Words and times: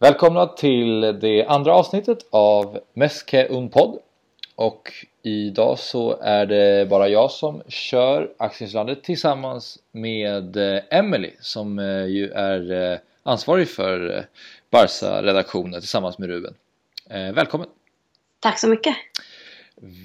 Välkomna 0.00 0.46
till 0.46 1.00
det 1.00 1.46
andra 1.46 1.74
avsnittet 1.74 2.18
av 2.30 2.80
Meske 2.92 3.46
Unpod 3.46 3.98
och 4.54 4.92
idag 5.22 5.78
så 5.78 6.18
är 6.20 6.46
det 6.46 6.88
bara 6.88 7.08
jag 7.08 7.30
som 7.30 7.62
kör 7.68 8.30
Aktieslandet 8.36 9.04
tillsammans 9.04 9.78
med 9.92 10.56
eh, 10.56 10.82
Emily 10.90 11.30
som 11.40 11.78
eh, 11.78 12.06
ju 12.06 12.30
är 12.30 12.92
eh, 12.92 12.98
ansvarig 13.22 13.68
för 13.68 14.26
Barca-redaktionen 14.70 15.80
tillsammans 15.80 16.18
med 16.18 16.28
Ruben. 16.28 16.54
Välkommen! 17.10 17.68
Tack 18.40 18.58
så 18.58 18.68
mycket! 18.68 18.96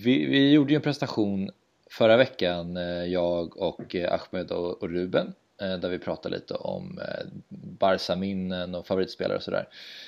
Vi, 0.04 0.26
vi 0.26 0.52
gjorde 0.52 0.74
ju 0.74 0.76
en 0.76 0.82
presentation 0.82 1.52
förra 1.90 2.18
veckan, 2.18 2.76
jag 3.12 3.58
och 3.58 3.96
Ahmed 3.96 4.52
och 4.52 4.90
Ruben 4.90 5.34
Eh, 5.62 5.78
där 5.78 5.90
vi 5.90 6.00
pratar 6.00 6.30
lite 6.30 6.54
om 6.54 7.00
eh, 7.00 7.26
Barca-minnen 7.80 8.76
och 8.76 8.88
favoritspelare 8.88 9.38
och 9.38 9.44
sådär. 9.44 9.68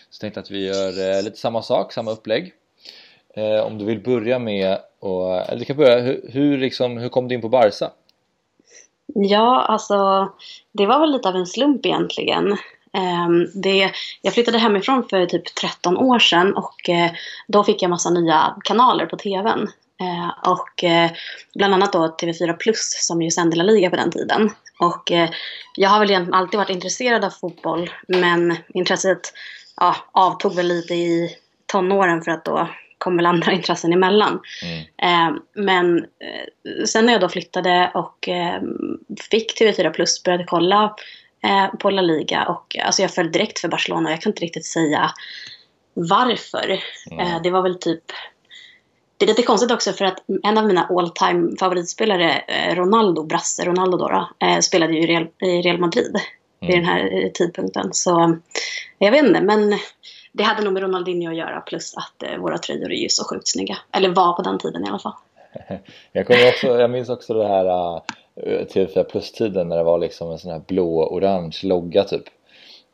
Så 0.09 0.19
tänkte 0.19 0.39
att 0.39 0.51
vi 0.51 0.65
gör 0.67 1.17
eh, 1.17 1.23
lite 1.23 1.37
samma 1.37 1.61
sak, 1.61 1.93
samma 1.93 2.11
upplägg. 2.11 2.53
Om 3.63 3.77
du 3.77 3.85
vill 3.85 3.99
börja 3.99 4.39
med, 4.39 4.77
och, 4.99 5.35
eller 5.35 5.59
du 5.59 5.65
kan 5.65 5.77
börja, 5.77 5.99
hur, 5.99 6.29
hur, 6.33 6.57
liksom, 6.57 6.97
hur 6.97 7.09
kom 7.09 7.27
du 7.27 7.35
in 7.35 7.41
på 7.41 7.49
Barca? 7.49 7.91
Ja, 9.05 9.61
alltså 9.61 10.29
det 10.71 10.85
var 10.85 10.99
väl 10.99 11.11
lite 11.11 11.29
av 11.29 11.35
en 11.35 11.45
slump 11.45 11.85
egentligen. 11.85 12.57
Ehm, 12.93 13.47
det, 13.61 13.91
jag 14.21 14.33
flyttade 14.33 14.57
hemifrån 14.57 15.03
för 15.09 15.25
typ 15.25 15.55
13 15.55 15.97
år 15.97 16.19
sedan 16.19 16.55
och 16.57 16.89
då 17.47 17.63
fick 17.63 17.81
jag 17.81 17.89
massa 17.89 18.09
nya 18.09 18.55
kanaler 18.63 19.05
på 19.05 19.17
TVn. 19.17 19.69
Och 20.45 20.83
bland 21.55 21.73
annat 21.73 21.93
då 21.93 22.15
TV4 22.21 22.53
Plus 22.53 23.07
som 23.07 23.21
ju 23.21 23.31
sände 23.31 23.55
La 23.55 23.63
Liga 23.63 23.89
på 23.89 23.95
den 23.95 24.11
tiden. 24.11 24.49
Och 24.79 25.11
eh, 25.11 25.29
jag 25.75 25.89
har 25.89 25.99
väl 25.99 26.33
alltid 26.33 26.57
varit 26.57 26.69
intresserad 26.69 27.25
av 27.25 27.29
fotboll 27.29 27.89
men 28.07 28.57
intresset 28.73 29.33
ja, 29.75 29.95
avtog 30.11 30.55
väl 30.55 30.67
lite 30.67 30.93
i 30.93 31.35
tonåren 31.65 32.21
för 32.21 32.31
att 32.31 32.45
då 32.45 32.69
kom 32.97 33.17
väl 33.17 33.25
andra 33.25 33.51
intressen 33.53 33.93
emellan. 33.93 34.39
Mm. 34.63 34.85
Eh, 34.97 35.41
men 35.53 35.97
eh, 35.97 36.85
sen 36.85 37.05
när 37.05 37.13
jag 37.13 37.21
då 37.21 37.29
flyttade 37.29 37.91
och 37.93 38.29
eh, 38.29 38.61
fick 39.31 39.61
TV4 39.61 39.89
Plus 39.89 40.23
började 40.23 40.43
kolla 40.43 40.95
eh, 41.43 41.67
på 41.79 41.89
La 41.89 42.01
Liga 42.01 42.45
och 42.45 42.75
alltså 42.85 43.01
jag 43.01 43.13
föll 43.13 43.31
direkt 43.31 43.59
för 43.59 43.67
Barcelona 43.67 44.11
jag 44.11 44.21
kan 44.21 44.29
inte 44.29 44.43
riktigt 44.43 44.65
säga 44.65 45.11
varför. 45.93 46.79
Mm. 47.11 47.43
det 47.43 47.49
var 47.51 47.61
väl 47.61 47.79
typ 47.79 48.03
det 49.17 49.25
är 49.25 49.27
lite 49.27 49.43
konstigt 49.43 49.71
också 49.71 49.93
för 49.93 50.05
att 50.05 50.23
en 50.43 50.57
av 50.57 50.65
mina 50.65 50.87
all 50.89 51.09
time 51.09 51.57
favoritspelare, 51.59 52.31
eh, 52.47 52.75
Ronaldo, 52.75 53.23
brasse 53.23 53.65
Ronaldo 53.65 53.97
då, 53.97 54.07
då 54.07 54.47
eh, 54.47 54.59
spelade 54.59 54.93
ju 54.93 55.03
i 55.03 55.07
Real, 55.07 55.27
i 55.41 55.61
Real 55.61 55.77
Madrid 55.77 56.15
mm. 56.15 56.21
vid 56.59 56.77
den 56.77 56.85
här 56.85 57.23
eh, 57.23 57.31
tidpunkten. 57.31 57.93
Så 57.93 58.37
jag 58.97 59.11
vet 59.11 59.25
inte, 59.25 59.41
men 59.41 59.79
det 60.31 60.43
hade 60.43 60.63
nog 60.63 60.73
med 60.73 60.83
Ronaldinho 60.83 61.31
att 61.31 61.37
göra 61.37 61.61
plus 61.61 61.93
att 61.97 62.39
våra 62.39 62.57
tröjor 62.57 62.91
är 62.91 62.97
ju 62.97 63.09
så 63.09 63.23
sjukt 63.23 63.47
snygga. 63.47 63.77
Eller 63.91 64.09
var 64.09 64.33
på 64.33 64.41
den 64.41 64.57
tiden 64.57 64.85
i 64.85 64.89
alla 64.89 64.99
fall. 64.99 65.13
jag, 66.11 66.27
kommer 66.27 66.47
också, 66.47 66.67
jag 66.67 66.89
minns 66.89 67.09
också 67.09 67.33
det 67.33 67.47
här 67.47 67.65
uh, 67.65 68.01
TV4 68.65 69.03
Plus-tiden 69.03 69.69
när 69.69 69.77
det 69.77 69.83
var 69.83 69.99
liksom 69.99 70.31
en 70.31 70.39
sån 70.39 70.51
här 70.51 70.61
blå-orange 70.67 71.59
logga 71.63 72.03
typ. 72.03 72.23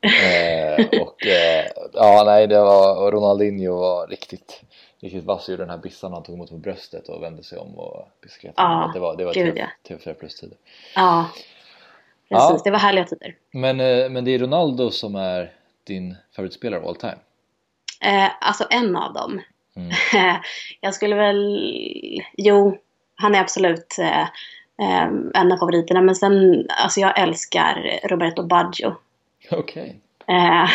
eh, 0.04 1.02
och 1.02 1.28
eh, 1.28 1.66
ja, 1.94 2.24
nej, 2.26 2.48
det 2.48 2.60
var 2.60 3.12
Ronaldinho 3.12 3.78
var 3.78 4.08
riktigt 4.08 4.62
riktigt 5.02 5.24
vass 5.24 5.50
gjorde 5.50 5.64
den 5.64 5.70
här 5.70 5.78
bissan 5.78 6.14
han 6.14 6.24
tog 6.24 6.36
emot 6.36 6.50
på 6.50 6.58
bröstet 6.58 7.10
och 7.10 7.24
vände 7.24 7.44
sig 7.44 7.58
om 7.58 7.80
och 7.80 8.08
beskrev 8.22 8.54
ja, 8.56 8.92
det 8.94 9.00
var, 9.00 9.18
det 9.18 9.26
var 9.26 9.34
gud, 9.34 9.56
TV, 9.56 9.68
ja. 9.84 9.96
TV4 9.96 10.14
plus 10.14 10.36
tider. 10.36 10.58
Ja, 10.96 11.30
precis. 12.30 12.50
Ja. 12.50 12.62
Det 12.64 12.72
var 12.72 12.80
härliga 12.80 13.06
tider. 13.06 13.36
Men, 13.52 13.80
eh, 13.80 14.10
men 14.10 14.26
det 14.26 14.32
är 14.32 14.40
Ronaldo 14.40 14.92
som 14.92 15.16
är 15.16 15.54
din 15.84 16.16
favoritspelare 16.36 16.88
all 16.88 16.96
time? 16.96 17.18
Eh, 18.02 18.32
alltså 18.42 18.68
en 18.70 18.96
av 18.96 19.14
dem. 19.14 19.42
Mm. 19.76 19.92
jag 20.82 20.94
skulle 20.94 21.16
väl, 21.16 21.62
jo, 22.38 22.78
han 23.16 23.36
är 23.36 23.40
absolut 23.40 23.98
eh, 24.00 24.22
eh, 24.22 25.10
en 25.34 25.52
av 25.52 25.58
favoriterna. 25.58 26.02
Men 26.02 26.16
sen, 26.16 26.66
alltså 26.70 27.00
jag 27.00 27.20
älskar 27.20 28.00
Roberto 28.04 28.44
Baggio. 28.44 28.96
Okej. 29.52 29.84
Okay. 29.84 29.96
Eh, 30.32 30.70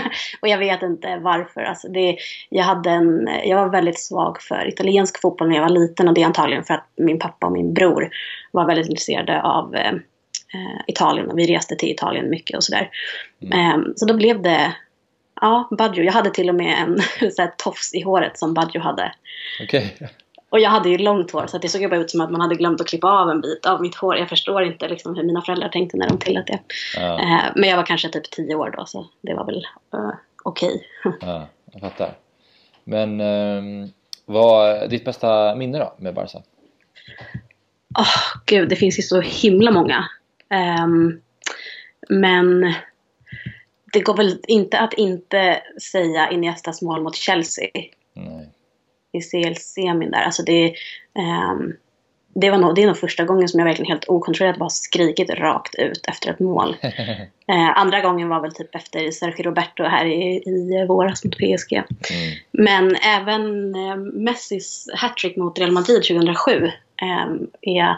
och 0.40 0.48
jag 0.48 0.58
vet 0.58 0.82
inte 0.82 1.16
varför. 1.16 1.60
Alltså 1.60 1.88
det, 1.88 2.16
jag, 2.48 2.64
hade 2.64 2.90
en, 2.90 3.28
jag 3.44 3.56
var 3.56 3.68
väldigt 3.68 4.00
svag 4.00 4.42
för 4.42 4.68
italiensk 4.68 5.20
fotboll 5.20 5.48
när 5.48 5.56
jag 5.56 5.62
var 5.62 5.78
liten 5.80 6.08
och 6.08 6.14
det 6.14 6.22
är 6.22 6.26
antagligen 6.26 6.64
för 6.64 6.74
att 6.74 6.88
min 6.96 7.18
pappa 7.18 7.46
och 7.46 7.52
min 7.52 7.74
bror 7.74 8.10
var 8.50 8.66
väldigt 8.66 8.88
intresserade 8.88 9.42
av 9.42 9.74
eh, 9.74 9.92
eh 10.54 10.80
Italien 10.86 11.30
och 11.30 11.38
vi 11.38 11.56
reste 11.56 11.76
till 11.76 11.90
Italien 11.90 12.30
mycket 12.30 12.56
och 12.56 12.64
sådär. 12.64 12.90
Mm. 13.42 13.58
Eh, 13.58 13.86
så 13.96 14.06
då 14.06 14.14
blev 14.14 14.42
det 14.42 14.74
Ja, 15.42 15.68
Baggio. 15.78 16.04
Jag 16.04 16.12
hade 16.12 16.30
till 16.30 16.48
och 16.48 16.54
med 16.54 16.78
en 16.78 17.00
så 17.32 17.42
här, 17.42 17.50
tofs 17.56 17.94
i 17.94 18.02
håret 18.02 18.38
som 18.38 18.54
Baggio 18.54 18.80
hade. 18.80 19.12
Okay. 19.62 19.88
Och 20.52 20.60
jag 20.60 20.70
hade 20.70 20.88
ju 20.88 20.98
långt 20.98 21.30
hår 21.30 21.46
så 21.46 21.58
det 21.58 21.68
såg 21.68 21.90
bara 21.90 22.00
ut 22.00 22.10
som 22.10 22.20
att 22.20 22.30
man 22.30 22.40
hade 22.40 22.54
glömt 22.54 22.80
att 22.80 22.86
klippa 22.86 23.08
av 23.08 23.30
en 23.30 23.40
bit 23.40 23.66
av 23.66 23.82
mitt 23.82 23.94
hår. 23.94 24.16
Jag 24.16 24.28
förstår 24.28 24.62
inte 24.62 24.88
liksom, 24.88 25.14
hur 25.16 25.24
mina 25.24 25.42
föräldrar 25.42 25.68
tänkte 25.68 25.96
när 25.96 26.08
de 26.08 26.18
tillät 26.18 26.46
det. 26.46 26.60
Ja. 26.96 27.20
Eh, 27.20 27.52
men 27.56 27.68
jag 27.68 27.76
var 27.76 27.86
kanske 27.86 28.08
typ 28.08 28.30
tio 28.30 28.54
år 28.54 28.74
då 28.76 28.86
så 28.86 29.06
det 29.20 29.34
var 29.34 29.44
väl 29.44 29.66
uh, 29.94 30.12
okej. 30.42 30.86
Okay. 31.04 31.18
ja, 31.28 31.46
jag 31.72 31.80
fattar. 31.80 32.14
Men 32.84 33.20
eh, 33.20 33.88
vad 34.24 34.70
är 34.70 34.88
ditt 34.88 35.04
bästa 35.04 35.54
minne 35.54 35.78
då 35.78 35.94
med 35.98 36.14
Barca? 36.14 36.42
Åh 37.98 38.02
oh, 38.02 38.42
gud, 38.46 38.68
det 38.68 38.76
finns 38.76 38.98
ju 38.98 39.02
så 39.02 39.20
himla 39.20 39.70
många. 39.70 40.04
Um, 40.84 41.20
men 42.08 42.74
det 43.92 44.00
går 44.00 44.16
väl 44.16 44.40
inte 44.48 44.78
att 44.78 44.92
inte 44.92 45.62
säga 45.92 46.30
Iniestas 46.30 46.82
mål 46.82 47.02
mot 47.02 47.16
Chelsea. 47.16 47.68
Nej 48.12 48.48
i 49.12 49.20
CL-semin 49.20 50.10
där. 50.10 50.22
Alltså 50.22 50.42
det, 50.42 50.74
um, 51.52 51.76
det, 52.34 52.50
var 52.50 52.58
nog, 52.58 52.74
det 52.74 52.82
är 52.82 52.86
nog 52.86 52.96
första 52.98 53.24
gången 53.24 53.48
som 53.48 53.60
jag 53.60 53.66
verkligen 53.66 53.90
helt 53.90 54.08
okontrollerat 54.08 54.58
bara 54.58 54.70
skrikit 54.70 55.30
rakt 55.30 55.74
ut 55.74 56.06
efter 56.08 56.30
ett 56.30 56.40
mål. 56.40 56.76
uh, 57.50 57.78
andra 57.78 58.00
gången 58.00 58.28
var 58.28 58.40
väl 58.40 58.54
typ 58.54 58.74
efter 58.74 59.10
Sergio 59.10 59.42
Roberto 59.42 59.84
här 59.84 60.06
i, 60.06 60.36
i 60.36 60.86
våras 60.88 61.24
mot 61.24 61.36
PSG. 61.36 61.72
Mm. 61.72 61.86
Men 62.50 62.96
även 62.96 63.74
uh, 63.76 63.96
Messis 63.96 64.88
hattrick 64.94 65.36
mot 65.36 65.58
Real 65.58 65.72
Madrid 65.72 66.02
2007 66.02 66.70
um, 67.02 67.50
är 67.60 67.96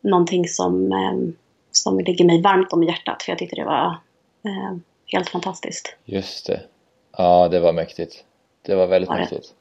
någonting 0.00 0.48
som, 0.48 0.92
um, 0.92 1.36
som 1.72 1.98
ligger 1.98 2.24
mig 2.24 2.42
varmt 2.42 2.72
om 2.72 2.82
hjärtat. 2.82 3.22
För 3.22 3.32
jag 3.32 3.38
tyckte 3.38 3.56
det 3.56 3.64
var 3.64 3.86
uh, 4.46 4.76
helt 5.06 5.28
fantastiskt. 5.28 5.96
Just 6.04 6.46
det. 6.46 6.60
Ja, 7.18 7.48
det 7.48 7.60
var 7.60 7.72
mäktigt. 7.72 8.24
Det 8.62 8.74
var 8.74 8.86
väldigt 8.86 9.08
var 9.08 9.16
mäktigt. 9.16 9.54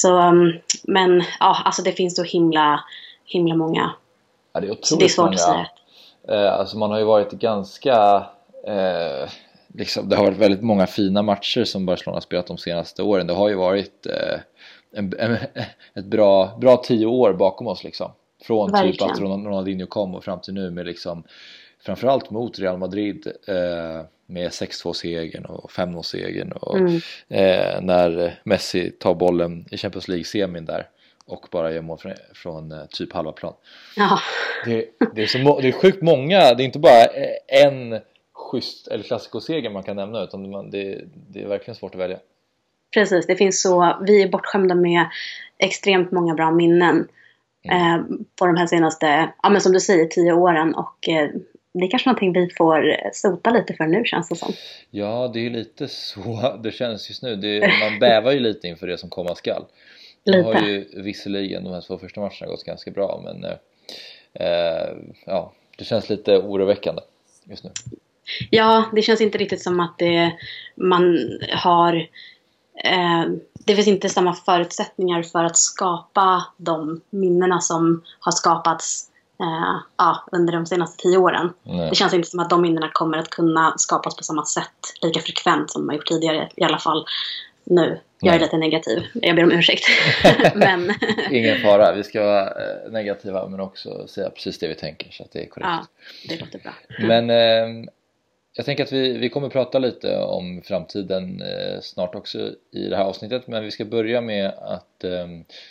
Så, 0.00 0.28
um, 0.28 0.52
men 0.82 1.24
ja, 1.40 1.62
alltså 1.64 1.82
det 1.82 1.92
finns 1.92 2.16
så 2.16 2.22
himla, 2.22 2.84
himla 3.24 3.54
många. 3.54 3.92
Ja, 4.52 4.60
det 4.60 4.66
är 4.66 4.70
otroligt 4.70 4.98
det 4.98 5.04
är 5.04 5.08
svårt 5.08 5.24
många. 5.24 5.34
att 5.34 5.40
säga. 5.40 5.66
Eh, 6.28 6.54
alltså 6.54 6.78
man 6.78 6.90
har 6.90 6.98
ju 6.98 7.04
varit 7.04 7.30
ganska 7.30 8.26
eh, 8.66 9.30
liksom, 9.74 10.08
det 10.08 10.16
har 10.16 10.24
varit 10.24 10.38
väldigt 10.38 10.62
många 10.62 10.86
fina 10.86 11.22
matcher 11.22 11.64
som 11.64 11.86
Barcelona 11.86 12.16
har 12.16 12.20
spelat 12.20 12.46
de 12.46 12.58
senaste 12.58 13.02
åren. 13.02 13.26
Det 13.26 13.34
har 13.34 13.48
ju 13.48 13.54
varit 13.54 14.06
eh, 14.06 14.40
en, 14.92 15.12
en, 15.18 15.36
ett 15.94 16.04
bra, 16.04 16.56
bra 16.60 16.76
tio 16.76 17.06
år 17.06 17.32
bakom 17.32 17.66
oss 17.66 17.84
liksom. 17.84 18.10
Från 18.42 18.70
Verkligen. 18.70 18.92
typ 18.92 19.10
att 19.10 19.20
Ronaldinho 19.20 19.86
kom 19.86 20.14
och 20.14 20.24
fram 20.24 20.40
till 20.40 20.54
nu 20.54 20.70
med 20.70 20.86
liksom 20.86 21.24
framförallt 21.80 22.30
mot 22.30 22.58
Real 22.58 22.78
Madrid 22.78 23.26
eh, 23.48 24.06
med 24.26 24.50
6-2-segern 24.50 25.44
och 25.44 25.70
5-0-segern 25.70 26.52
och 26.52 26.78
mm. 26.78 27.00
eh, 27.28 27.80
när 27.80 28.40
Messi 28.44 28.90
tar 28.90 29.14
bollen 29.14 29.66
i 29.70 29.76
Champions 29.76 30.08
League-semin 30.08 30.64
där 30.64 30.88
och 31.26 31.46
bara 31.50 31.72
gör 31.72 31.82
mål 31.82 31.98
från, 31.98 32.12
från 32.34 32.72
eh, 32.72 32.86
typ 32.90 33.12
halva 33.12 33.32
plan. 33.32 33.54
Ja. 33.96 34.18
Det, 34.64 34.86
det, 35.14 35.22
är 35.22 35.26
så, 35.26 35.60
det 35.60 35.68
är 35.68 35.72
sjukt 35.72 36.02
många, 36.02 36.54
det 36.54 36.62
är 36.62 36.64
inte 36.64 36.78
bara 36.78 37.04
en 37.46 38.00
schysst 38.32 38.88
eller 38.88 39.04
klassikerseger 39.04 39.70
man 39.70 39.82
kan 39.82 39.96
nämna 39.96 40.22
utan 40.22 40.50
man, 40.50 40.70
det, 40.70 41.04
det 41.28 41.42
är 41.42 41.48
verkligen 41.48 41.74
svårt 41.74 41.94
att 41.94 42.00
välja. 42.00 42.18
Precis, 42.94 43.26
det 43.26 43.36
finns 43.36 43.62
så, 43.62 43.96
vi 44.06 44.22
är 44.22 44.28
bortskämda 44.28 44.74
med 44.74 45.06
extremt 45.58 46.10
många 46.10 46.34
bra 46.34 46.50
minnen 46.50 47.08
mm. 47.62 47.94
eh, 47.94 48.06
på 48.38 48.46
de 48.46 48.56
här 48.56 48.66
senaste, 48.66 49.32
ja 49.42 49.50
men 49.50 49.60
som 49.60 49.72
du 49.72 49.80
säger, 49.80 50.06
tio 50.06 50.32
åren 50.32 50.74
och 50.74 51.08
eh, 51.08 51.30
det 51.74 51.84
är 51.84 51.90
kanske 51.90 52.08
någonting 52.08 52.32
vi 52.32 52.50
får 52.56 52.96
sota 53.12 53.50
lite 53.50 53.74
för 53.74 53.84
nu 53.84 54.04
känns 54.04 54.28
det 54.28 54.36
som. 54.36 54.52
Ja, 54.90 55.30
det 55.34 55.46
är 55.46 55.50
lite 55.50 55.88
så 55.88 56.56
det 56.62 56.72
känns 56.72 57.08
just 57.08 57.22
nu. 57.22 57.36
Det, 57.36 57.60
man 57.80 57.98
bävar 57.98 58.32
ju 58.32 58.40
lite 58.40 58.68
inför 58.68 58.86
det 58.86 58.98
som 58.98 59.10
komma 59.10 59.34
skall. 59.34 59.64
Nu 60.24 60.42
har 60.42 60.54
ju 60.54 61.02
visserligen 61.02 61.64
de 61.64 61.72
här 61.72 61.80
två 61.80 61.98
första 61.98 62.20
matcherna 62.20 62.46
gått 62.46 62.64
ganska 62.64 62.90
bra 62.90 63.20
men 63.24 63.44
eh, 64.32 64.96
ja, 65.26 65.52
det 65.78 65.84
känns 65.84 66.08
lite 66.08 66.38
oroväckande 66.38 67.02
just 67.44 67.64
nu. 67.64 67.70
Ja, 68.50 68.84
det 68.94 69.02
känns 69.02 69.20
inte 69.20 69.38
riktigt 69.38 69.62
som 69.62 69.80
att 69.80 69.98
det, 69.98 70.32
man 70.74 71.18
har 71.52 71.96
eh, 72.84 73.24
det 73.54 73.74
finns 73.74 73.88
inte 73.88 74.08
samma 74.08 74.34
förutsättningar 74.34 75.22
för 75.22 75.44
att 75.44 75.56
skapa 75.56 76.46
de 76.56 77.00
minnena 77.10 77.60
som 77.60 78.02
har 78.20 78.32
skapats 78.32 79.10
uh, 79.40 79.80
ja, 79.96 80.24
under 80.32 80.52
de 80.52 80.66
senaste 80.66 81.02
tio 81.02 81.18
åren. 81.18 81.52
Nej. 81.62 81.88
Det 81.90 81.94
känns 81.94 82.14
inte 82.14 82.28
som 82.28 82.40
att 82.40 82.50
de 82.50 82.62
minnena 82.62 82.90
kommer 82.92 83.18
att 83.18 83.30
kunna 83.30 83.74
skapas 83.76 84.16
på 84.16 84.22
samma 84.22 84.44
sätt 84.44 84.70
lika 85.02 85.20
frekvent 85.20 85.70
som 85.70 85.82
de 85.82 85.88
har 85.88 85.96
gjort 85.96 86.06
tidigare 86.06 86.48
i 86.56 86.64
alla 86.64 86.78
fall 86.78 87.06
nu. 87.64 88.00
Jag 88.20 88.34
är 88.34 88.40
lite 88.40 88.56
negativ, 88.56 89.02
jag 89.14 89.36
ber 89.36 89.44
om 89.44 89.52
ursäkt. 89.52 89.84
men... 90.54 90.94
Ingen 91.30 91.60
fara, 91.60 91.92
vi 91.92 92.04
ska 92.04 92.24
vara 92.24 92.46
eh, 92.46 92.90
negativa 92.90 93.48
men 93.48 93.60
också 93.60 94.08
säga 94.08 94.30
precis 94.30 94.58
det 94.58 94.68
vi 94.68 94.74
tänker 94.74 95.10
så 95.10 95.22
att 95.22 95.32
det 95.32 95.42
är 95.42 95.46
korrekt. 95.46 95.68
Ja, 95.68 95.86
det 96.28 96.40
låter 96.40 96.58
bra. 96.58 96.72
Men 96.98 97.30
eh, 97.30 97.90
jag 98.56 98.66
tänker 98.66 98.84
att 98.84 98.92
vi, 98.92 99.18
vi 99.18 99.28
kommer 99.28 99.48
prata 99.48 99.78
lite 99.78 100.18
om 100.18 100.62
framtiden 100.64 101.42
eh, 101.42 101.80
snart 101.80 102.14
också 102.14 102.38
i 102.72 102.88
det 102.88 102.96
här 102.96 103.04
avsnittet 103.04 103.46
men 103.46 103.64
vi 103.64 103.70
ska 103.70 103.84
börja 103.84 104.20
med 104.20 104.48
att 104.48 105.04
eh, 105.04 105.26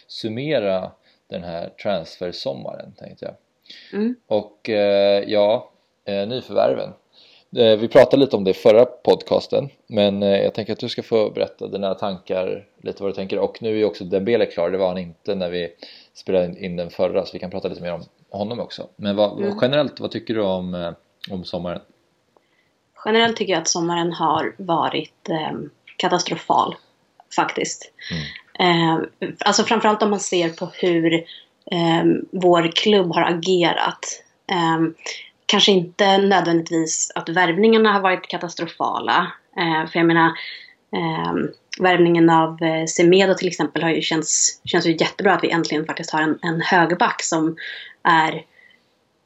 summera 0.08 0.92
den 1.30 1.44
här 1.44 1.70
transfersommaren 1.84 2.94
tänkte 2.94 3.26
jag. 3.26 3.36
Mm. 3.94 4.16
Och 4.28 4.70
eh, 4.70 5.24
ja, 5.28 5.72
eh, 6.06 6.28
nyförvärven. 6.28 6.90
Eh, 7.56 7.78
vi 7.78 7.88
pratade 7.88 8.18
lite 8.18 8.36
om 8.36 8.44
det 8.44 8.52
i 8.52 8.54
förra 8.54 8.86
podcasten 8.86 9.70
men 9.88 10.24
eh, 10.24 10.44
jag 10.44 10.54
tänker 10.54 10.74
att 10.74 10.80
du 10.80 10.90
ska 10.90 11.04
få 11.04 11.30
berätta 11.30 11.68
dina 11.68 11.94
tankar, 11.94 12.66
lite 12.82 13.04
vad 13.04 13.12
du 13.12 13.16
tänker 13.16 13.40
och 13.40 13.62
nu 13.62 13.82
är 13.82 13.86
också 13.86 14.04
Dembele 14.04 14.46
klar, 14.46 14.70
det 14.72 14.78
var 14.78 14.88
han 14.88 14.98
inte 14.98 15.36
när 15.36 15.50
vi 15.50 15.70
spelade 16.14 16.60
in 16.60 16.76
den 16.76 16.90
förra 16.90 17.26
så 17.26 17.34
vi 17.34 17.40
kan 17.40 17.52
prata 17.52 17.68
lite 17.68 17.82
mer 17.82 17.94
om 17.94 18.04
honom 18.30 18.60
också. 18.60 18.88
Men 18.96 19.16
vad, 19.16 19.40
mm. 19.40 19.58
generellt, 19.62 20.00
vad 20.00 20.12
tycker 20.12 20.34
du 20.34 20.42
om, 20.42 20.76
eh, 20.76 20.92
om 21.30 21.44
sommaren? 21.44 21.82
Generellt 23.06 23.38
tycker 23.38 23.54
jag 23.54 23.62
att 23.62 23.68
sommaren 23.68 24.14
har 24.14 24.56
varit 24.58 25.30
eh, 25.30 25.52
katastrofal 25.98 26.76
faktiskt. 27.36 27.92
Mm. 28.12 28.24
Eh, 28.60 29.08
alltså 29.46 29.64
framförallt 29.64 30.04
om 30.04 30.10
man 30.10 30.20
ser 30.20 30.50
på 30.50 30.66
hur 30.74 31.26
eh, 31.72 32.04
vår 32.32 32.72
klubb 32.76 33.14
har 33.14 33.22
agerat. 33.22 34.24
Eh, 34.52 35.08
kanske 35.46 35.72
inte 35.72 36.18
nödvändigtvis 36.18 37.12
att 37.16 37.30
värvningarna 37.30 37.94
har 37.94 38.02
varit 38.02 38.28
katastrofala. 38.28 39.32
Eh, 39.58 39.90
för 39.90 40.00
jag 40.00 40.06
menar, 40.06 40.28
eh, 40.96 41.34
värvningen 41.80 42.30
av 42.30 42.64
eh, 42.64 42.86
Semedo 42.86 43.34
till 43.34 43.48
exempel 43.48 43.84
har 43.84 43.90
ju 43.90 44.02
känns, 44.02 44.62
känns 44.66 44.86
ju 44.86 44.92
jättebra 44.92 45.34
att 45.34 45.44
vi 45.44 45.50
äntligen 45.50 45.86
faktiskt 45.86 46.12
har 46.12 46.22
en, 46.22 46.40
en 46.42 46.62
högerback 46.62 47.24
som 47.24 47.56
är 48.04 48.44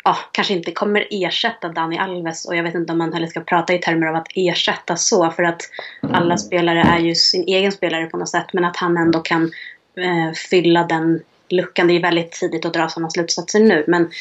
ja, 0.07 0.17
kanske 0.31 0.53
inte 0.53 0.71
kommer 0.71 1.07
ersätta 1.09 1.69
Dani 1.69 1.97
Alves 1.97 2.45
och 2.45 2.55
jag 2.55 2.63
vet 2.63 2.75
inte 2.75 2.91
om 2.91 2.97
man 2.97 3.13
heller 3.13 3.27
ska 3.27 3.39
prata 3.39 3.73
i 3.73 3.79
termer 3.79 4.07
av 4.07 4.15
att 4.15 4.27
ersätta 4.35 4.95
så 4.95 5.31
för 5.31 5.43
att 5.43 5.61
alla 6.01 6.37
spelare 6.37 6.81
är 6.81 6.99
ju 6.99 7.15
sin 7.15 7.43
egen 7.43 7.71
spelare 7.71 8.05
på 8.05 8.17
något 8.17 8.29
sätt 8.29 8.53
men 8.53 8.65
att 8.65 8.77
han 8.77 8.97
ändå 8.97 9.19
kan 9.19 9.43
eh, 9.97 10.33
fylla 10.49 10.83
den 10.83 11.21
luckan. 11.49 11.87
Det 11.87 11.93
är 11.93 12.01
väldigt 12.01 12.31
tidigt 12.31 12.65
att 12.65 12.73
dra 12.73 12.89
sådana 12.89 13.09
slutsatser 13.09 13.59
nu 13.59 13.85
men, 13.87 14.11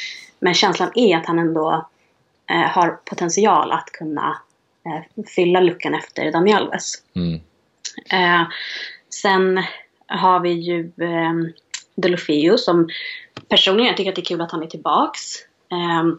men 0.41 0.55
känslan 0.55 0.93
är 0.95 1.17
att 1.17 1.27
han 1.27 1.39
ändå 1.39 1.89
eh, 2.51 2.71
har 2.71 2.99
potential 3.05 3.73
att 3.73 3.93
kunna 3.93 4.39
eh, 4.87 5.25
fylla 5.35 5.61
luckan 5.61 5.95
efter 5.95 6.33
Dani 6.33 6.53
Alves. 6.53 6.93
Mm. 7.15 7.41
Eh, 8.11 8.49
sen 9.11 9.63
har 10.07 10.41
vi 10.41 10.51
ju 10.51 10.81
eh, 10.81 11.33
Delofeo 11.95 12.59
som 12.59 12.89
personligen 13.49 13.87
jag 13.87 13.97
tycker 13.97 14.11
att 14.11 14.17
det 14.17 14.23
är 14.23 14.25
kul 14.25 14.41
att 14.41 14.53
han 14.53 14.63
är 14.63 14.67
tillbaks. 14.67 15.21
Ehm, 15.73 16.19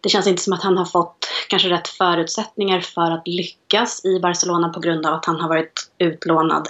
det 0.00 0.08
känns 0.08 0.26
inte 0.26 0.42
som 0.42 0.52
att 0.52 0.62
han 0.62 0.76
har 0.76 0.84
fått 0.84 1.28
kanske 1.48 1.68
rätt 1.68 1.88
förutsättningar 1.88 2.80
för 2.80 3.10
att 3.10 3.28
lyckas 3.28 4.04
i 4.04 4.20
Barcelona 4.20 4.68
på 4.68 4.80
grund 4.80 5.06
av 5.06 5.14
att 5.14 5.24
han 5.24 5.40
har 5.40 5.48
varit 5.48 5.90
utlånad 5.98 6.68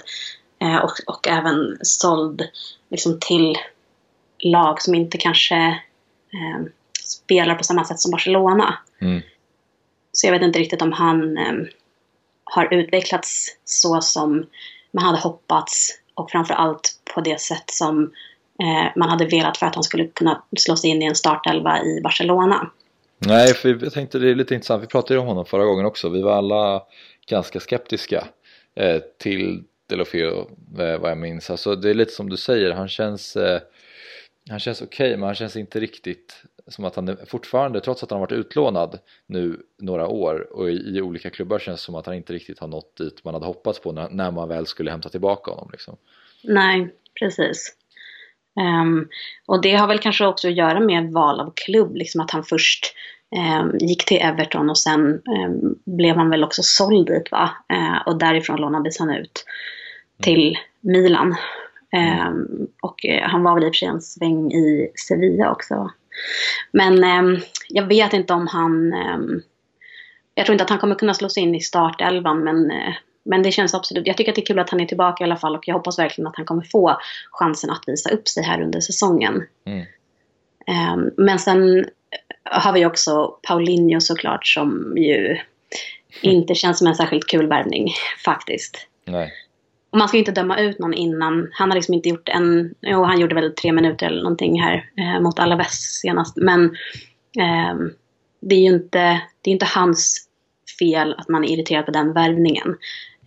och, 0.83 0.91
och 1.07 1.27
även 1.27 1.77
såld 1.81 2.41
liksom 2.89 3.19
till 3.19 3.57
lag 4.39 4.81
som 4.81 4.95
inte 4.95 5.17
kanske 5.17 5.55
eh, 6.33 6.65
spelar 7.05 7.55
på 7.55 7.63
samma 7.63 7.85
sätt 7.85 7.99
som 7.99 8.11
Barcelona. 8.11 8.77
Mm. 9.01 9.21
Så 10.11 10.27
jag 10.27 10.31
vet 10.31 10.41
inte 10.41 10.59
riktigt 10.59 10.81
om 10.81 10.91
han 10.91 11.37
eh, 11.37 11.53
har 12.43 12.73
utvecklats 12.73 13.47
så 13.65 14.01
som 14.01 14.45
man 14.91 15.05
hade 15.05 15.17
hoppats 15.17 15.99
och 16.13 16.31
framförallt 16.31 16.99
på 17.15 17.21
det 17.21 17.41
sätt 17.41 17.63
som 17.65 18.03
eh, 18.59 18.91
man 18.95 19.09
hade 19.09 19.25
velat 19.25 19.57
för 19.57 19.65
att 19.65 19.75
han 19.75 19.83
skulle 19.83 20.07
kunna 20.07 20.43
slå 20.57 20.75
sig 20.75 20.89
in 20.89 21.01
i 21.01 21.05
en 21.05 21.15
startelva 21.15 21.83
i 21.83 22.01
Barcelona. 22.03 22.71
Nej, 23.17 23.53
för 23.53 23.83
jag 23.83 23.93
tänkte 23.93 24.19
det 24.19 24.29
är 24.29 24.35
lite 24.35 24.53
intressant, 24.53 24.83
vi 24.83 24.87
pratade 24.87 25.13
ju 25.13 25.19
om 25.19 25.27
honom 25.27 25.45
förra 25.45 25.65
gången 25.65 25.85
också, 25.85 26.09
vi 26.09 26.21
var 26.21 26.33
alla 26.33 26.83
ganska 27.27 27.59
skeptiska 27.59 28.27
eh, 28.75 29.01
till 29.19 29.63
Delofeo 29.89 30.39
eh, 30.79 30.99
vad 30.99 31.11
jag 31.11 31.17
minns. 31.17 31.49
Alltså 31.49 31.75
det 31.75 31.89
är 31.89 31.93
lite 31.93 32.11
som 32.11 32.29
du 32.29 32.37
säger, 32.37 32.71
han 32.71 32.87
känns, 32.87 33.35
eh, 33.35 33.61
han 34.49 34.59
känns 34.59 34.81
okej 34.81 35.07
okay, 35.07 35.17
men 35.17 35.25
han 35.25 35.35
känns 35.35 35.55
inte 35.55 35.79
riktigt 35.79 36.43
som 36.67 36.85
att 36.85 36.95
han 36.95 37.07
är 37.07 37.25
fortfarande, 37.25 37.81
trots 37.81 38.03
att 38.03 38.11
han 38.11 38.19
har 38.19 38.27
varit 38.27 38.39
utlånad 38.39 38.99
nu 39.25 39.59
några 39.79 40.07
år 40.07 40.53
och 40.53 40.69
i, 40.69 40.73
i, 40.73 41.01
olika 41.01 41.29
klubbar 41.29 41.59
känns 41.59 41.81
det 41.81 41.85
som 41.85 41.95
att 41.95 42.05
han 42.05 42.15
inte 42.15 42.33
riktigt 42.33 42.59
har 42.59 42.67
nått 42.67 42.97
dit 42.97 43.23
man 43.23 43.33
hade 43.33 43.45
hoppats 43.45 43.79
på 43.79 43.91
när, 43.91 44.09
när 44.09 44.31
man 44.31 44.49
väl 44.49 44.65
skulle 44.67 44.91
hämta 44.91 45.09
tillbaka 45.09 45.51
honom. 45.51 45.69
Liksom. 45.71 45.97
Nej, 46.43 46.95
precis. 47.19 47.75
Um, 48.55 49.09
och 49.45 49.61
det 49.61 49.75
har 49.75 49.87
väl 49.87 49.99
kanske 49.99 50.25
också 50.25 50.47
att 50.47 50.55
göra 50.55 50.79
med 50.79 51.11
val 51.11 51.39
av 51.39 51.53
klubb, 51.55 51.95
liksom 51.95 52.21
att 52.21 52.31
han 52.31 52.43
först 52.43 52.95
gick 53.79 54.05
till 54.05 54.21
Everton 54.21 54.69
och 54.69 54.77
sen 54.77 55.21
um, 55.45 55.75
blev 55.85 56.15
han 56.15 56.29
väl 56.29 56.43
också 56.43 56.63
såld 56.63 57.07
dit 57.07 57.31
va? 57.31 57.49
Uh, 57.73 58.07
och 58.07 58.17
därifrån 58.17 58.61
lånades 58.61 58.99
han 58.99 59.09
ut 59.09 59.45
till 60.21 60.57
Milan. 60.81 61.35
och 62.81 63.05
uh, 63.09 63.21
han 63.21 63.43
var 63.43 63.53
väl 63.53 63.63
i 63.63 63.69
och 63.69 63.73
för 63.73 63.77
sig 63.77 63.87
en 63.87 64.01
sväng 64.01 64.51
i 64.51 64.91
Sevilla 65.07 65.51
också. 65.51 65.91
Men 66.71 67.03
jag 67.69 67.87
vet 67.87 68.13
inte 68.13 68.33
om 68.33 68.47
han 68.47 68.93
jag 70.35 70.45
tror 70.45 70.53
inte 70.53 70.63
att 70.63 70.69
han 70.69 70.79
kommer 70.79 70.95
kunna 70.95 71.13
slå 71.13 71.29
sig 71.29 71.43
in 71.43 71.55
i 71.55 71.61
startelvan 71.61 72.43
men 72.43 72.71
uh, 72.71 72.93
men 73.25 73.43
det 73.43 73.51
känns 73.51 73.73
absolut, 73.73 74.07
jag 74.07 74.17
tycker 74.17 74.31
att 74.31 74.35
det 74.35 74.41
är 74.41 74.45
kul 74.45 74.59
att 74.59 74.69
han 74.69 74.79
är 74.79 74.85
tillbaka 74.85 75.23
i 75.23 75.25
alla 75.25 75.37
fall 75.37 75.55
och 75.55 75.67
jag 75.67 75.75
hoppas 75.75 75.99
verkligen 75.99 76.27
att 76.27 76.35
han 76.35 76.45
kommer 76.45 76.63
få 76.63 76.97
chansen 77.31 77.69
att 77.69 77.83
visa 77.87 78.09
upp 78.09 78.27
sig 78.27 78.43
här 78.43 78.61
under 78.61 78.79
säsongen. 78.79 79.43
Mm. 79.65 79.85
Um, 80.67 81.11
men 81.17 81.39
sen 81.39 81.85
har 82.43 82.73
vi 82.73 82.85
också 82.85 83.37
Paulinho 83.47 83.99
såklart 83.99 84.47
som 84.47 84.93
ju 84.97 85.37
inte 86.21 86.55
känns 86.55 86.77
som 86.77 86.87
en 86.87 86.95
särskilt 86.95 87.27
kul 87.27 87.47
värvning 87.47 87.93
faktiskt. 88.25 88.87
Nej. 89.05 89.33
Och 89.89 89.97
man 89.97 90.07
ska 90.07 90.17
ju 90.17 90.21
inte 90.21 90.31
döma 90.31 90.59
ut 90.59 90.79
någon 90.79 90.93
innan. 90.93 91.49
Han 91.53 91.69
har 91.69 91.75
liksom 91.75 91.93
inte 91.93 92.09
gjort 92.09 92.29
en, 92.29 92.75
jo 92.81 93.03
han 93.03 93.19
gjorde 93.19 93.35
väl 93.35 93.55
tre 93.55 93.71
minuter 93.71 94.05
eller 94.05 94.23
någonting 94.23 94.61
här 94.61 94.89
eh, 94.97 95.21
mot 95.21 95.39
Alaves 95.39 95.99
senast. 96.01 96.37
Men 96.37 96.65
eh, 97.39 97.75
det 98.41 98.55
är 98.55 98.59
ju 98.59 98.75
inte, 98.75 99.21
det 99.41 99.49
är 99.49 99.53
inte 99.53 99.65
hans 99.75 100.27
fel 100.79 101.15
att 101.17 101.29
man 101.29 101.43
är 101.43 101.47
irriterad 101.47 101.85
på 101.85 101.91
den 101.91 102.13
värvningen. 102.13 102.77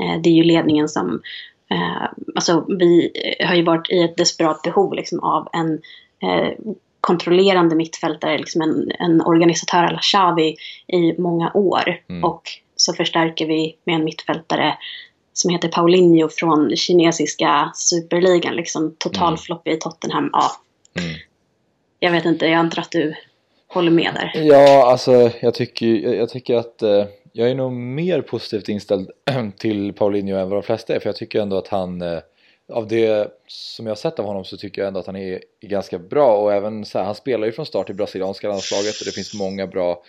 Eh, 0.01 0.21
det 0.23 0.29
är 0.29 0.35
ju 0.35 0.43
ledningen 0.43 0.89
som, 0.89 1.23
eh, 1.71 2.09
alltså 2.35 2.67
vi 2.69 3.13
har 3.47 3.55
ju 3.55 3.63
varit 3.63 3.91
i 3.91 4.03
ett 4.03 4.17
desperat 4.17 4.63
behov 4.63 4.95
liksom 4.95 5.21
av 5.21 5.49
en 5.53 5.73
eh, 6.23 6.53
kontrollerande 7.07 7.77
mittfältare, 7.77 8.39
liksom 8.39 8.63
en, 8.63 8.93
en 8.99 9.21
organisatör 9.21 9.85
alla 9.85 9.99
Xavi 9.99 10.57
i 10.87 11.21
många 11.21 11.51
år. 11.55 12.01
Mm. 12.09 12.25
Och 12.25 12.43
så 12.77 12.93
förstärker 12.93 13.47
vi 13.47 13.77
med 13.85 13.95
en 13.95 14.05
mittfältare 14.05 14.79
som 15.33 15.51
heter 15.51 15.69
Paulinho 15.69 16.29
från 16.29 16.77
kinesiska 16.77 17.71
superligan. 17.75 18.57
Liksom 18.57 18.95
totalflopp 18.99 19.67
mm. 19.67 19.77
i 19.77 19.81
Tottenham. 19.81 20.31
Ja. 20.33 20.51
Mm. 20.99 21.17
Jag 21.99 22.13
vet 22.13 22.25
inte, 22.25 22.47
jag 22.47 22.55
antar 22.55 22.83
att 22.83 22.91
du 22.91 23.15
håller 23.69 23.91
med 23.91 24.15
där. 24.15 24.43
Ja, 24.43 24.91
alltså 24.91 25.31
jag 25.41 25.55
tycker, 25.55 25.87
jag 26.15 26.29
tycker 26.29 26.55
att 26.55 26.83
jag 27.33 27.51
är 27.51 27.55
nog 27.55 27.73
mer 27.73 28.23
positivt 28.23 28.69
inställd 28.69 29.11
till 29.59 29.93
Paulinho 29.93 30.37
än 30.37 30.49
vad 30.49 30.59
de 30.59 30.63
flesta 30.63 30.95
är 30.95 31.01
för 31.01 31.09
jag 31.09 31.17
tycker 31.17 31.41
ändå 31.41 31.59
att 31.59 31.69
han 31.69 32.03
eh, 32.03 32.19
av 32.69 32.89
det 32.89 33.31
som 33.47 33.87
jag 33.87 33.91
har 33.91 33.97
sett 33.97 34.19
av 34.19 34.27
honom 34.27 34.45
så 34.45 34.57
tycker 34.57 34.83
jag 34.83 34.89
ändå 34.89 35.01
att 35.01 35.07
han 35.07 35.17
är 35.17 35.43
ganska 35.61 35.99
bra. 35.99 36.37
Och 36.37 36.53
även 36.53 36.85
så 36.85 36.99
här, 36.99 37.05
han 37.05 37.15
spelar 37.15 37.47
ju 37.47 37.53
från 37.53 37.67
start 37.67 37.91
i 37.91 37.95
brasilianska 37.95 38.49
landslaget 38.49 39.01
och 39.01 39.07
det 39.07 39.13
finns 39.13 39.35
många 39.35 39.67
bra 39.67 40.03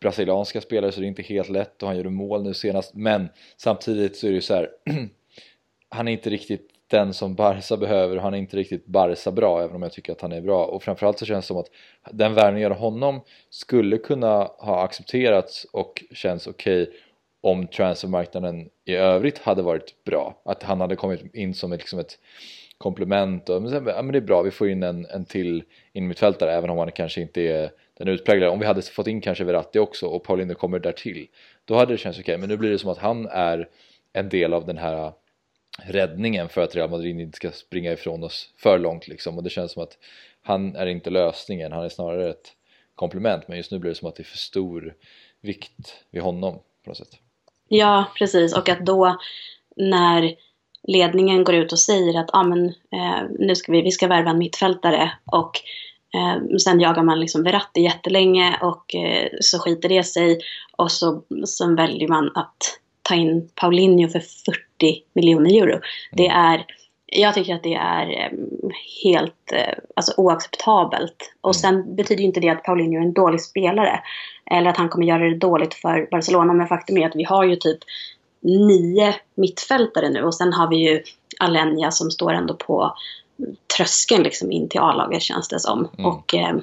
brasilianska 0.00 0.60
spelare 0.60 0.92
så 0.92 1.00
det 1.00 1.06
är 1.06 1.08
inte 1.08 1.22
helt 1.22 1.48
lätt 1.48 1.82
och 1.82 1.88
han 1.88 1.96
gjorde 1.96 2.10
mål 2.10 2.42
nu 2.42 2.54
senast. 2.54 2.94
Men 2.94 3.28
samtidigt 3.56 4.16
så 4.16 4.26
är 4.26 4.30
det 4.30 4.34
ju 4.34 4.40
så 4.40 4.54
här 4.54 4.68
han 5.88 6.08
är 6.08 6.12
inte 6.12 6.30
riktigt 6.30 6.68
den 6.86 7.14
som 7.14 7.34
Barca 7.34 7.76
behöver 7.76 8.16
och 8.16 8.22
han 8.22 8.34
är 8.34 8.38
inte 8.38 8.56
riktigt 8.56 8.86
Barca 8.86 9.30
bra 9.30 9.62
även 9.62 9.76
om 9.76 9.82
jag 9.82 9.92
tycker 9.92 10.12
att 10.12 10.20
han 10.20 10.32
är 10.32 10.40
bra. 10.40 10.64
Och 10.64 10.82
framförallt 10.82 11.18
så 11.18 11.26
känns 11.26 11.44
det 11.44 11.48
som 11.48 11.56
att 11.56 11.70
den 12.10 12.34
värvningen 12.34 12.72
av 12.72 12.78
honom 12.78 13.20
skulle 13.50 13.98
kunna 13.98 14.50
ha 14.58 14.84
accepterats 14.84 15.66
och 15.72 16.04
känns 16.12 16.46
okej 16.46 16.82
okay 16.82 16.94
om 17.42 17.66
transfermarknaden 17.66 18.70
i 18.84 18.94
övrigt 18.94 19.38
hade 19.38 19.62
varit 19.62 20.04
bra. 20.04 20.42
Att 20.44 20.62
han 20.62 20.80
hade 20.80 20.96
kommit 20.96 21.34
in 21.34 21.54
som 21.54 21.72
ett, 21.72 21.80
liksom 21.80 21.98
ett 21.98 22.18
komplement 22.78 23.48
och 23.48 23.62
men, 23.62 23.72
ja, 23.72 24.02
men 24.02 24.12
det 24.12 24.18
är 24.18 24.20
bra 24.20 24.42
vi 24.42 24.50
får 24.50 24.68
in 24.68 24.82
en, 24.82 25.06
en 25.06 25.24
till 25.24 25.64
innermittfältare 25.92 26.52
även 26.52 26.70
om 26.70 26.78
han 26.78 26.92
kanske 26.92 27.20
inte 27.20 27.42
är 27.42 27.70
den 27.94 28.08
utpräglade. 28.08 28.52
Om 28.52 28.58
vi 28.58 28.66
hade 28.66 28.82
fått 28.82 29.06
in 29.06 29.20
kanske 29.20 29.44
Verratti 29.44 29.78
också 29.78 30.06
och 30.06 30.24
Paulinho 30.24 30.54
kommer 30.54 30.78
där 30.78 30.92
till 30.92 31.26
då 31.64 31.74
hade 31.74 31.94
det 31.94 31.98
känts 31.98 32.18
okej. 32.18 32.32
Okay, 32.32 32.40
men 32.40 32.48
nu 32.48 32.56
blir 32.56 32.70
det 32.70 32.78
som 32.78 32.90
att 32.90 32.98
han 32.98 33.26
är 33.26 33.68
en 34.12 34.28
del 34.28 34.52
av 34.52 34.66
den 34.66 34.78
här 34.78 35.12
räddningen 35.78 36.48
för 36.48 36.60
att 36.60 36.74
Real 36.74 36.90
Madrid 36.90 37.20
inte 37.20 37.36
ska 37.36 37.50
springa 37.50 37.92
ifrån 37.92 38.24
oss 38.24 38.50
för 38.56 38.78
långt 38.78 39.08
liksom. 39.08 39.36
Och 39.36 39.42
det 39.42 39.50
känns 39.50 39.72
som 39.72 39.82
att 39.82 39.98
han 40.42 40.76
är 40.76 40.86
inte 40.86 41.10
lösningen, 41.10 41.72
han 41.72 41.84
är 41.84 41.88
snarare 41.88 42.30
ett 42.30 42.52
komplement. 42.94 43.48
Men 43.48 43.56
just 43.56 43.72
nu 43.72 43.78
blir 43.78 43.90
det 43.90 43.94
som 43.94 44.08
att 44.08 44.16
det 44.16 44.22
är 44.22 44.24
för 44.24 44.38
stor 44.38 44.94
vikt 45.40 46.04
vid 46.10 46.22
honom 46.22 46.58
på 46.84 46.90
något 46.90 46.96
sätt. 46.96 47.21
Ja, 47.74 48.04
precis 48.18 48.56
och 48.56 48.68
att 48.68 48.86
då 48.86 49.18
när 49.76 50.34
ledningen 50.88 51.44
går 51.44 51.54
ut 51.54 51.72
och 51.72 51.78
säger 51.78 52.20
att 52.20 52.30
ah, 52.32 52.42
men, 52.42 52.66
eh, 52.66 53.22
nu 53.38 53.54
ska 53.54 53.72
vi, 53.72 53.82
vi 53.82 53.90
ska 53.90 54.06
värva 54.06 54.30
en 54.30 54.38
mittfältare 54.38 55.12
och 55.24 55.60
eh, 56.14 56.56
sen 56.58 56.80
jagar 56.80 57.02
man 57.02 57.20
liksom 57.20 57.42
Verratti 57.42 57.80
jättelänge 57.80 58.58
och 58.62 58.94
eh, 58.94 59.28
så 59.40 59.58
skiter 59.58 59.88
det 59.88 60.04
sig 60.04 60.38
och 60.76 60.92
så 60.92 61.22
sen 61.46 61.76
väljer 61.76 62.08
man 62.08 62.32
att 62.34 62.56
ta 63.02 63.14
in 63.14 63.50
Paulinho 63.54 64.08
för 64.08 64.20
40 64.20 65.02
miljoner 65.14 65.62
euro. 65.62 65.80
Det 66.12 66.28
mm. 66.28 66.44
är, 66.44 66.66
jag 67.14 67.34
tycker 67.34 67.54
att 67.54 67.62
det 67.62 67.74
är 67.74 68.10
eh, 68.10 68.38
helt 69.04 69.52
eh, 69.52 69.74
alltså, 69.96 70.12
oacceptabelt. 70.16 71.34
Och 71.40 71.54
mm. 71.54 71.54
sen 71.54 71.96
betyder 71.96 72.24
inte 72.24 72.40
det 72.40 72.48
att 72.48 72.62
Paulinho 72.62 72.98
är 72.98 73.02
en 73.02 73.12
dålig 73.12 73.40
spelare. 73.40 74.00
Eller 74.50 74.70
att 74.70 74.76
han 74.76 74.88
kommer 74.88 75.06
göra 75.06 75.28
det 75.28 75.38
dåligt 75.38 75.74
för 75.74 76.08
Barcelona. 76.10 76.52
Men 76.52 76.66
faktum 76.66 76.96
är 76.96 77.06
att 77.06 77.16
vi 77.16 77.24
har 77.24 77.44
ju 77.44 77.56
typ 77.56 77.78
nio 78.42 79.14
mittfältare 79.34 80.10
nu 80.10 80.22
och 80.22 80.34
sen 80.34 80.52
har 80.52 80.68
vi 80.68 80.76
ju 80.76 81.02
Alenia 81.38 81.90
som 81.90 82.10
står 82.10 82.32
ändå 82.32 82.54
på 82.54 82.94
tröskeln 83.76 84.22
liksom 84.22 84.52
in 84.52 84.68
till 84.68 84.80
A-laget 84.80 85.22
känns 85.22 85.48
det 85.48 85.60
som. 85.60 85.88
Mm. 85.98 86.06
Och 86.06 86.34
eh, 86.34 86.56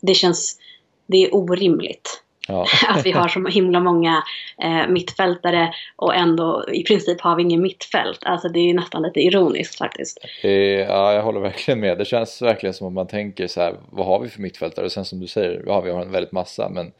det 0.00 0.14
känns, 0.14 0.58
det 1.06 1.16
är 1.16 1.34
orimligt. 1.34 2.23
Ja. 2.48 2.66
att 2.88 3.06
vi 3.06 3.10
har 3.12 3.28
så 3.28 3.46
himla 3.46 3.80
många 3.80 4.22
eh, 4.62 4.88
mittfältare 4.88 5.74
och 5.96 6.14
ändå 6.14 6.64
i 6.72 6.82
princip 6.82 7.20
har 7.20 7.36
vi 7.36 7.42
ingen 7.42 7.62
mittfält. 7.62 8.18
Alltså 8.24 8.48
det 8.48 8.58
är 8.58 8.74
nästan 8.74 9.02
lite 9.02 9.20
ironiskt 9.20 9.78
faktiskt. 9.78 10.18
Ja, 10.42 11.12
jag 11.12 11.22
håller 11.22 11.40
verkligen 11.40 11.80
med. 11.80 11.98
Det 11.98 12.04
känns 12.04 12.42
verkligen 12.42 12.74
som 12.74 12.86
att 12.86 12.92
man 12.92 13.06
tänker 13.06 13.46
så 13.46 13.60
här, 13.60 13.74
vad 13.90 14.06
har 14.06 14.20
vi 14.20 14.28
för 14.28 14.40
mittfältare? 14.40 14.84
Och 14.84 14.92
sen 14.92 15.04
som 15.04 15.20
du 15.20 15.26
säger, 15.26 15.62
ja 15.66 15.80
vi 15.80 15.90
har 15.90 16.02
en 16.02 16.12
väldigt 16.12 16.32
massa 16.32 16.68
men, 16.68 16.92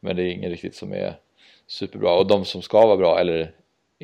men 0.00 0.16
det 0.16 0.22
är 0.22 0.30
ingen 0.30 0.50
riktigt 0.50 0.76
som 0.76 0.92
är 0.92 1.14
superbra. 1.66 2.14
Och 2.14 2.26
de 2.26 2.44
som 2.44 2.62
ska 2.62 2.86
vara 2.86 2.96
bra, 2.96 3.18
eller 3.18 3.52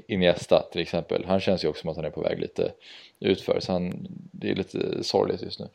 Iniesta 0.08 0.62
till 0.72 0.80
exempel, 0.80 1.24
han 1.24 1.40
känns 1.40 1.64
ju 1.64 1.68
också 1.68 1.80
som 1.80 1.90
att 1.90 1.96
han 1.96 2.04
är 2.04 2.10
på 2.10 2.20
väg 2.20 2.40
lite 2.40 2.72
utför 3.20 3.60
så 3.60 3.72
han, 3.72 4.06
det 4.32 4.50
är 4.50 4.54
lite 4.54 5.04
sorgligt 5.04 5.42
just 5.42 5.60
nu. 5.60 5.68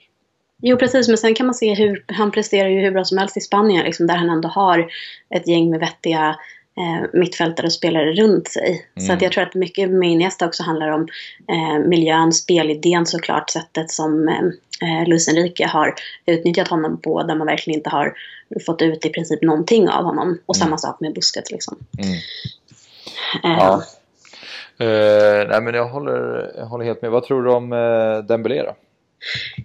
Jo 0.62 0.78
precis, 0.78 1.08
men 1.08 1.18
sen 1.18 1.36
kan 1.36 1.46
man 1.46 1.56
se 1.56 1.74
hur 1.74 2.04
han 2.08 2.32
presterar 2.32 2.70
ju 2.70 2.80
hur 2.80 2.92
bra 2.92 3.04
som 3.04 3.18
helst 3.18 3.38
i 3.38 3.42
Spanien 3.42 3.86
liksom, 3.86 4.08
där 4.08 4.16
han 4.16 4.30
ändå 4.30 4.50
har 4.50 4.92
ett 5.36 5.48
gäng 5.48 5.70
med 5.70 5.80
vettiga 5.80 6.36
eh, 6.78 7.10
mittfältare 7.14 7.68
och 7.68 7.74
spelare 7.74 8.12
runt 8.12 8.48
sig. 8.48 8.86
Mm. 8.96 9.08
Så 9.08 9.14
att 9.14 9.22
jag 9.22 9.32
tror 9.32 9.44
att 9.44 9.56
mycket 9.56 9.90
med 9.90 10.10
Iniesta 10.10 10.46
också 10.46 10.64
handlar 10.64 10.90
om 10.90 11.08
eh, 11.52 11.88
miljön, 11.88 12.32
spelidén 12.34 13.06
såklart, 13.06 13.50
sättet 13.50 13.92
som 13.92 14.28
eh, 14.28 15.08
Luis 15.08 15.28
Enrique 15.28 15.68
har 15.68 15.94
utnyttjat 16.26 16.68
honom 16.68 17.02
på 17.02 17.24
där 17.24 17.36
man 17.36 17.48
verkligen 17.48 17.80
inte 17.80 17.90
har 17.90 18.14
fått 18.66 18.82
ut 18.82 19.06
i 19.06 19.10
princip 19.10 19.42
någonting 19.42 19.90
av 19.90 20.04
honom. 20.04 20.38
Och 20.46 20.56
mm. 20.56 20.66
samma 20.66 20.78
sak 20.78 21.00
med 21.00 21.14
Busquets 21.14 21.52
liksom. 21.52 21.78
Mm. 21.98 22.14
Eh, 23.44 23.64
ja. 23.64 23.84
Uh, 24.82 25.48
nej 25.50 25.62
men 25.62 25.74
jag 25.74 25.86
håller, 25.86 26.52
jag 26.58 26.66
håller 26.66 26.86
helt 26.86 27.02
med. 27.02 27.12
Vad 27.12 27.24
tror 27.24 27.44
du 27.44 27.52
om 27.52 27.74
uh, 27.74 28.24
Dembélé 28.24 28.64
då? 28.64 28.76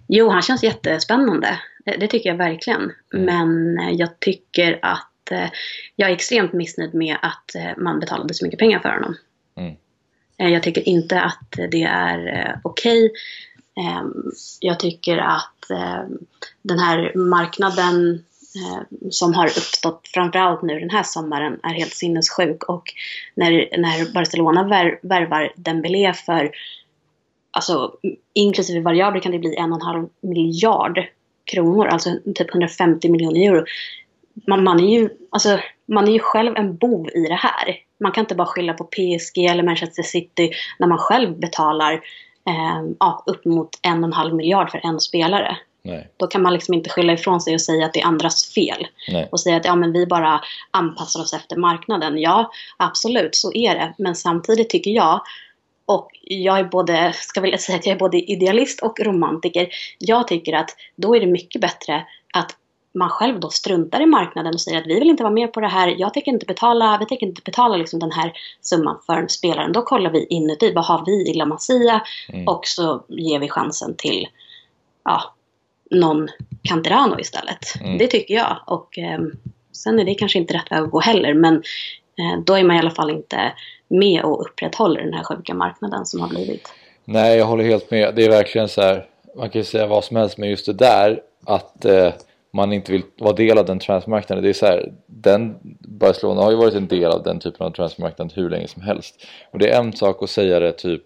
Jo, 0.07 0.29
han 0.29 0.41
känns 0.41 0.63
jättespännande. 0.63 1.59
Det, 1.85 1.97
det 1.97 2.07
tycker 2.07 2.29
jag 2.29 2.37
verkligen. 2.37 2.91
Mm. 3.13 3.25
Men 3.25 3.79
uh, 3.79 3.93
jag 3.93 4.19
tycker 4.19 4.79
att 4.81 5.31
uh, 5.31 5.47
jag 5.95 6.09
är 6.09 6.13
extremt 6.13 6.53
missnöjd 6.53 6.93
med 6.93 7.17
att 7.21 7.77
man 7.77 7.99
betalade 7.99 8.33
så 8.33 8.45
mycket 8.45 8.59
pengar 8.59 8.79
för 8.79 8.89
honom. 8.89 9.15
Mm. 9.57 10.53
jag 10.53 10.63
tycker 10.63 10.89
inte 10.89 11.21
att 11.21 11.51
det 11.71 11.83
är 11.83 12.59
okej. 12.63 13.05
Okay. 13.05 13.17
Jag 14.59 14.79
tycker 14.79 15.17
att 15.17 15.65
den 16.61 16.79
här 16.79 17.17
marknaden 17.17 18.23
eh, 18.57 19.09
som 19.09 19.33
har 19.33 19.47
uppstått 19.47 20.07
framförallt 20.13 20.61
nu 20.61 20.79
den 20.79 20.89
här 20.89 21.03
sommaren 21.03 21.59
är 21.63 21.73
helt 21.73 21.93
sinnessjuk. 21.93 22.63
Och 22.63 22.83
när, 23.35 23.51
när 23.77 24.13
Barcelona 24.13 24.63
vär, 24.63 24.99
värvar 25.01 25.53
Dembélé 25.55 26.13
för, 26.13 26.51
alltså 27.57 27.91
inklusive 28.33 28.81
variabler 28.81 29.21
kan 29.21 29.31
det 29.31 29.39
bli 29.39 29.55
en 29.55 29.73
och 29.73 29.79
en 29.79 29.85
halv 29.85 30.07
miljard 30.21 31.05
kronor, 31.51 31.87
alltså 31.87 32.09
typ 32.35 32.49
150 32.49 33.09
miljoner 33.09 33.41
euro. 33.41 33.65
Man, 34.47 34.63
man, 34.63 34.79
är 34.79 34.99
ju, 34.99 35.09
alltså, 35.29 35.59
man 35.85 36.07
är 36.07 36.11
ju 36.11 36.19
själv 36.19 36.55
en 36.55 36.77
bov 36.77 37.09
i 37.09 37.19
det 37.19 37.35
här. 37.35 37.77
Man 37.99 38.11
kan 38.11 38.21
inte 38.23 38.35
bara 38.35 38.47
skylla 38.47 38.73
på 38.73 38.83
PSG 38.83 39.37
eller 39.37 39.63
Manchester 39.63 40.03
City 40.03 40.51
när 40.79 40.87
man 40.87 40.97
själv 40.97 41.39
betalar 41.39 41.93
eh, 42.47 43.13
upp 43.25 43.45
mot 43.45 43.69
en 43.81 44.03
och 44.03 44.07
en 44.07 44.13
halv 44.13 44.35
miljard 44.35 44.71
för 44.71 44.81
en 44.83 44.99
spelare. 44.99 45.57
Nej. 45.87 46.07
Då 46.17 46.27
kan 46.27 46.41
man 46.41 46.53
liksom 46.53 46.73
inte 46.73 46.89
skylla 46.89 47.13
ifrån 47.13 47.41
sig 47.41 47.53
och 47.53 47.61
säga 47.61 47.85
att 47.85 47.93
det 47.93 48.01
är 48.01 48.05
andras 48.05 48.53
fel. 48.53 48.87
Nej. 49.11 49.29
Och 49.31 49.39
säga 49.39 49.57
att 49.57 49.65
ja, 49.65 49.75
men 49.75 49.93
vi 49.93 50.05
bara 50.05 50.41
anpassar 50.71 51.21
oss 51.21 51.33
efter 51.33 51.55
marknaden. 51.55 52.17
Ja, 52.17 52.51
absolut, 52.77 53.35
så 53.35 53.53
är 53.53 53.75
det. 53.75 53.93
Men 53.97 54.15
samtidigt 54.15 54.69
tycker 54.69 54.91
jag, 54.91 55.21
och 55.87 56.09
jag 56.21 56.59
är 56.59 56.63
både, 56.63 57.13
ska 57.13 57.41
vilja 57.41 57.57
säga 57.57 57.77
att 57.77 57.85
jag 57.85 57.95
är 57.95 57.99
både 57.99 58.31
idealist 58.31 58.83
och 58.83 58.99
romantiker. 58.99 59.69
Jag 59.97 60.27
tycker 60.27 60.53
att 60.53 60.69
då 60.95 61.15
är 61.15 61.19
det 61.19 61.27
mycket 61.27 61.61
bättre 61.61 62.05
att 62.33 62.55
man 62.93 63.09
själv 63.09 63.39
då 63.39 63.49
struntar 63.49 64.01
i 64.01 64.05
marknaden 64.05 64.53
och 64.53 64.61
säger 64.61 64.77
att 64.77 64.87
vi 64.87 64.99
vill 64.99 65.09
inte 65.09 65.23
vara 65.23 65.33
med 65.33 65.53
på 65.53 65.59
det 65.59 65.67
här, 65.67 65.95
jag 65.97 66.13
tänker 66.13 66.31
inte 66.31 66.45
betala, 66.45 66.97
vi 66.99 67.05
tänker 67.05 67.27
inte 67.27 67.41
betala 67.45 67.77
liksom 67.77 67.99
den 67.99 68.11
här 68.11 68.33
summan 68.61 68.99
för 69.05 69.27
spelaren. 69.27 69.71
Då 69.71 69.81
kollar 69.81 70.11
vi 70.11 70.25
inuti, 70.25 70.73
vad 70.73 70.85
har 70.85 71.05
vi 71.05 71.31
i 71.31 71.33
La 71.33 71.45
Masia? 71.45 72.01
Mm. 72.29 72.47
Och 72.47 72.67
så 72.67 73.05
ger 73.07 73.39
vi 73.39 73.49
chansen 73.49 73.95
till 73.97 74.27
ja, 75.03 75.35
någon 75.91 76.27
Canterano 76.63 77.19
istället. 77.19 77.81
Mm. 77.81 77.97
Det 77.97 78.07
tycker 78.07 78.33
jag. 78.33 78.57
Och 78.65 78.97
eh, 78.97 79.19
sen 79.71 79.99
är 79.99 80.05
det 80.05 80.15
kanske 80.15 80.39
inte 80.39 80.53
rätt 80.53 80.71
väg 80.71 80.79
att 80.79 80.91
gå 80.91 80.99
heller. 80.99 81.33
Men 81.33 81.63
då 82.45 82.53
är 82.53 82.63
man 82.63 82.75
i 82.75 82.79
alla 82.79 82.91
fall 82.91 83.09
inte 83.09 83.53
med 83.87 84.23
och 84.23 84.41
upprätthåller 84.41 85.01
den 85.01 85.13
här 85.13 85.23
sjuka 85.23 85.53
marknaden 85.53 86.05
som 86.05 86.21
har 86.21 86.29
blivit. 86.29 86.73
Nej, 87.05 87.37
jag 87.37 87.45
håller 87.45 87.63
helt 87.63 87.91
med. 87.91 88.15
Det 88.15 88.25
är 88.25 88.29
verkligen 88.29 88.67
så 88.67 88.81
här. 88.81 89.05
Man 89.35 89.49
kan 89.49 89.61
ju 89.61 89.65
säga 89.65 89.87
vad 89.87 90.03
som 90.03 90.17
helst, 90.17 90.37
men 90.37 90.49
just 90.49 90.65
det 90.65 90.73
där 90.73 91.21
att 91.45 91.85
eh, 91.85 92.13
man 92.53 92.73
inte 92.73 92.91
vill 92.91 93.03
vara 93.17 93.33
del 93.33 93.57
av 93.57 93.65
den 93.65 93.79
transfermarknaden. 93.79 94.43
Det 94.43 94.49
är 94.49 94.53
så 94.53 94.65
här, 94.65 94.91
den, 95.05 95.55
Barcelona 95.79 96.41
har 96.41 96.51
ju 96.51 96.57
varit 96.57 96.73
en 96.73 96.87
del 96.87 97.11
av 97.11 97.23
den 97.23 97.39
typen 97.39 97.67
av 97.67 97.71
transfermarknad 97.71 98.33
hur 98.35 98.49
länge 98.49 98.67
som 98.67 98.81
helst. 98.81 99.25
Och 99.51 99.59
det 99.59 99.69
är 99.69 99.79
en 99.79 99.93
sak 99.93 100.23
att 100.23 100.29
säga 100.29 100.59
det 100.59 100.71
typ, 100.71 101.03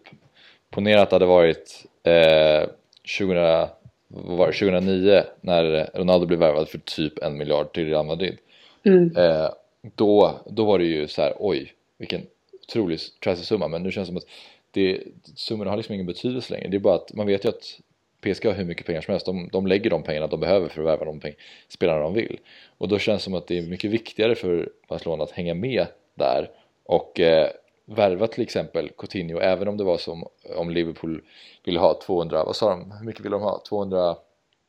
ponera 0.72 1.02
att 1.02 1.10
det 1.10 1.16
hade 1.16 1.26
varit 1.26 1.86
eh, 2.04 2.70
2000 3.18 3.68
vad 4.14 4.38
var 4.38 4.48
det, 4.48 4.54
2009 4.54 5.24
när 5.42 5.90
Ronaldo 5.94 6.26
blev 6.26 6.40
värvad 6.40 6.70
för 6.70 6.78
typ 6.78 7.24
en 7.24 7.38
miljard 7.38 7.74
till 7.74 7.86
Real 7.86 8.06
Madrid. 8.06 8.38
Mm. 8.86 9.16
Eh, 9.18 9.50
då, 9.82 10.40
då 10.46 10.66
var 10.66 10.80
det 10.80 10.86
ju 10.86 11.08
så 11.08 11.22
här, 11.22 11.34
oj 11.40 11.74
vilken 11.98 12.28
otrolig 12.64 13.00
transfersumma 13.24 13.68
men 13.68 13.84
nu 13.84 13.92
känns 13.92 14.08
det 14.08 14.10
som 14.10 14.18
att 14.18 14.28
det, 14.72 15.04
summorna 15.36 15.72
har 15.72 15.78
liksom 15.78 15.94
ingen 15.94 16.06
betydelse 16.06 16.54
längre. 16.54 16.68
Det 16.68 16.78
är 16.78 16.80
bara 16.80 16.96
att 16.96 17.14
man 17.14 17.28
vet 17.28 17.46
ju 17.46 17.50
att 17.50 17.80
PSG 18.22 18.46
har 18.46 18.54
hur 18.54 18.66
mycket 18.66 18.86
pengar 18.86 19.02
som 19.02 19.12
helst. 19.12 19.26
De, 19.26 19.50
de 19.52 19.68
lägger 19.68 19.90
de 19.90 20.04
pengarna 20.04 20.28
de 20.28 20.40
behöver 20.40 20.70
för 20.70 20.82
att 20.82 20.88
värva 20.88 21.06
de 21.06 21.20
peng, 21.20 21.34
spelarna 21.68 22.00
de 22.00 22.14
vill. 22.14 22.40
Och 22.78 22.88
då 22.88 23.00
känns 23.00 23.22
det 23.22 23.24
som 23.24 23.34
att 23.34 23.48
det 23.48 23.58
är 23.58 23.62
mycket 23.62 23.92
viktigare 23.92 24.36
för 24.36 24.70
Barcelona 24.88 25.24
att 25.24 25.32
hänga 25.32 25.54
med 25.54 25.88
där 26.16 26.50
och 26.84 27.20
eh, 27.20 27.50
värva 27.86 28.28
till 28.28 28.44
exempel 28.44 28.90
Coutinho 28.98 29.40
även 29.40 29.68
om 29.68 29.78
det 29.78 29.84
var 29.84 29.98
som 29.98 30.28
om 30.56 30.70
Liverpool 30.70 31.22
ville 31.64 31.80
ha 31.80 32.02
200, 32.02 32.44
vad 32.44 32.56
sa 32.56 32.70
de, 32.70 32.92
hur 32.92 33.06
mycket 33.06 33.26
ville 33.26 33.36
de 33.36 33.42
ha? 33.42 33.62
200 33.70 34.16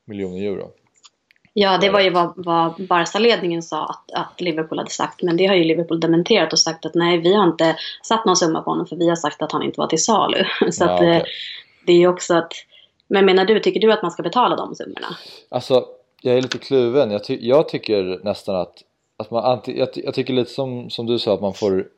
miljoner 0.04 0.42
euro? 0.42 0.70
Ja, 1.54 1.78
det 1.78 1.90
var 1.90 2.00
ju 2.00 2.10
vad, 2.10 2.32
vad 2.36 2.86
Barca-ledningen 2.88 3.62
sa 3.62 3.86
att, 3.86 4.12
att, 4.12 4.40
Liverpool 4.40 4.78
hade 4.78 4.90
sagt. 4.90 5.22
Men 5.22 5.36
det 5.36 5.46
har 5.46 5.54
ju 5.54 5.64
Liverpool 5.64 6.00
dementerat 6.00 6.52
och 6.52 6.58
sagt 6.58 6.86
att 6.86 6.94
nej, 6.94 7.18
vi 7.18 7.34
har 7.34 7.44
inte 7.44 7.76
satt 8.02 8.24
någon 8.24 8.36
summa 8.36 8.62
på 8.62 8.70
honom 8.70 8.86
för 8.86 8.96
vi 8.96 9.08
har 9.08 9.16
sagt 9.16 9.42
att 9.42 9.52
han 9.52 9.62
inte 9.62 9.80
var 9.80 9.86
till 9.86 10.04
salu. 10.04 10.44
Så 10.70 10.84
ja, 10.84 10.90
att, 10.90 11.00
okay. 11.00 11.16
Eh, 11.16 11.22
det 11.86 11.92
är 11.92 11.96
ju 11.96 12.08
också 12.08 12.34
att... 12.34 12.52
Men 13.08 13.24
menar 13.24 13.44
du, 13.44 13.60
tycker 13.60 13.80
du 13.80 13.92
att 13.92 14.02
man 14.02 14.10
ska 14.10 14.22
betala 14.22 14.56
de 14.56 14.74
summorna? 14.74 15.16
Alltså, 15.48 15.84
jag 16.22 16.36
är 16.36 16.42
lite 16.42 16.58
kluven. 16.58 17.10
Jag, 17.10 17.24
ty 17.24 17.38
jag 17.40 17.68
tycker 17.68 18.20
nästan 18.24 18.56
att, 18.56 18.74
att 19.16 19.30
man, 19.30 19.60
jag, 19.66 19.88
jag 19.94 20.14
tycker 20.14 20.32
lite 20.32 20.50
som, 20.50 20.90
som 20.90 21.06
du 21.06 21.18
sa 21.18 21.34
att 21.34 21.40
man 21.40 21.54
får 21.54 21.88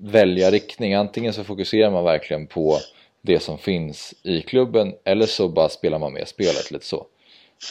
välja 0.00 0.50
riktning. 0.50 0.94
Antingen 0.94 1.32
så 1.32 1.44
fokuserar 1.44 1.90
man 1.90 2.04
verkligen 2.04 2.46
på 2.46 2.78
det 3.22 3.40
som 3.40 3.58
finns 3.58 4.14
i 4.22 4.42
klubben 4.42 4.94
eller 5.04 5.26
så 5.26 5.48
bara 5.48 5.68
spelar 5.68 5.98
man 5.98 6.12
med 6.12 6.28
spelet 6.28 6.70
lite 6.70 6.86
så. 6.86 7.06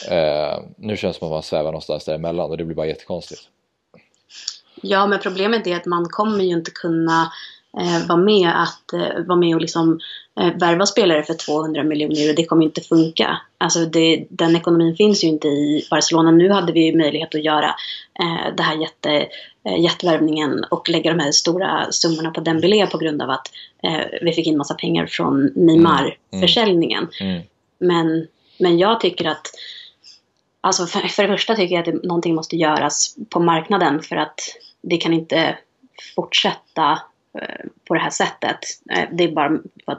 Eh, 0.08 0.62
nu 0.76 0.96
känns 0.96 1.16
det 1.16 1.18
som 1.18 1.28
att 1.28 1.32
man 1.32 1.42
svävar 1.42 1.64
någonstans 1.64 2.04
däremellan 2.04 2.50
och 2.50 2.56
det 2.56 2.64
blir 2.64 2.76
bara 2.76 2.86
jättekonstigt. 2.86 3.42
Ja, 4.82 5.06
men 5.06 5.18
problemet 5.18 5.66
är 5.66 5.76
att 5.76 5.86
man 5.86 6.08
kommer 6.08 6.44
ju 6.44 6.50
inte 6.50 6.70
kunna 6.70 7.32
eh, 7.80 8.06
vara 8.08 8.18
med 8.18 8.62
att 8.62 8.92
eh, 8.92 9.24
vara 9.26 9.38
med 9.38 9.54
och 9.54 9.60
liksom 9.60 10.00
eh, 10.40 10.54
värva 10.54 10.86
spelare 10.86 11.22
för 11.22 11.34
200 11.34 11.82
miljoner 11.82 12.16
euro. 12.16 12.34
Det 12.36 12.44
kommer 12.44 12.64
inte 12.64 12.80
funka. 12.80 13.40
Alltså 13.58 13.86
det, 13.86 14.26
den 14.30 14.56
ekonomin 14.56 14.96
finns 14.96 15.24
ju 15.24 15.28
inte 15.28 15.48
i 15.48 15.86
Barcelona. 15.90 16.30
Nu 16.30 16.50
hade 16.50 16.72
vi 16.72 16.96
möjlighet 16.96 17.34
att 17.34 17.44
göra 17.44 17.74
eh, 18.20 18.54
det 18.56 18.62
här 18.62 18.76
jätte 18.76 19.28
eh, 19.64 19.80
jättevärvningen 19.80 20.64
och 20.70 20.88
lägga 20.88 21.10
de 21.10 21.20
här 21.20 21.32
stora 21.32 21.92
summorna 21.92 22.30
på 22.30 22.40
Dembélé 22.40 22.86
på 22.86 22.98
grund 22.98 23.22
av 23.22 23.30
att 23.30 23.46
eh, 23.82 24.00
vi 24.22 24.32
fick 24.32 24.46
in 24.46 24.58
massa 24.58 24.74
pengar 24.74 25.06
från 25.06 25.52
Neymar-försäljningen. 25.54 27.08
Mm. 27.20 27.32
Mm. 27.32 27.42
Men, 27.78 28.26
men 28.58 28.78
jag 28.78 29.00
tycker 29.00 29.28
att 29.28 29.46
Alltså 30.64 30.86
för, 30.86 31.00
för 31.00 31.22
det 31.22 31.28
första 31.28 31.54
tycker 31.54 31.74
jag 31.74 31.88
att 31.88 31.94
det, 31.94 32.08
någonting 32.08 32.34
måste 32.34 32.56
göras 32.56 33.16
på 33.30 33.40
marknaden 33.40 34.02
för 34.02 34.16
att 34.16 34.40
det 34.82 34.96
kan 34.96 35.12
inte 35.12 35.58
fortsätta 36.14 36.92
eh, 37.40 37.64
på 37.88 37.94
det 37.94 38.00
här 38.00 38.10
sättet. 38.10 38.58
Eh, 38.90 39.08
det 39.12 39.24
är 39.24 39.32
bara 39.32 39.58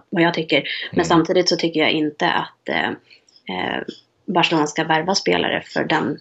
vad 0.10 0.24
jag 0.24 0.34
tycker. 0.34 0.64
Men 0.92 1.00
mm. 1.00 1.06
samtidigt 1.06 1.50
så 1.50 1.56
tycker 1.56 1.80
jag 1.80 1.92
inte 1.92 2.32
att 2.32 2.70
eh, 2.70 2.90
Barcelona 4.26 4.68
ska 4.68 4.84
värva 4.84 5.16
spelare 5.16 5.64
för 5.66 5.84
den 5.84 6.20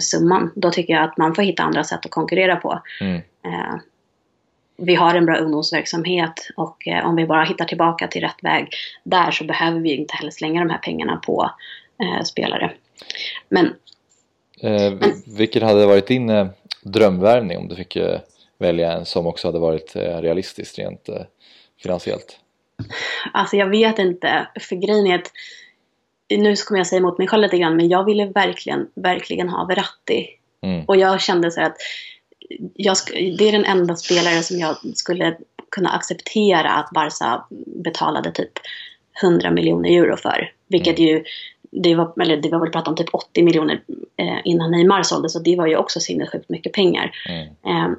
summan. 0.00 0.50
Då 0.54 0.70
tycker 0.70 0.94
jag 0.94 1.04
att 1.04 1.16
man 1.16 1.34
får 1.34 1.42
hitta 1.42 1.62
andra 1.62 1.84
sätt 1.84 2.04
att 2.04 2.10
konkurrera 2.10 2.56
på. 2.56 2.82
Mm. 3.00 3.20
Vi 4.76 4.94
har 4.94 5.14
en 5.14 5.26
bra 5.26 5.36
ungdomsverksamhet 5.36 6.48
och 6.56 6.88
om 7.04 7.16
vi 7.16 7.26
bara 7.26 7.44
hittar 7.44 7.64
tillbaka 7.64 8.08
till 8.08 8.22
rätt 8.22 8.36
väg 8.42 8.68
där 9.04 9.30
så 9.30 9.44
behöver 9.44 9.80
vi 9.80 9.94
inte 9.94 10.16
heller 10.16 10.30
slänga 10.30 10.60
de 10.60 10.70
här 10.70 10.78
pengarna 10.78 11.16
på 11.16 11.50
spelare. 12.24 12.72
Men, 13.48 13.66
eh, 14.60 14.92
men 14.92 15.22
vilken 15.26 15.62
hade 15.62 15.86
varit 15.86 16.06
din 16.06 16.30
eh, 16.30 16.46
drömvärvning 16.82 17.58
om 17.58 17.68
du 17.68 17.76
fick 17.76 17.96
eh, 17.96 18.20
välja 18.58 18.92
en 18.92 19.04
som 19.04 19.26
också 19.26 19.48
hade 19.48 19.58
varit 19.58 19.96
realistiskt 19.96 20.78
rent 20.78 21.08
finansiellt? 21.82 22.38
Alltså 23.32 23.56
jag 23.56 23.66
vet 23.66 23.98
inte, 23.98 24.48
för 24.60 24.76
grejen 24.76 25.06
är 25.06 25.14
att 25.14 25.30
nu 26.28 26.56
kommer 26.56 26.78
jag 26.78 26.86
säga 26.86 26.98
emot 26.98 27.18
mig 27.18 27.28
själv 27.28 27.42
lite 27.42 27.58
grann, 27.58 27.76
men 27.76 27.88
jag 27.88 28.04
ville 28.04 28.26
verkligen, 28.26 28.90
verkligen 28.94 29.48
ha 29.48 29.64
Verratti. 29.64 30.26
Mm. 30.62 30.84
Och 30.84 30.96
jag 30.96 31.20
kände 31.20 31.50
så 31.50 31.62
att 31.62 31.76
jag, 32.74 32.96
det 33.38 33.48
är 33.48 33.52
den 33.52 33.64
enda 33.64 33.96
spelare 33.96 34.42
som 34.42 34.58
jag 34.58 34.76
skulle 34.94 35.36
kunna 35.70 35.90
acceptera 35.90 36.70
att 36.70 36.90
Barca 36.90 37.44
betalade 37.84 38.32
typ 38.32 38.52
100 39.22 39.50
miljoner 39.50 39.90
euro 39.90 40.16
för. 40.16 40.52
Vilket 40.68 40.98
mm. 40.98 41.08
ju, 41.08 41.24
det 41.72 41.94
var, 41.94 42.22
eller 42.22 42.36
det 42.36 42.48
var 42.48 42.60
väl 42.60 42.70
pratat 42.70 42.88
om 42.88 42.96
typ 42.96 43.14
80 43.14 43.42
miljoner 43.42 43.82
eh, 44.16 44.38
innan 44.44 44.70
Neymar 44.70 45.02
såldes 45.02 45.36
och 45.36 45.42
det 45.42 45.56
var 45.56 45.66
ju 45.66 45.76
också 45.76 46.00
sinnessjukt 46.00 46.48
mycket 46.48 46.72
pengar. 46.72 47.12
Mm. 47.28 47.46
Eh, 47.66 47.98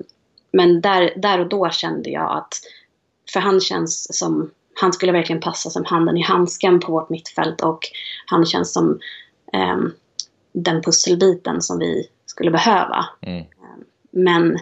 men 0.51 0.81
där, 0.81 1.13
där 1.15 1.39
och 1.39 1.49
då 1.49 1.69
kände 1.69 2.09
jag 2.09 2.37
att, 2.37 2.53
för 3.33 3.39
han 3.39 3.59
känns 3.59 4.17
som 4.17 4.51
han 4.75 4.93
skulle 4.93 5.11
verkligen 5.11 5.41
passa 5.41 5.69
som 5.69 5.85
handen 5.85 6.17
i 6.17 6.21
handsken 6.21 6.79
på 6.79 6.91
vårt 6.91 7.09
mittfält 7.09 7.61
och 7.61 7.79
han 8.25 8.45
känns 8.45 8.73
som 8.73 8.99
eh, 9.53 9.77
den 10.51 10.81
pusselbiten 10.81 11.61
som 11.61 11.79
vi 11.79 12.07
skulle 12.25 12.51
behöva. 12.51 13.05
Mm. 13.21 13.39
Ehm, 13.39 13.83
men 14.11 14.59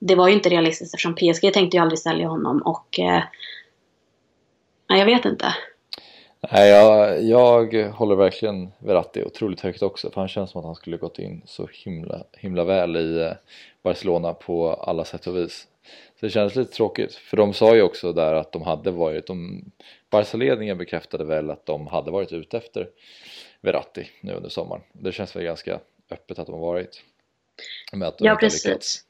det 0.00 0.14
var 0.14 0.28
ju 0.28 0.34
inte 0.34 0.48
realistiskt 0.48 0.94
eftersom 0.94 1.14
PSG 1.14 1.52
tänkte 1.54 1.76
ju 1.76 1.82
aldrig 1.82 1.98
sälja 1.98 2.28
honom 2.28 2.62
och 2.62 2.98
eh, 2.98 3.22
jag 4.88 5.06
vet 5.06 5.24
inte. 5.24 5.54
Nej, 6.52 6.70
jag, 6.70 7.22
jag 7.22 7.88
håller 7.90 8.16
verkligen 8.16 8.72
Verratti 8.78 9.24
otroligt 9.24 9.60
högt 9.60 9.82
också 9.82 10.10
för 10.10 10.20
han 10.20 10.28
känns 10.28 10.50
som 10.50 10.58
att 10.58 10.64
han 10.64 10.74
skulle 10.74 10.96
gått 10.96 11.18
in 11.18 11.42
så 11.46 11.68
himla, 11.72 12.24
himla 12.32 12.64
väl 12.64 12.96
i 12.96 13.22
eh, 13.22 13.32
Barcelona 13.82 14.34
på 14.34 14.72
alla 14.72 15.04
sätt 15.04 15.26
och 15.26 15.36
vis. 15.36 15.66
Så 16.20 16.26
det 16.26 16.30
kändes 16.30 16.56
lite 16.56 16.72
tråkigt, 16.72 17.14
för 17.14 17.36
de 17.36 17.52
sa 17.52 17.74
ju 17.74 17.82
också 17.82 18.12
där 18.12 18.34
att 18.34 18.52
de 18.52 18.62
hade 18.62 18.90
varit, 18.90 19.26
de, 19.26 19.64
Barca-ledningen 20.10 20.78
bekräftade 20.78 21.24
väl 21.24 21.50
att 21.50 21.66
de 21.66 21.86
hade 21.86 22.10
varit 22.10 22.32
ute 22.32 22.56
efter 22.56 22.88
Verratti 23.60 24.06
nu 24.20 24.32
under 24.32 24.48
sommaren. 24.48 24.82
Det 24.92 25.12
känns 25.12 25.36
väl 25.36 25.44
ganska 25.44 25.80
öppet 26.10 26.38
att 26.38 26.46
de 26.46 26.52
har 26.52 26.62
varit. 26.62 27.02
Med 27.92 28.08
att 28.08 28.18
de 28.18 28.24
ja, 28.24 28.36
precis. 28.36 28.64
Lyckats. 28.64 29.04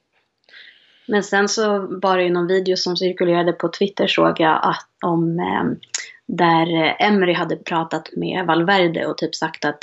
Men 1.06 1.22
sen 1.22 1.48
så 1.48 1.86
var 2.02 2.16
det 2.16 2.22
ju 2.22 2.30
någon 2.30 2.46
video 2.46 2.76
som 2.76 2.96
cirkulerade 2.96 3.52
på 3.52 3.68
Twitter 3.68 4.06
såg 4.06 4.40
jag 4.40 4.60
att 4.62 4.88
om 5.02 5.38
eh, 5.38 5.88
där 6.26 6.96
Emery 6.98 7.32
hade 7.32 7.56
pratat 7.56 8.10
med 8.16 8.46
Valverde 8.46 9.06
och 9.06 9.18
typ 9.18 9.34
sagt 9.34 9.64
att 9.64 9.78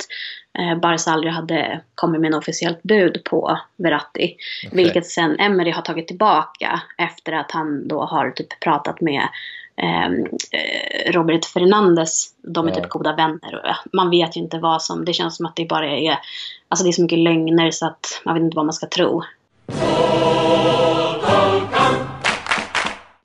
eh, 0.58 0.78
Barca 0.78 1.10
aldrig 1.10 1.32
hade 1.32 1.80
kommit 1.94 2.20
med 2.20 2.28
en 2.28 2.38
officiellt 2.38 2.82
bud 2.82 3.24
på 3.24 3.58
Verratti. 3.76 4.36
Okay. 4.66 4.84
Vilket 4.84 5.06
sen 5.06 5.40
Emery 5.40 5.70
har 5.70 5.82
tagit 5.82 6.08
tillbaka 6.08 6.82
efter 6.98 7.32
att 7.32 7.50
han 7.50 7.88
då 7.88 8.04
har 8.04 8.30
typ 8.30 8.60
pratat 8.60 9.00
med 9.00 9.28
ehm, 9.76 10.24
eh, 10.52 11.12
Robert 11.12 11.44
Fernandes. 11.44 12.34
De 12.42 12.66
är 12.66 12.70
ja. 12.70 12.76
typ 12.76 12.88
goda 12.88 13.16
vänner. 13.16 13.76
Man 13.92 14.10
vet 14.10 14.36
ju 14.36 14.40
inte 14.40 14.58
vad 14.58 14.82
som, 14.82 15.04
det 15.04 15.12
känns 15.12 15.36
som 15.36 15.46
att 15.46 15.56
det 15.56 15.64
bara 15.64 15.86
är, 15.86 16.18
alltså 16.68 16.84
det 16.84 16.90
är 16.90 16.92
så 16.92 17.02
mycket 17.02 17.18
lögner 17.18 17.70
så 17.70 17.86
att 17.86 18.22
man 18.24 18.34
vet 18.34 18.42
inte 18.42 18.56
vad 18.56 18.66
man 18.66 18.72
ska 18.72 18.86
tro. 18.86 19.22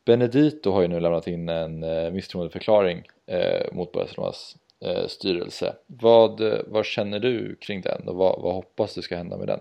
Benedito 0.08 0.72
har 0.72 0.82
ju 0.82 0.88
nu 0.88 1.00
lämnat 1.00 1.28
in 1.28 1.50
en 1.50 1.84
eh, 1.84 2.12
misstroendeförklaring 2.12 3.04
eh, 3.26 3.74
mot 3.74 3.92
Barcelonas 3.92 4.56
eh, 4.86 5.08
styrelse. 5.08 5.76
Vad, 5.88 6.42
vad 6.68 6.86
känner 6.86 7.20
du 7.20 7.56
kring 7.62 7.82
den 7.82 8.08
och 8.08 8.16
vad, 8.16 8.42
vad 8.42 8.54
hoppas 8.54 8.94
du 8.94 9.02
ska 9.02 9.18
hända 9.18 9.38
med 9.38 9.48
den? 9.48 9.60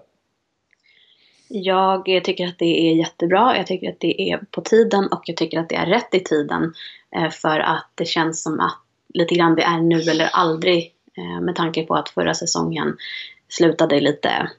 Jag 1.49 2.25
tycker 2.25 2.47
att 2.47 2.59
det 2.59 2.91
är 2.91 2.95
jättebra, 2.95 3.57
jag 3.57 3.67
tycker 3.67 3.91
att 3.91 4.01
det 4.01 4.31
är 4.31 4.41
på 4.51 4.61
tiden 4.61 5.07
och 5.07 5.23
jag 5.27 5.37
tycker 5.37 5.61
att 5.61 5.69
det 5.69 5.75
är 5.75 5.87
rätt 5.87 6.15
i 6.15 6.21
tiden. 6.21 6.73
För 7.43 7.61
att 7.61 7.91
det 7.95 8.05
känns 8.05 8.43
som 8.43 8.61
att 8.61 8.79
lite 9.15 9.35
grann 9.35 9.55
det 9.55 9.63
är 9.63 9.81
nu 9.81 10.01
eller 10.01 10.29
aldrig 10.33 10.93
med 11.43 11.57
tanke 11.57 11.83
på 11.83 11.95
att 11.95 12.09
förra 12.09 12.35
säsongen 12.35 12.97
slutade 13.49 14.01
lite 14.01 14.51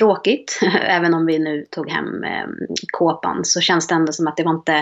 tråkigt. 0.00 0.60
Även 0.82 1.14
om 1.14 1.26
vi 1.26 1.38
nu 1.38 1.66
tog 1.70 1.90
hem 1.90 2.24
eh, 2.24 2.46
kåpan 2.92 3.44
så 3.44 3.60
känns 3.60 3.86
det 3.86 3.94
ändå 3.94 4.12
som 4.12 4.26
att 4.26 4.36
det 4.36 4.42
var 4.42 4.54
inte... 4.54 4.74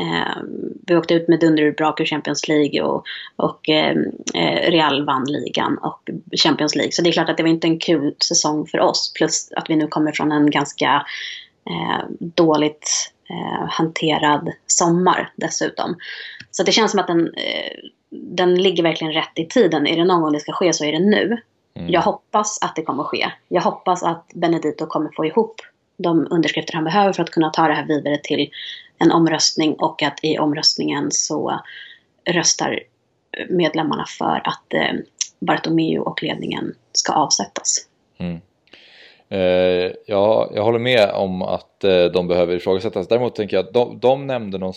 Eh, 0.00 0.42
vi 0.86 0.96
åkte 0.96 1.14
ut 1.14 1.28
med 1.28 1.40
dunder 1.40 1.68
och 1.68 1.74
brak 1.74 2.00
ur 2.00 2.04
Champions 2.04 2.48
League 2.48 2.82
och, 2.82 3.04
och 3.36 3.68
ehm, 3.68 4.04
eh, 4.34 4.70
Real 4.70 5.06
vann 5.06 5.24
ligan 5.24 5.78
och 5.78 6.10
Champions 6.44 6.74
League. 6.74 6.92
Så 6.92 7.02
det 7.02 7.10
är 7.10 7.12
klart 7.12 7.28
att 7.28 7.36
det 7.36 7.42
var 7.42 7.50
inte 7.50 7.66
en 7.66 7.78
kul 7.78 8.14
säsong 8.28 8.66
för 8.66 8.80
oss. 8.80 9.12
Plus 9.12 9.52
att 9.56 9.70
vi 9.70 9.76
nu 9.76 9.86
kommer 9.86 10.12
från 10.12 10.32
en 10.32 10.50
ganska 10.50 11.06
eh, 11.70 12.04
dåligt 12.18 13.12
eh, 13.30 13.68
hanterad 13.68 14.52
sommar 14.66 15.32
dessutom. 15.36 15.96
Så 16.50 16.62
det 16.62 16.72
känns 16.72 16.90
som 16.90 17.00
att 17.00 17.06
den, 17.06 17.26
eh, 17.26 17.90
den 18.10 18.54
ligger 18.54 18.82
verkligen 18.82 19.12
rätt 19.12 19.32
i 19.34 19.46
tiden. 19.46 19.86
Är 19.86 19.96
det 19.96 20.04
någon 20.04 20.22
gång 20.22 20.32
det 20.32 20.40
ska 20.40 20.52
ske 20.52 20.72
så 20.72 20.84
är 20.84 20.92
det 20.92 21.04
nu. 21.04 21.38
Mm. 21.74 21.90
Jag 21.90 22.00
hoppas 22.00 22.58
att 22.62 22.76
det 22.76 22.82
kommer 22.82 23.04
ske. 23.04 23.30
Jag 23.48 23.62
hoppas 23.62 24.02
att 24.02 24.30
Benedito 24.34 24.86
kommer 24.86 25.10
få 25.16 25.26
ihop 25.26 25.60
de 25.96 26.26
underskrifter 26.30 26.74
han 26.74 26.84
behöver 26.84 27.12
för 27.12 27.22
att 27.22 27.30
kunna 27.30 27.50
ta 27.50 27.68
det 27.68 27.74
här 27.74 27.86
vidare 27.86 28.18
till 28.22 28.50
en 28.98 29.12
omröstning 29.12 29.74
och 29.74 30.02
att 30.02 30.18
i 30.22 30.38
omröstningen 30.38 31.08
så 31.10 31.60
röstar 32.30 32.80
medlemmarna 33.48 34.04
för 34.18 34.42
att 34.44 34.74
eh, 34.74 34.92
Bartomeu 35.40 35.98
och 35.98 36.22
ledningen 36.22 36.74
ska 36.92 37.12
avsättas. 37.12 37.86
Mm. 38.18 38.40
Eh, 39.28 39.92
ja, 40.06 40.50
jag 40.54 40.62
håller 40.62 40.78
med 40.78 41.10
om 41.10 41.42
att 41.42 41.84
eh, 41.84 42.04
de 42.04 42.28
behöver 42.28 42.56
ifrågasättas. 42.56 43.08
Däremot 43.08 43.34
tänker 43.34 43.56
jag 43.56 43.66
att 43.66 43.74
de, 43.74 43.98
de 44.00 44.26
nämnde 44.26 44.58
någon, 44.58 44.72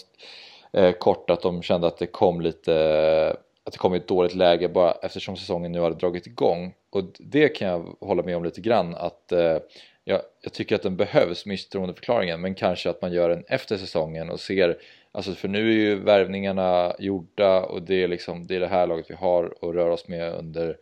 eh, 0.74 0.92
kort 0.92 1.30
att 1.30 1.42
de 1.42 1.62
kände 1.62 1.88
att 1.88 1.98
det 1.98 2.08
kom 2.08 2.42
lite 2.42 3.36
att 3.66 3.74
det 3.74 3.80
kom 3.80 3.94
i 3.94 3.98
ett 3.98 4.08
dåligt 4.08 4.36
läge 4.36 4.70
bara 4.70 4.92
eftersom 4.92 5.38
säsongen 5.38 5.72
nu 5.72 5.82
hade 5.82 5.96
dragit 5.96 6.28
igång. 6.28 6.74
Och 6.90 7.04
det 7.20 7.50
kan 7.50 7.68
jag 7.68 7.96
hålla 8.00 8.24
med 8.24 8.38
om 8.38 8.44
lite 8.44 8.62
grann 8.62 8.96
att 8.96 9.32
eh, 9.32 9.58
jag, 10.04 10.22
jag, 10.42 10.54
tycker 10.54 10.76
att 10.76 10.84
den 10.84 10.98
behövs, 10.98 11.46
misstroendeförklaringen, 11.46 12.42
men 12.42 12.56
kanske 12.56 12.90
att 12.90 13.02
man 13.02 13.14
gör 13.14 13.30
den 13.30 13.44
efter 13.48 13.78
säsongen 13.78 14.30
och 14.30 14.40
ser 14.40 14.78
Alltså 15.16 15.34
för 15.34 15.48
nu 15.48 15.70
är 15.70 15.74
ju 15.74 15.96
värvningarna 15.96 16.96
gjorda 17.00 17.62
och 17.62 17.82
det 17.82 18.04
är 18.04 18.08
liksom 18.08 18.48
det, 18.48 18.56
är 18.56 18.60
det 18.60 18.68
här 18.68 18.88
laget 18.88 19.10
vi 19.10 19.16
har 19.16 19.46
att 19.46 19.76
röra 19.76 19.94
oss 19.94 20.08
med 20.08 20.34
under 20.34 20.78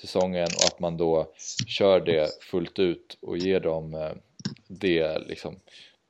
säsongen 0.00 0.46
och 0.46 0.64
att 0.72 0.80
man 0.80 0.96
då 0.96 1.32
kör 1.66 2.00
det 2.00 2.42
fullt 2.44 2.78
ut 2.78 3.18
och 3.22 3.38
ger 3.38 3.60
dem 3.60 3.94
eh, 3.94 4.10
det 4.68 5.18
liksom 5.18 5.56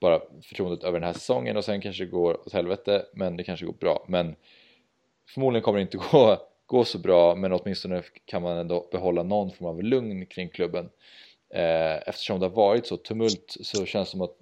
bara 0.00 0.20
förtroendet 0.42 0.84
över 0.84 1.00
den 1.00 1.06
här 1.06 1.12
säsongen 1.12 1.56
och 1.56 1.64
sen 1.64 1.80
kanske 1.80 2.04
det 2.04 2.10
går 2.10 2.46
åt 2.46 2.52
helvete 2.52 3.06
men 3.12 3.36
det 3.36 3.44
kanske 3.44 3.66
går 3.66 3.72
bra. 3.72 4.04
Men 4.08 4.36
förmodligen 5.28 5.62
kommer 5.62 5.78
det 5.78 5.82
inte 5.82 5.96
gå, 6.10 6.42
gå 6.66 6.84
så 6.84 6.98
bra 6.98 7.34
men 7.34 7.52
åtminstone 7.52 8.02
kan 8.24 8.42
man 8.42 8.58
ändå 8.58 8.88
behålla 8.92 9.22
någon 9.22 9.50
form 9.50 9.68
av 9.68 9.82
lugn 9.82 10.26
kring 10.26 10.48
klubben. 10.48 10.90
Eh, 11.54 12.08
eftersom 12.08 12.40
det 12.40 12.46
har 12.46 12.54
varit 12.54 12.86
så 12.86 12.96
tumult 12.96 13.56
så 13.60 13.86
känns 13.86 14.08
det 14.08 14.10
som 14.10 14.20
att 14.20 14.36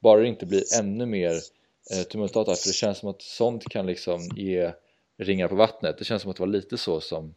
bara 0.00 0.20
det 0.20 0.28
inte 0.28 0.46
blir 0.46 0.62
ännu 0.78 1.06
mer 1.06 1.32
eh, 1.92 2.02
tumultartat 2.10 2.58
för 2.58 2.68
det 2.68 2.74
känns 2.74 2.98
som 2.98 3.08
att 3.08 3.22
sånt 3.22 3.64
kan 3.64 3.86
liksom 3.86 4.20
ge 4.36 4.72
ringar 5.18 5.48
på 5.48 5.54
vattnet. 5.54 5.98
Det 5.98 6.04
känns 6.04 6.22
som 6.22 6.30
att 6.30 6.36
det 6.36 6.42
var 6.42 6.46
lite 6.46 6.78
så 6.78 7.00
som 7.00 7.34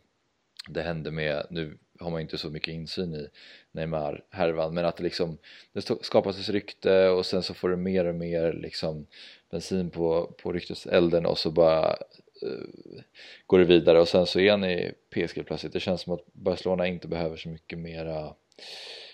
det 0.68 0.82
hände 0.82 1.12
med, 1.12 1.48
nu 1.50 1.78
har 2.00 2.12
man 2.12 2.22
inte 2.22 2.38
så 2.38 2.50
mycket 2.50 2.74
insyn 2.74 3.14
i 3.16 3.28
Neymar-härvan 3.72 4.74
men 4.74 4.86
att 4.86 4.98
det 4.98 5.04
liksom 5.04 5.38
det 5.74 5.90
skapas 6.02 6.40
ett 6.40 6.50
rykte 6.50 7.10
och 7.10 7.26
sen 7.26 7.44
så 7.44 7.54
får 7.54 7.70
det 7.70 7.78
mer 7.78 8.06
och 8.06 8.16
mer 8.16 8.54
liksom 8.54 9.08
bensin 9.52 9.90
på, 9.90 10.36
på 10.42 10.54
rykteselden 10.54 11.26
och 11.26 11.38
så 11.38 11.52
bara 11.52 11.96
Eh, 12.46 13.02
går 13.48 13.60
det 13.60 13.66
vidare 13.66 14.00
och 14.00 14.08
sen 14.08 14.26
så 14.26 14.40
är 14.40 14.52
han 14.52 14.64
i 14.64 14.92
PSG 15.16 15.46
plötsligt. 15.46 15.74
Det 15.74 15.80
känns 15.80 16.02
som 16.02 16.14
att 16.14 16.34
Barcelona 16.34 16.88
inte 16.88 17.08
behöver 17.08 17.38
så 17.38 17.50
mycket 17.50 17.80
mera 17.80 18.34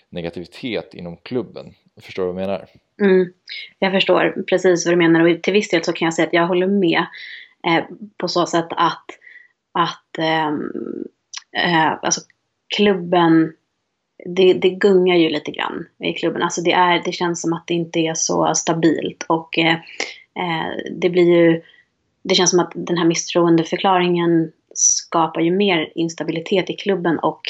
negativitet 0.09 0.93
inom 0.93 1.17
klubben. 1.17 1.73
Förstår 2.01 2.23
du 2.23 2.31
vad 2.31 2.41
jag 2.41 2.47
menar? 2.47 2.67
Mm, 3.01 3.33
jag 3.79 3.91
förstår 3.91 4.43
precis 4.47 4.85
vad 4.85 4.93
du 4.93 4.97
menar 4.97 5.21
och 5.21 5.41
till 5.43 5.53
viss 5.53 5.69
del 5.69 5.83
så 5.83 5.93
kan 5.93 6.05
jag 6.05 6.13
säga 6.13 6.27
att 6.27 6.33
jag 6.33 6.47
håller 6.47 6.67
med 6.67 7.05
eh, 7.67 7.83
på 8.17 8.27
så 8.27 8.45
sätt 8.45 8.67
att, 8.69 9.05
att 9.71 10.17
eh, 10.17 10.47
eh, 11.63 11.93
alltså 12.01 12.21
klubben 12.75 13.53
det, 14.25 14.53
det 14.53 14.69
gungar 14.69 15.15
ju 15.15 15.29
lite 15.29 15.51
grann 15.51 15.87
i 16.03 16.13
klubben. 16.13 16.41
Alltså 16.41 16.61
det, 16.61 16.71
är, 16.71 17.01
det 17.05 17.11
känns 17.11 17.41
som 17.41 17.53
att 17.53 17.67
det 17.67 17.73
inte 17.73 17.99
är 17.99 18.13
så 18.13 18.55
stabilt 18.55 19.25
och 19.27 19.59
eh, 19.59 19.73
eh 20.35 20.91
det 20.91 21.09
blir 21.09 21.35
ju 21.35 21.61
det 22.23 22.35
känns 22.35 22.49
som 22.49 22.59
att 22.59 22.71
den 22.75 22.97
här 22.97 23.05
misstroendeförklaringen 23.05 24.51
skapar 24.73 25.41
ju 25.41 25.51
mer 25.51 25.91
instabilitet 25.95 26.69
i 26.69 26.73
klubben 26.73 27.19
och 27.19 27.41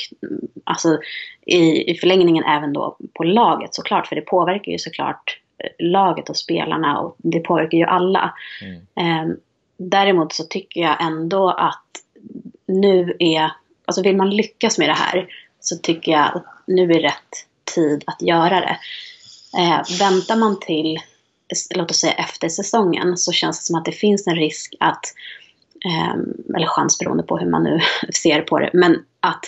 alltså, 0.63 0.99
i, 1.45 1.91
i 1.91 1.95
förlängningen 1.95 2.43
även 2.43 2.73
då 2.73 2.97
på 3.13 3.23
laget 3.23 3.75
såklart. 3.75 4.08
För 4.08 4.15
det 4.15 4.21
påverkar 4.21 4.71
ju 4.71 4.77
såklart 4.77 5.39
eh, 5.63 5.86
laget 5.86 6.29
och 6.29 6.38
spelarna 6.38 6.99
och 6.99 7.15
det 7.17 7.39
påverkar 7.39 7.77
ju 7.77 7.84
alla. 7.84 8.34
Mm. 8.62 9.29
Eh, 9.29 9.36
däremot 9.77 10.34
så 10.34 10.43
tycker 10.43 10.82
jag 10.82 11.01
ändå 11.01 11.49
att 11.49 11.86
nu 12.67 13.15
är, 13.19 13.51
alltså 13.86 14.03
vill 14.03 14.17
man 14.17 14.29
lyckas 14.29 14.77
med 14.77 14.89
det 14.89 14.93
här 14.93 15.27
så 15.60 15.77
tycker 15.77 16.12
jag 16.12 16.36
att 16.36 16.45
nu 16.67 16.91
är 16.91 17.01
rätt 17.01 17.45
tid 17.75 18.03
att 18.08 18.21
göra 18.21 18.60
det. 18.60 18.77
Eh, 19.58 19.99
väntar 19.99 20.36
man 20.36 20.60
till, 20.60 20.99
låt 21.75 21.91
oss 21.91 21.97
säga 21.99 22.13
efter 22.13 22.49
säsongen, 22.49 23.17
så 23.17 23.31
känns 23.31 23.59
det 23.59 23.65
som 23.65 23.75
att 23.75 23.85
det 23.85 23.91
finns 23.91 24.27
en 24.27 24.35
risk 24.35 24.75
att 24.79 25.05
eh, 25.85 26.13
eller 26.55 26.67
chans 26.67 26.99
beroende 26.99 27.23
på 27.23 27.38
hur 27.38 27.49
man 27.49 27.63
nu 27.63 27.79
ser 28.13 28.41
på 28.41 28.59
det, 28.59 28.69
men 28.73 28.97
att 29.19 29.45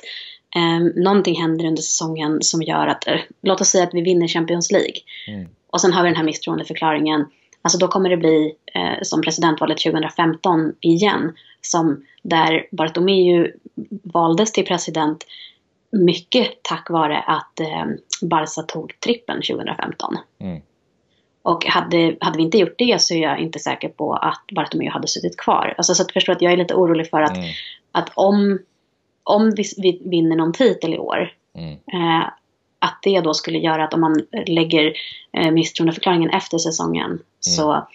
eh, 0.56 1.04
någonting 1.04 1.42
händer 1.42 1.66
under 1.66 1.82
säsongen 1.82 2.38
som 2.42 2.62
gör 2.62 2.88
att, 2.88 3.08
eh, 3.08 3.20
låt 3.42 3.62
oss 3.62 3.70
säga 3.70 3.84
att 3.84 3.94
vi 3.94 4.02
vinner 4.02 4.28
Champions 4.28 4.72
League. 4.72 4.96
Mm. 5.28 5.50
Och 5.72 5.82
sen 5.82 5.94
har 5.94 6.04
vi 6.04 6.10
den 6.10 6.18
här 6.18 6.24
misstroendeförklaringen. 6.24 7.26
Alltså 7.62 7.78
då 7.78 7.88
kommer 7.88 8.10
det 8.10 8.18
bli 8.18 8.56
eh, 8.74 9.02
som 9.02 9.22
presidentvalet 9.22 9.78
2015 9.78 10.74
igen. 10.82 11.34
Som 11.62 12.06
där 12.24 12.68
Bartomeu 12.72 13.52
valdes 14.04 14.52
till 14.52 14.66
president 14.66 15.26
mycket 15.92 16.64
tack 16.64 16.90
vare 16.90 17.20
att 17.20 17.60
eh, 17.60 17.86
Barca 18.22 18.62
tog 18.62 19.00
trippen 19.00 19.36
2015. 19.36 20.18
Mm. 20.40 20.62
Och 21.44 21.66
hade, 21.66 22.18
hade 22.22 22.38
vi 22.38 22.44
inte 22.44 22.58
gjort 22.58 22.76
det 22.78 23.02
så 23.02 23.14
är 23.14 23.22
jag 23.22 23.40
inte 23.40 23.60
säker 23.60 23.90
på 23.90 24.14
att 24.14 24.44
Bartomeu 24.56 24.90
hade 24.90 25.08
suttit 25.08 25.38
kvar. 25.38 25.74
Alltså, 25.78 25.96
så 25.96 26.04
att 26.04 26.12
förstå 26.12 26.32
att 26.32 26.42
jag 26.42 26.54
är 26.54 26.58
lite 26.58 26.74
orolig 26.74 27.10
för 27.10 27.22
att, 27.22 27.38
mm. 27.38 27.50
att 27.92 28.10
om, 28.14 28.60
om 29.24 29.54
vi, 29.56 29.64
vi 29.78 30.02
vinner 30.06 30.36
någon 30.36 30.54
titel 30.54 30.94
i 30.94 30.98
år, 30.98 31.34
mm. 31.58 31.72
eh, 31.72 32.28
att 32.80 33.00
det 33.04 33.22
då 33.22 33.34
skulle 33.34 33.60
göra 33.60 33.84
att 33.84 33.94
om 33.94 34.02
man 34.02 34.26
lägger 34.48 34.94
eh, 35.38 35.52
misstroendeförklaringen 35.52 36.30
efter 36.30 36.58
säsongen 36.58 37.06
mm. 37.06 37.22
så 37.40 37.88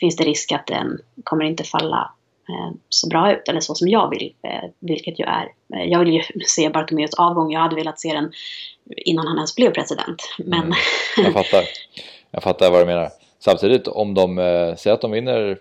finns 0.00 0.16
det 0.16 0.24
risk 0.24 0.52
att 0.52 0.66
den 0.66 0.98
kommer 1.24 1.44
inte 1.44 1.64
falla 1.64 2.12
eh, 2.48 2.76
så 2.88 3.08
bra 3.08 3.32
ut, 3.32 3.48
eller 3.48 3.60
så 3.60 3.74
som 3.74 3.88
jag 3.88 4.10
vill, 4.10 4.34
eh, 4.42 4.70
vilket 4.78 5.18
ju 5.18 5.24
är. 5.24 5.48
Eh, 5.74 5.84
jag 5.84 5.98
vill 5.98 6.14
ju 6.14 6.22
se 6.46 6.70
Bartomeus 6.70 7.14
avgång, 7.14 7.52
jag 7.52 7.60
hade 7.60 7.76
velat 7.76 8.00
se 8.00 8.12
den 8.12 8.32
innan 8.96 9.26
han 9.26 9.36
ens 9.36 9.56
blev 9.56 9.70
president. 9.70 10.22
Men... 10.38 10.62
Mm. 10.62 10.74
Jag 11.16 11.32
fattar. 11.32 11.64
Jag 12.30 12.42
fattar 12.42 12.70
vad 12.70 12.80
du 12.80 12.86
menar. 12.86 13.10
Samtidigt 13.38 13.88
om 13.88 14.14
de 14.14 14.38
eh, 14.38 14.74
säger 14.74 14.94
att 14.94 15.00
de 15.00 15.10
vinner 15.10 15.58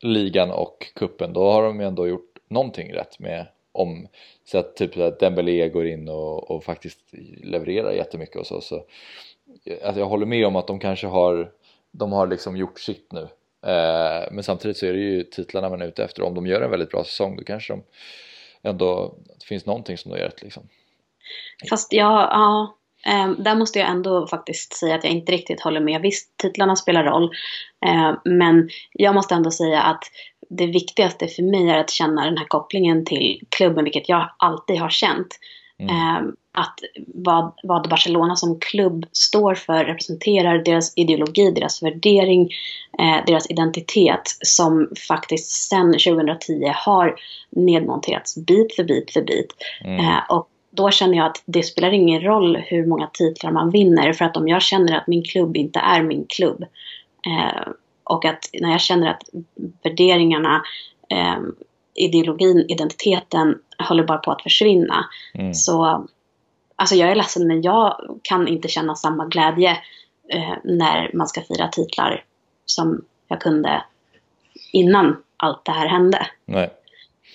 ligan 0.00 0.50
och 0.50 0.92
kuppen 0.94 1.32
då 1.32 1.50
har 1.50 1.62
de 1.62 1.80
ju 1.80 1.86
ändå 1.86 2.08
gjort 2.08 2.38
någonting 2.48 2.94
rätt 2.94 3.18
med 3.18 3.46
om 3.72 4.08
så 4.44 4.58
att 4.58 4.76
typ 4.76 4.96
att 4.96 5.20
Dembélé 5.20 5.68
går 5.68 5.86
in 5.86 6.08
och, 6.08 6.50
och 6.50 6.64
faktiskt 6.64 6.98
levererar 7.42 7.92
jättemycket 7.92 8.36
och 8.36 8.46
så. 8.46 8.60
så 8.60 8.84
alltså 9.84 10.00
jag 10.00 10.06
håller 10.06 10.26
med 10.26 10.46
om 10.46 10.56
att 10.56 10.66
de 10.66 10.78
kanske 10.78 11.06
har 11.06 11.52
de 11.90 12.12
har 12.12 12.26
liksom 12.26 12.56
gjort 12.56 12.80
sitt 12.80 13.12
nu 13.12 13.22
eh, 13.62 14.28
men 14.30 14.42
samtidigt 14.42 14.76
så 14.76 14.86
är 14.86 14.92
det 14.92 14.98
ju 14.98 15.22
titlarna 15.22 15.68
man 15.68 15.82
är 15.82 15.86
ute 15.86 16.04
efter 16.04 16.22
om 16.22 16.34
de 16.34 16.46
gör 16.46 16.60
en 16.60 16.70
väldigt 16.70 16.90
bra 16.90 17.04
säsong 17.04 17.36
då 17.36 17.44
kanske 17.44 17.72
de 17.72 17.82
ändå 18.62 19.14
det 19.38 19.44
finns 19.44 19.66
någonting 19.66 19.98
som 19.98 20.12
de 20.12 20.18
gör 20.18 20.26
rätt 20.26 20.42
liksom. 20.42 20.68
Fast 21.70 21.92
jag... 21.92 22.12
ja 22.12 22.77
där 23.38 23.54
måste 23.54 23.78
jag 23.78 23.88
ändå 23.88 24.26
faktiskt 24.26 24.76
säga 24.76 24.94
att 24.94 25.04
jag 25.04 25.12
inte 25.12 25.32
riktigt 25.32 25.60
håller 25.60 25.80
med. 25.80 26.00
Visst, 26.00 26.36
titlarna 26.36 26.76
spelar 26.76 27.04
roll. 27.04 27.30
Eh, 27.86 28.12
men 28.24 28.68
jag 28.92 29.14
måste 29.14 29.34
ändå 29.34 29.50
säga 29.50 29.82
att 29.82 30.04
det 30.50 30.66
viktigaste 30.66 31.28
för 31.28 31.42
mig 31.42 31.70
är 31.70 31.78
att 31.78 31.90
känna 31.90 32.24
den 32.24 32.38
här 32.38 32.46
kopplingen 32.48 33.04
till 33.04 33.40
klubben, 33.48 33.84
vilket 33.84 34.08
jag 34.08 34.30
alltid 34.36 34.78
har 34.78 34.90
känt. 34.90 35.38
Mm. 35.78 35.94
Eh, 35.94 36.32
att 36.52 36.78
vad, 37.06 37.52
vad 37.62 37.88
Barcelona 37.88 38.36
som 38.36 38.60
klubb 38.60 39.06
står 39.12 39.54
för 39.54 39.84
representerar 39.84 40.58
deras 40.58 40.92
ideologi, 40.96 41.50
deras 41.50 41.82
värdering, 41.82 42.50
eh, 42.98 43.24
deras 43.26 43.50
identitet 43.50 44.22
som 44.42 44.90
faktiskt 45.08 45.50
sedan 45.50 45.92
2010 45.92 46.72
har 46.74 47.16
nedmonterats 47.50 48.36
bit 48.36 48.74
för 48.76 48.84
bit 48.84 49.12
för 49.12 49.22
bit. 49.22 49.54
Mm. 49.84 50.00
Eh, 50.00 50.20
och 50.28 50.48
då 50.70 50.90
känner 50.90 51.18
jag 51.18 51.26
att 51.26 51.42
det 51.44 51.62
spelar 51.62 51.92
ingen 51.92 52.20
roll 52.20 52.56
hur 52.56 52.86
många 52.86 53.10
titlar 53.12 53.50
man 53.50 53.70
vinner. 53.70 54.12
För 54.12 54.24
att 54.24 54.36
om 54.36 54.48
jag 54.48 54.62
känner 54.62 54.96
att 54.96 55.06
min 55.06 55.22
klubb 55.22 55.56
inte 55.56 55.78
är 55.78 56.02
min 56.02 56.26
klubb 56.28 56.62
eh, 57.26 57.72
och 58.04 58.24
att 58.24 58.50
när 58.60 58.70
jag 58.70 58.80
känner 58.80 59.10
att 59.10 59.22
värderingarna, 59.82 60.62
eh, 61.10 61.38
ideologin, 61.94 62.64
identiteten 62.68 63.58
håller 63.88 64.04
bara 64.04 64.18
på 64.18 64.30
att 64.30 64.42
försvinna. 64.42 65.04
Mm. 65.34 65.54
Så 65.54 66.06
alltså 66.76 66.94
jag 66.94 67.10
är 67.10 67.14
ledsen 67.14 67.46
men 67.46 67.62
jag 67.62 68.00
kan 68.22 68.48
inte 68.48 68.68
känna 68.68 68.94
samma 68.94 69.26
glädje 69.26 69.70
eh, 70.28 70.54
när 70.64 71.10
man 71.14 71.28
ska 71.28 71.40
fira 71.40 71.68
titlar 71.68 72.24
som 72.66 73.04
jag 73.28 73.40
kunde 73.40 73.82
innan 74.72 75.16
allt 75.36 75.64
det 75.64 75.72
här 75.72 75.88
hände. 75.88 76.26
Nej. 76.44 76.70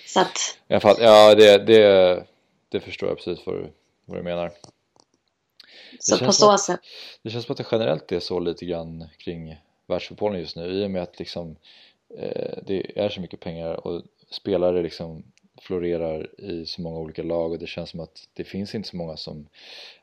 Så 0.06 0.20
att... 0.20 0.58
Jag 0.66 0.82
fatt, 0.82 0.98
ja, 1.00 1.34
det, 1.34 1.58
det 1.58 2.26
det 2.68 2.80
förstår 2.80 3.08
jag 3.08 3.18
precis 3.18 3.46
vad 3.46 3.56
du, 3.56 3.72
vad 4.04 4.18
du 4.18 4.22
menar. 4.22 4.52
Så 5.98 6.18
på 6.18 6.32
så 6.32 6.50
att, 6.50 6.60
sätt. 6.60 6.80
Det 7.22 7.30
känns 7.30 7.44
som 7.44 7.52
att 7.52 7.58
det 7.58 7.66
generellt 7.72 8.12
är 8.12 8.20
så 8.20 8.40
lite 8.40 8.66
grann 8.66 9.08
kring 9.18 9.56
världsfotbollen 9.86 10.40
just 10.40 10.56
nu 10.56 10.70
i 10.72 10.86
och 10.86 10.90
med 10.90 11.02
att 11.02 11.18
liksom 11.18 11.56
eh, 12.18 12.58
det 12.66 12.98
är 12.98 13.08
så 13.08 13.20
mycket 13.20 13.40
pengar 13.40 13.86
och 13.86 14.02
spelare 14.30 14.82
liksom 14.82 15.24
florerar 15.62 16.40
i 16.40 16.66
så 16.66 16.82
många 16.82 16.98
olika 16.98 17.22
lag 17.22 17.52
och 17.52 17.58
det 17.58 17.66
känns 17.66 17.90
som 17.90 18.00
att 18.00 18.28
det 18.32 18.44
finns 18.44 18.74
inte 18.74 18.88
så 18.88 18.96
många 18.96 19.16
som 19.16 19.48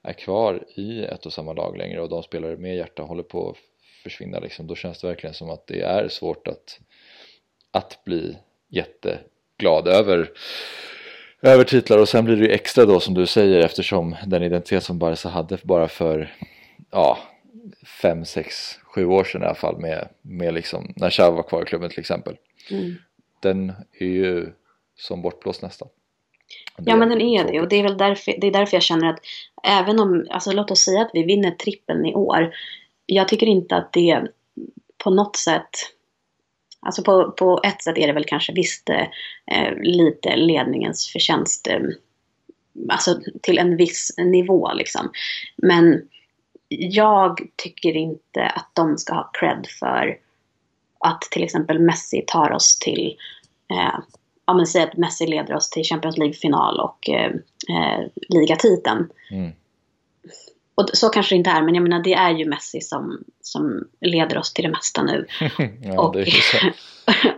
är 0.02 0.14
kvar 0.14 0.66
i 0.76 1.04
ett 1.04 1.26
och 1.26 1.34
samma 1.34 1.54
lag 1.54 1.78
längre 1.78 2.02
och 2.02 2.10
de 2.10 2.24
spelare 2.24 2.58
med 2.58 2.76
hjärta 2.76 3.04
håller 3.04 3.24
på 3.24 3.50
att 3.50 3.58
försvinna 4.04 4.40
liksom. 4.40 4.68
Då 4.68 4.76
känns 4.76 5.02
det 5.02 5.08
verkligen 5.08 5.34
som 5.34 5.50
att 5.50 5.68
det 5.68 5.82
är 5.82 6.08
svårt 6.08 6.48
att, 6.48 6.80
att 7.72 8.04
bli 8.04 8.38
jätteglad 8.68 9.88
över 9.88 10.32
över 11.42 11.64
titlar 11.64 11.98
och 11.98 12.10
sen 12.10 12.26
blir 12.26 12.36
det 12.36 12.46
ju 12.46 12.52
extra 12.52 12.86
då 12.86 13.00
som 13.00 13.14
du 13.14 13.26
säger 13.26 13.60
eftersom 13.60 14.16
den 14.28 14.44
identitet 14.44 14.84
som 14.84 15.00
Barca 15.00 15.30
hade 15.30 15.58
bara 15.64 15.88
för 15.88 16.36
ja, 16.92 17.18
fem, 18.02 18.26
sex, 18.26 18.80
sju 18.84 19.06
år 19.06 19.24
sedan 19.24 19.42
i 19.42 19.46
alla 19.46 19.56
fall 19.56 19.78
med, 19.78 20.08
med 20.22 20.54
liksom 20.54 20.94
när 20.96 21.10
Xavi 21.10 21.36
var 21.36 21.44
kvar 21.44 21.62
i 21.62 21.66
klubben 21.66 21.90
till 21.90 22.00
exempel. 22.00 22.38
Mm. 22.72 22.96
Den 23.40 23.74
är 24.00 24.06
ju 24.06 24.50
som 24.96 25.22
bortblåst 25.22 25.62
nästan. 25.62 25.88
Ja 26.78 26.96
men 26.96 27.10
den 27.10 27.22
är 27.22 27.44
det 27.44 27.62
och 27.62 27.70
det 27.70 27.76
är 27.76 27.84
väl 27.84 27.98
därför, 27.98 28.34
det 28.42 28.48
är 28.48 28.52
därför 28.52 28.76
jag 28.76 28.84
känner 28.84 29.10
att 29.10 29.20
även 29.64 30.00
om, 30.00 30.28
alltså 30.30 30.52
låt 30.52 30.72
oss 30.72 30.80
säga 30.80 31.02
att 31.02 31.12
vi 31.14 31.24
vinner 31.24 31.52
trippeln 31.52 32.06
i 32.06 32.14
år. 32.16 32.54
Jag 33.06 33.28
tycker 33.28 33.48
inte 33.48 33.76
att 33.76 33.94
det 33.94 34.28
på 35.04 35.10
något 35.10 35.36
sätt 35.36 35.70
Alltså 36.86 37.04
på, 37.04 37.32
på 37.32 37.62
ett 37.64 37.84
sätt 37.84 37.98
är 37.98 38.08
det 38.08 38.14
väl 38.14 38.26
kanske 38.26 38.54
visst 38.54 38.90
eh, 38.90 39.74
lite 39.82 40.36
ledningens 40.36 41.08
förtjänst. 41.08 41.68
Eh, 41.68 41.80
alltså 42.90 43.20
till 43.42 43.58
en 43.58 43.78
viss 43.78 44.14
nivå 44.18 44.74
liksom. 44.74 45.12
Men 45.58 46.02
jag 46.68 47.42
tycker 47.56 47.96
inte 47.98 48.46
att 48.46 48.70
de 48.74 48.98
ska 48.98 49.14
ha 49.14 49.30
cred 49.34 49.68
för 49.80 50.18
att 51.00 51.22
till 51.22 51.44
exempel 51.44 51.80
Messi 51.80 52.24
tar 52.28 52.52
oss 52.52 52.80
till 52.80 53.18
eh, 53.72 54.00
ja 54.46 54.54
men 54.54 54.68
säg 54.68 54.84
att 54.84 54.98
Messi 54.98 55.28
leder 55.28 55.56
oss 55.56 55.70
till 55.70 55.84
Champions 55.84 56.18
League-final 56.18 56.80
och 56.80 57.10
eh, 57.10 57.32
eh, 57.70 58.08
ligatiteln. 58.30 59.10
Mm. 59.32 59.52
Och 60.82 60.90
så 60.94 61.10
kanske 61.10 61.36
det 61.36 61.38
inte 61.38 61.50
är, 61.50 61.62
men 61.62 61.76
jag 61.76 61.84
menar 61.84 62.04
det 62.04 62.14
är 62.14 62.32
ju 62.32 62.46
Messi 62.46 62.82
som, 62.82 63.24
som 63.42 63.88
leder 64.02 64.38
oss 64.38 64.54
till 64.54 64.64
det 64.64 64.72
mesta 64.72 65.04
nu. 65.04 65.26
ja, 65.84 66.02
och, 66.02 66.16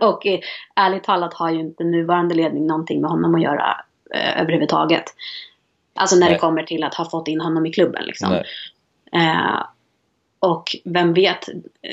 och 0.10 0.26
eh, 0.26 0.40
ärligt 0.76 1.04
talat 1.04 1.34
har 1.34 1.50
ju 1.50 1.60
inte 1.60 1.84
nuvarande 1.84 2.34
ledning 2.34 2.66
någonting 2.66 3.00
med 3.00 3.10
honom 3.10 3.34
att 3.34 3.42
göra 3.42 3.84
eh, 4.14 4.40
överhuvudtaget. 4.40 5.04
Alltså 5.94 6.16
när 6.16 6.26
Nej. 6.26 6.32
det 6.32 6.38
kommer 6.38 6.62
till 6.62 6.84
att 6.84 6.94
ha 6.94 7.10
fått 7.10 7.28
in 7.28 7.40
honom 7.40 7.66
i 7.66 7.72
klubben 7.72 8.04
liksom. 8.04 8.32
Eh, 9.12 9.62
och 10.38 10.76
vem 10.84 11.14
vet, 11.14 11.48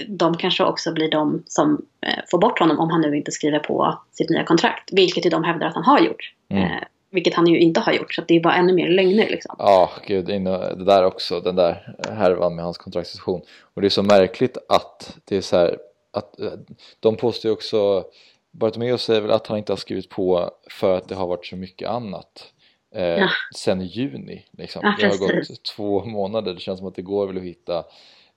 de 0.08 0.38
kanske 0.38 0.64
också 0.64 0.94
blir 0.94 1.12
de 1.12 1.44
som 1.48 1.86
eh, 2.02 2.24
får 2.32 2.40
bort 2.40 2.60
honom 2.60 2.80
om 2.80 2.90
han 2.90 3.02
nu 3.02 3.18
inte 3.18 3.32
skriver 3.32 3.60
på 3.60 4.00
sitt 4.12 4.30
nya 4.30 4.44
kontrakt. 4.44 4.90
Vilket 4.92 5.26
ju 5.26 5.30
de 5.30 5.44
hävdar 5.44 5.68
att 5.68 5.76
han 5.76 5.84
har 5.84 6.00
gjort. 6.00 6.34
Mm. 6.50 6.84
Vilket 7.12 7.34
han 7.34 7.47
ju 7.47 7.60
inte 7.60 7.80
har 7.80 7.93
gjort, 7.93 8.13
så 8.13 8.21
det 8.28 8.36
är 8.36 8.41
bara 8.41 8.56
ännu 8.56 8.74
mer 8.74 8.89
lögner 8.89 9.30
liksom. 9.30 9.56
Ja, 9.60 9.91
gud, 10.08 10.26
det 10.26 10.86
där 10.86 11.06
också, 11.06 11.39
den 11.39 11.56
där 11.56 11.95
härvan 12.10 12.56
med 12.56 12.65
hans 12.65 12.78
kontraktsituation. 12.78 13.41
Och 13.74 13.82
det 13.82 13.88
är 13.88 13.89
så 13.89 14.04
märkligt 14.04 14.58
att 14.69 15.17
det 15.26 15.38
är 15.38 15.41
så 15.41 15.58
här, 15.58 15.78
att 16.13 16.39
eh, 16.39 16.52
de 17.00 17.15
påstår 17.15 17.50
ju 17.50 17.54
också, 17.54 18.06
Bartomeus 18.52 19.04
säger 19.04 19.21
väl 19.21 19.32
att 19.32 19.47
han 19.47 19.58
inte 19.58 19.71
har 19.71 19.78
skrivit 19.78 20.10
på 20.10 20.52
för 20.69 20.97
att 20.97 21.08
det 21.08 21.15
har 21.15 21.28
varit 21.28 21.45
så 21.45 21.56
mycket 21.56 21.89
annat. 21.89 22.54
Eh, 22.95 23.04
ja. 23.04 23.30
Sen 23.56 23.82
juni 23.82 24.45
liksom. 24.52 24.82
Ja, 24.84 24.95
det 25.00 25.08
har 25.08 25.17
gått 25.17 25.63
två 25.63 26.06
månader, 26.06 26.54
det 26.54 26.60
känns 26.60 26.80
som 26.80 26.88
att 26.88 26.95
det 26.95 27.02
går 27.02 27.28
väl 27.28 27.38
att 27.38 27.43
hitta 27.43 27.78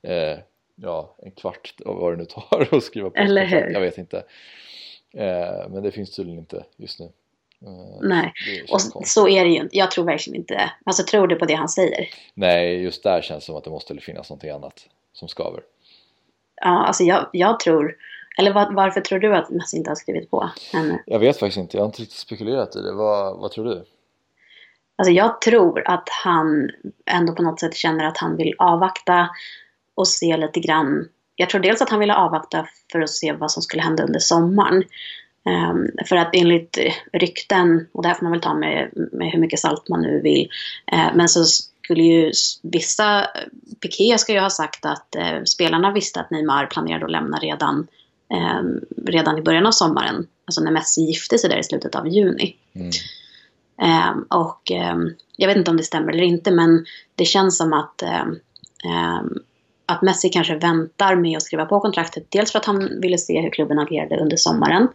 eh, 0.03 0.39
ja, 0.75 1.17
en 1.19 1.31
kvart 1.31 1.75
av 1.87 1.97
vad 1.97 2.13
det 2.13 2.17
nu 2.17 2.25
tar 2.25 2.69
att 2.77 2.83
skriva 2.83 3.11
på 3.11 3.17
Eller 3.17 3.47
hur? 3.47 3.71
Jag 3.73 3.81
vet 3.81 3.99
inte. 3.99 4.25
Eh, 5.15 5.69
men 5.69 5.83
det 5.83 5.91
finns 5.91 6.17
tydligen 6.17 6.39
inte 6.39 6.65
just 6.77 7.01
nu. 7.01 7.09
Eh, 7.67 7.99
Nej, 8.03 8.33
och 8.71 8.81
så 9.07 9.29
är 9.29 9.45
det 9.45 9.51
ju 9.51 9.57
inte. 9.57 9.79
Jag 9.79 9.91
tror 9.91 10.05
verkligen 10.05 10.41
inte 10.41 10.71
Alltså 10.85 11.03
tror 11.03 11.27
du 11.27 11.37
på 11.37 11.45
det 11.45 11.55
han 11.55 11.69
säger? 11.69 12.09
Nej, 12.35 12.83
just 12.83 13.03
där 13.03 13.23
känns 13.23 13.45
det 13.45 13.47
som 13.47 13.57
att 13.57 13.65
det 13.65 13.71
måste 13.71 13.97
finnas 13.97 14.31
någonting 14.31 14.51
annat 14.51 14.89
som 15.13 15.29
skaver. 15.29 15.63
Ja, 16.57 16.87
alltså 16.87 17.03
jag, 17.05 17.27
jag 17.33 17.61
tror 17.61 17.97
eller 18.39 18.53
var, 18.53 18.73
varför 18.73 19.01
tror 19.01 19.19
du 19.19 19.37
att 19.37 19.51
Messi 19.51 19.77
inte 19.77 19.91
har 19.91 19.95
skrivit 19.95 20.31
på 20.31 20.51
ännu? 20.75 21.03
Jag 21.07 21.19
vet 21.19 21.39
faktiskt 21.39 21.59
inte, 21.59 21.77
jag 21.77 21.83
har 21.83 21.87
inte 21.87 22.03
riktigt 22.03 22.19
spekulerat 22.19 22.77
i 22.77 22.81
det. 22.81 22.93
Vad, 22.93 23.39
vad 23.39 23.51
tror 23.51 23.65
du? 23.65 23.85
Alltså 24.97 25.13
jag 25.13 25.41
tror 25.41 25.89
att 25.89 26.09
han 26.25 26.71
ändå 27.07 27.33
på 27.33 27.43
något 27.43 27.61
sätt 27.61 27.75
känner 27.75 28.05
att 28.05 28.19
han 28.19 28.37
vill 28.37 28.55
avvakta 28.59 29.29
och 29.95 30.09
se 30.09 30.37
lite 30.37 30.61
grann. 30.61 31.09
Jag 31.37 31.51
tror 31.51 31.61
dels 31.61 31.83
att 31.83 31.91
han 31.91 32.01
ville 32.01 32.15
avvakta 32.15 32.69
för 32.93 33.01
att 33.01 33.11
se 33.11 33.33
vad 33.33 33.51
som 33.51 33.63
skulle 33.63 33.83
hända 33.83 34.05
under 34.05 34.21
sommaren. 34.21 34.85
Um, 35.47 35.91
för 36.07 36.17
att 36.17 36.31
enligt 36.33 36.79
rykten, 37.13 37.87
och 37.93 38.03
det 38.03 38.09
här 38.09 38.15
får 38.15 38.23
man 38.23 38.33
väl 38.33 38.41
ta 38.41 38.55
med, 38.55 38.91
med 39.13 39.33
hur 39.33 39.39
mycket 39.39 39.61
salt 39.61 39.89
man 39.89 40.03
nu 40.03 40.21
vill, 40.21 40.49
uh, 40.93 41.17
men 41.17 41.29
så 41.29 41.45
skulle 41.45 42.03
ju 42.03 42.33
vissa, 42.63 43.27
Piqué 43.81 44.19
ska 44.19 44.33
ju 44.33 44.41
ha 44.41 44.51
sagt 44.51 44.87
att 44.87 45.17
uh, 45.19 45.45
spelarna 45.45 45.93
visste 45.93 46.21
att 46.21 46.31
Neymar 46.31 46.67
planerade 46.67 47.05
att 47.05 47.11
lämna 47.11 47.39
redan, 47.39 47.87
um, 48.61 48.81
redan 49.07 49.39
i 49.39 49.43
början 49.43 49.67
av 49.67 49.73
sommaren. 49.73 50.27
Alltså 50.45 50.61
när 50.61 50.73
Messi 50.73 51.01
gifte 51.01 51.39
sig 51.39 51.51
där 51.51 51.59
i 51.59 51.65
slutet 51.65 51.95
av 51.95 52.09
juni. 52.09 52.57
Mm. 52.75 52.91
Um, 54.13 54.27
och 54.31 54.63
jag 55.37 55.49
vet 55.49 55.57
inte 55.57 55.71
om 55.71 55.77
det 55.77 55.83
stämmer 55.83 56.13
eller 56.13 56.23
inte, 56.23 56.51
men 56.51 56.85
det 57.15 57.25
känns 57.25 57.57
som 57.57 57.73
att 57.73 58.03
att 59.87 60.03
Messi 60.03 60.29
kanske 60.29 60.57
väntar 60.57 61.17
med 61.17 61.37
att 61.37 61.43
skriva 61.43 61.67
på 61.67 61.81
kontraktet. 61.81 62.27
Dels 62.29 62.53
för 62.53 62.59
att 62.59 62.65
han 62.65 63.01
ville 63.01 63.19
se 63.19 63.41
hur 63.41 63.51
klubben 63.51 63.79
agerade 63.79 64.17
under 64.17 64.37
sommaren. 64.37 64.89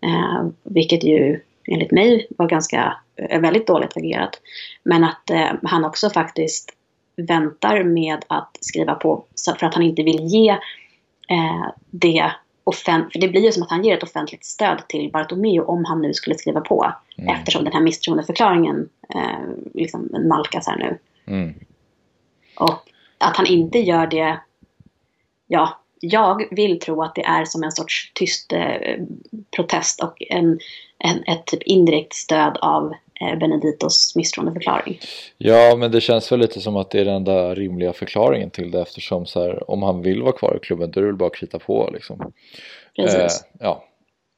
Eh, 0.00 0.46
vilket 0.62 1.04
ju 1.04 1.40
enligt 1.68 1.90
mig 1.90 2.26
var 2.30 2.48
ganska, 2.48 2.96
eh, 3.16 3.40
väldigt 3.40 3.66
dåligt 3.66 3.96
agerat. 3.96 4.40
Men 4.82 5.04
att 5.04 5.30
eh, 5.30 5.52
han 5.62 5.84
också 5.84 6.10
faktiskt 6.10 6.72
väntar 7.16 7.84
med 7.84 8.24
att 8.28 8.58
skriva 8.60 8.94
på 8.94 9.24
för 9.58 9.66
att 9.66 9.74
han 9.74 9.82
inte 9.82 10.02
vill 10.02 10.24
ge 10.24 10.50
eh, 11.28 11.66
det 11.90 12.32
för 12.74 13.18
det 13.18 13.28
blir 13.28 13.40
ju 13.40 13.52
som 13.52 13.62
att 13.62 13.70
han 13.70 13.84
ger 13.84 13.96
ett 13.96 14.02
offentligt 14.02 14.44
stöd 14.44 14.88
till 14.88 15.10
Bartomeu 15.12 15.60
om 15.60 15.84
han 15.84 16.02
nu 16.02 16.14
skulle 16.14 16.36
skriva 16.36 16.60
på. 16.60 16.92
Mm. 17.18 17.34
Eftersom 17.34 17.64
den 17.64 17.72
här 17.72 17.80
misstroendeförklaringen 17.80 18.88
eh, 19.14 19.48
liksom 19.74 20.08
nalkas 20.12 20.66
här 20.66 20.76
nu. 20.76 20.98
Mm. 21.26 21.54
Och 22.60 22.90
att 23.18 23.36
han 23.36 23.46
inte 23.46 23.78
gör 23.78 24.06
det, 24.06 24.40
ja, 25.46 25.80
jag 26.00 26.54
vill 26.56 26.80
tro 26.80 27.02
att 27.02 27.14
det 27.14 27.24
är 27.24 27.44
som 27.44 27.62
en 27.62 27.72
sorts 27.72 28.12
tyst 28.14 28.52
eh, 28.52 28.98
protest 29.56 30.02
och 30.02 30.22
en, 30.30 30.58
en, 30.98 31.24
ett 31.26 31.46
typ 31.46 31.62
indirekt 31.62 32.14
stöd 32.14 32.58
av 32.60 32.94
eh, 33.20 33.38
Beneditos 33.38 34.16
misstroendeförklaring. 34.16 35.00
Ja, 35.38 35.76
men 35.76 35.90
det 35.90 36.00
känns 36.00 36.32
väl 36.32 36.40
lite 36.40 36.60
som 36.60 36.76
att 36.76 36.90
det 36.90 37.00
är 37.00 37.04
den 37.04 37.14
enda 37.14 37.54
rimliga 37.54 37.92
förklaringen 37.92 38.50
till 38.50 38.70
det 38.70 38.80
eftersom 38.80 39.26
så 39.26 39.42
här, 39.42 39.70
om 39.70 39.82
han 39.82 40.02
vill 40.02 40.22
vara 40.22 40.32
kvar 40.32 40.58
i 40.62 40.66
klubben 40.66 40.90
då 40.90 41.00
är 41.00 41.02
det 41.02 41.08
väl 41.08 41.16
bara 41.16 41.26
att 41.26 41.36
krita 41.36 41.58
på 41.58 41.90
liksom. 41.92 42.32
Precis. 42.96 43.42
Eh, 43.42 43.48
ja, 43.60 43.84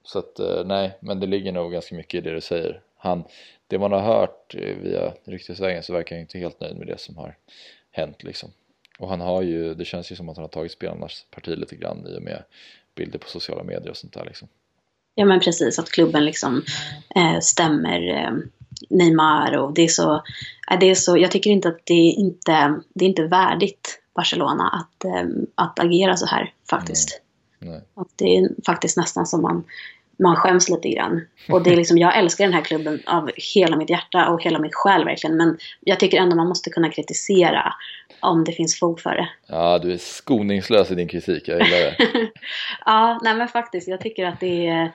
så 0.04 0.18
att 0.18 0.38
eh, 0.38 0.64
nej, 0.64 0.90
men 1.00 1.20
det 1.20 1.26
ligger 1.26 1.52
nog 1.52 1.72
ganska 1.72 1.94
mycket 1.94 2.18
i 2.18 2.20
det 2.20 2.34
du 2.34 2.40
säger. 2.40 2.80
Han, 2.96 3.24
det 3.66 3.78
man 3.78 3.92
har 3.92 4.00
hört 4.00 4.54
eh, 4.54 4.76
via 4.82 5.12
ryktesvägen 5.24 5.82
så 5.82 5.92
verkar 5.92 6.16
han 6.16 6.20
inte 6.20 6.38
helt 6.38 6.60
nöjd 6.60 6.76
med 6.76 6.86
det 6.86 7.00
som 7.00 7.16
har 7.16 7.36
hänt 7.90 8.22
liksom. 8.22 8.50
Och 8.98 9.08
han 9.08 9.20
har 9.20 9.42
ju, 9.42 9.74
det 9.74 9.84
känns 9.84 10.12
ju 10.12 10.16
som 10.16 10.28
att 10.28 10.36
han 10.36 10.44
har 10.44 10.48
tagit 10.48 10.72
spelarnas 10.72 11.26
parti 11.30 11.58
lite 11.58 11.76
grann 11.76 12.06
i 12.06 12.18
och 12.18 12.22
med 12.22 12.42
bilder 12.94 13.18
på 13.18 13.28
sociala 13.28 13.62
medier 13.62 13.90
och 13.90 13.96
sånt 13.96 14.12
där 14.12 14.24
liksom. 14.24 14.48
Ja 15.14 15.24
men 15.24 15.40
precis, 15.40 15.78
att 15.78 15.90
klubben 15.90 16.24
liksom 16.24 16.62
eh, 17.16 17.38
stämmer 17.40 18.10
eh, 18.10 18.32
Neymar 18.90 19.56
och 19.56 19.74
det 19.74 19.82
är 19.82 19.88
så, 19.88 20.14
eh, 20.70 20.78
det 20.80 20.90
är 20.90 20.94
så, 20.94 21.18
jag 21.18 21.30
tycker 21.30 21.50
inte 21.50 21.68
att 21.68 21.80
det 21.84 21.94
är 21.94 22.18
inte, 22.18 22.80
det 22.94 23.04
är 23.04 23.08
inte 23.08 23.26
värdigt 23.26 24.02
Barcelona 24.14 24.68
att, 24.68 25.04
eh, 25.04 25.28
att 25.54 25.78
agera 25.78 26.16
så 26.16 26.26
här 26.26 26.52
faktiskt. 26.70 27.20
Mm. 27.60 27.80
det 28.16 28.36
är 28.36 28.48
faktiskt 28.66 28.96
nästan 28.96 29.26
som 29.26 29.42
man 29.42 29.64
man 30.18 30.36
skäms 30.36 30.68
lite 30.68 30.88
grann. 30.88 31.26
Och 31.48 31.62
det 31.62 31.72
är 31.72 31.76
liksom, 31.76 31.98
jag 31.98 32.18
älskar 32.18 32.44
den 32.44 32.54
här 32.54 32.62
klubben 32.62 33.02
av 33.06 33.30
hela 33.54 33.76
mitt 33.76 33.90
hjärta 33.90 34.28
och 34.28 34.42
hela 34.42 34.58
min 34.58 34.70
själ 34.72 35.04
verkligen. 35.04 35.36
Men 35.36 35.58
jag 35.80 36.00
tycker 36.00 36.18
ändå 36.18 36.36
man 36.36 36.48
måste 36.48 36.70
kunna 36.70 36.90
kritisera 36.90 37.74
om 38.20 38.44
det 38.44 38.52
finns 38.52 38.78
fog 38.78 39.00
för 39.00 39.14
det. 39.14 39.28
Ja, 39.46 39.78
du 39.78 39.92
är 39.92 39.96
skoningslös 39.96 40.90
i 40.90 40.94
din 40.94 41.08
kritik, 41.08 41.48
jag 41.48 41.62
gillar 41.62 41.78
det. 41.78 41.96
ja, 42.84 43.20
nej 43.22 43.34
men 43.34 43.48
faktiskt, 43.48 43.88
jag 43.88 44.00
tycker 44.00 44.26
att 44.26 44.40
det 44.40 44.66
är, 44.66 44.92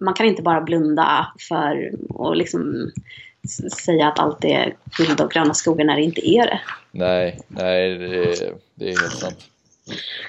man 0.00 0.14
kan 0.14 0.26
inte 0.26 0.42
bara 0.42 0.60
blunda 0.60 1.32
för 1.48 1.92
och 2.08 2.36
liksom 2.36 2.90
säga 3.84 4.08
att 4.08 4.18
allt 4.18 4.44
är 4.44 4.76
guld 4.98 5.20
och 5.20 5.30
gröna 5.30 5.54
skogar 5.54 5.84
när 5.84 5.96
det 5.96 6.02
inte 6.02 6.28
är 6.28 6.46
det. 6.46 6.60
Nej, 6.90 7.40
nej, 7.48 7.98
det 7.98 8.06
är, 8.06 8.54
det 8.74 8.84
är 8.84 9.00
helt 9.00 9.18
sant. 9.18 9.46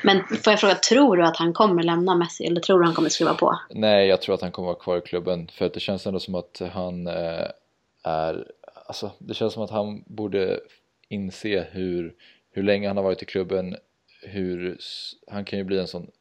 Men 0.04 0.24
får 0.24 0.52
jag 0.54 0.60
fråga, 0.60 0.76
tror 0.76 1.18
du 1.18 1.26
att 1.26 1.38
han 1.38 1.54
kommer 1.54 1.84
lämna 1.84 2.16
Messi 2.16 2.46
eller 2.46 2.62
tror 2.62 2.80
du 2.80 2.86
han 2.86 2.96
kommer 2.96 3.10
skriva 3.10 3.34
på? 3.34 3.60
Nej, 3.70 4.08
jag 4.08 4.22
tror 4.22 4.36
att 4.36 4.42
han 4.42 4.52
kommer 4.52 4.66
vara 4.66 4.80
kvar 4.80 4.98
i 4.98 5.02
klubben 5.02 5.48
för 5.48 5.66
att 5.66 5.74
det 5.74 5.80
känns 5.80 6.08
ändå 6.08 6.20
som 6.20 6.36
att 6.36 6.62
han 6.74 7.08
eh, 7.08 7.48
är, 8.04 8.48
alltså 8.88 9.12
det 9.18 9.34
känns 9.34 9.54
som 9.54 9.64
att 9.64 9.70
han 9.70 10.04
borde 10.06 10.60
inse 11.10 11.68
hur, 11.72 12.14
hur 12.52 12.64
länge 12.64 12.88
han 12.88 12.98
har 12.98 13.04
varit 13.04 13.22
i 13.22 13.26
klubben, 13.26 13.76
hur, 14.22 14.78
han 15.28 15.46
kan 15.46 15.60
ju 15.60 15.66
bli 15.66 15.80
en 15.80 15.88
sån 15.88 16.12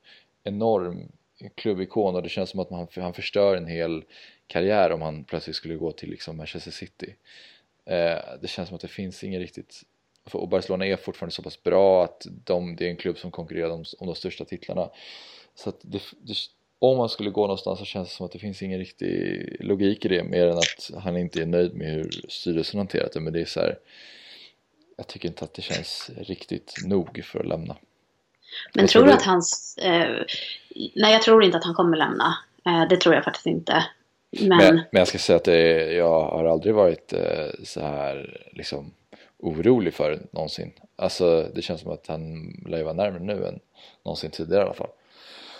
enorm 0.44 1.12
klubbikon 1.54 2.14
och 2.14 2.22
det 2.22 2.28
känns 2.28 2.50
som 2.50 2.60
att 2.60 2.70
man, 2.70 2.86
han 2.94 3.14
förstör 3.14 3.56
en 3.56 3.66
hel 3.66 4.04
karriär 4.46 4.92
om 4.92 5.02
han 5.02 5.24
plötsligt 5.24 5.56
skulle 5.56 5.74
gå 5.74 5.92
till 5.92 6.10
liksom 6.10 6.36
Manchester 6.36 6.70
City. 6.70 7.14
Eh, 7.86 8.18
det 8.40 8.48
känns 8.48 8.68
som 8.68 8.74
att 8.74 8.82
det 8.82 8.88
finns 8.88 9.24
ingen 9.24 9.40
riktigt 9.40 9.82
och 10.32 10.48
Barcelona 10.48 10.86
är 10.86 10.96
fortfarande 10.96 11.34
så 11.34 11.42
pass 11.42 11.62
bra 11.62 12.04
att 12.04 12.26
de, 12.44 12.76
det 12.76 12.86
är 12.86 12.90
en 12.90 12.96
klubb 12.96 13.18
som 13.18 13.30
konkurrerar 13.30 13.70
om, 13.70 13.84
om 13.98 14.06
de 14.06 14.14
största 14.16 14.44
titlarna. 14.44 14.90
Så 15.54 15.68
att 15.68 15.80
det, 15.82 16.02
det, 16.20 16.34
om 16.78 16.98
han 16.98 17.08
skulle 17.08 17.30
gå 17.30 17.40
någonstans 17.40 17.78
så 17.78 17.84
känns 17.84 18.08
det 18.08 18.14
som 18.14 18.26
att 18.26 18.32
det 18.32 18.38
finns 18.38 18.62
ingen 18.62 18.78
riktig 18.78 19.56
logik 19.60 20.04
i 20.04 20.08
det 20.08 20.24
mer 20.24 20.46
än 20.46 20.58
att 20.58 20.90
han 21.02 21.16
inte 21.16 21.42
är 21.42 21.46
nöjd 21.46 21.74
med 21.74 21.90
hur 21.90 22.10
styrelsen 22.28 22.78
hanterat 22.78 23.12
det. 23.12 23.20
Men 23.20 23.32
det 23.32 23.40
är 23.40 23.44
så 23.44 23.60
här, 23.60 23.78
jag 24.96 25.06
tycker 25.06 25.28
inte 25.28 25.44
att 25.44 25.54
det 25.54 25.62
känns 25.62 26.10
riktigt 26.16 26.74
nog 26.84 27.24
för 27.24 27.40
att 27.40 27.48
lämna. 27.48 27.76
Men 28.74 28.86
tror 28.86 29.04
du 29.04 29.12
att 29.12 29.22
hans 29.22 29.78
eh, 29.78 30.24
nej 30.94 31.12
jag 31.12 31.22
tror 31.22 31.44
inte 31.44 31.58
att 31.58 31.64
han 31.64 31.74
kommer 31.74 31.96
lämna. 31.96 32.38
Eh, 32.66 32.88
det 32.88 32.96
tror 32.96 33.14
jag 33.14 33.24
faktiskt 33.24 33.46
inte. 33.46 33.84
Men... 34.30 34.48
Men, 34.48 34.74
men 34.74 34.98
jag 34.98 35.08
ska 35.08 35.18
säga 35.18 35.36
att 35.36 35.44
det, 35.44 35.92
jag 35.92 36.24
har 36.24 36.44
aldrig 36.44 36.74
varit 36.74 37.12
eh, 37.12 37.46
så 37.64 37.80
här 37.80 38.46
liksom 38.52 38.92
orolig 39.42 39.94
för 39.94 40.22
någonsin. 40.30 40.72
Alltså 40.96 41.50
det 41.54 41.62
känns 41.62 41.80
som 41.80 41.92
att 41.92 42.06
han 42.06 42.52
lär 42.66 42.82
vara 42.82 42.94
närmare 42.94 43.22
nu 43.22 43.46
än 43.46 43.60
någonsin 44.04 44.30
tidigare 44.30 44.62
i 44.62 44.64
alla 44.64 44.74
fall. 44.74 44.90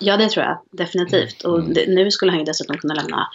Ja, 0.02 0.16
det 0.16 0.28
tror 0.28 0.44
jag 0.44 0.58
definitivt. 0.70 1.42
Och 1.42 1.58
mm. 1.58 1.72
det, 1.72 1.86
nu 1.88 2.10
skulle 2.10 2.32
han 2.32 2.38
ju 2.38 2.44
dessutom 2.44 2.78
kunna 2.78 2.94
lämna 2.94 3.28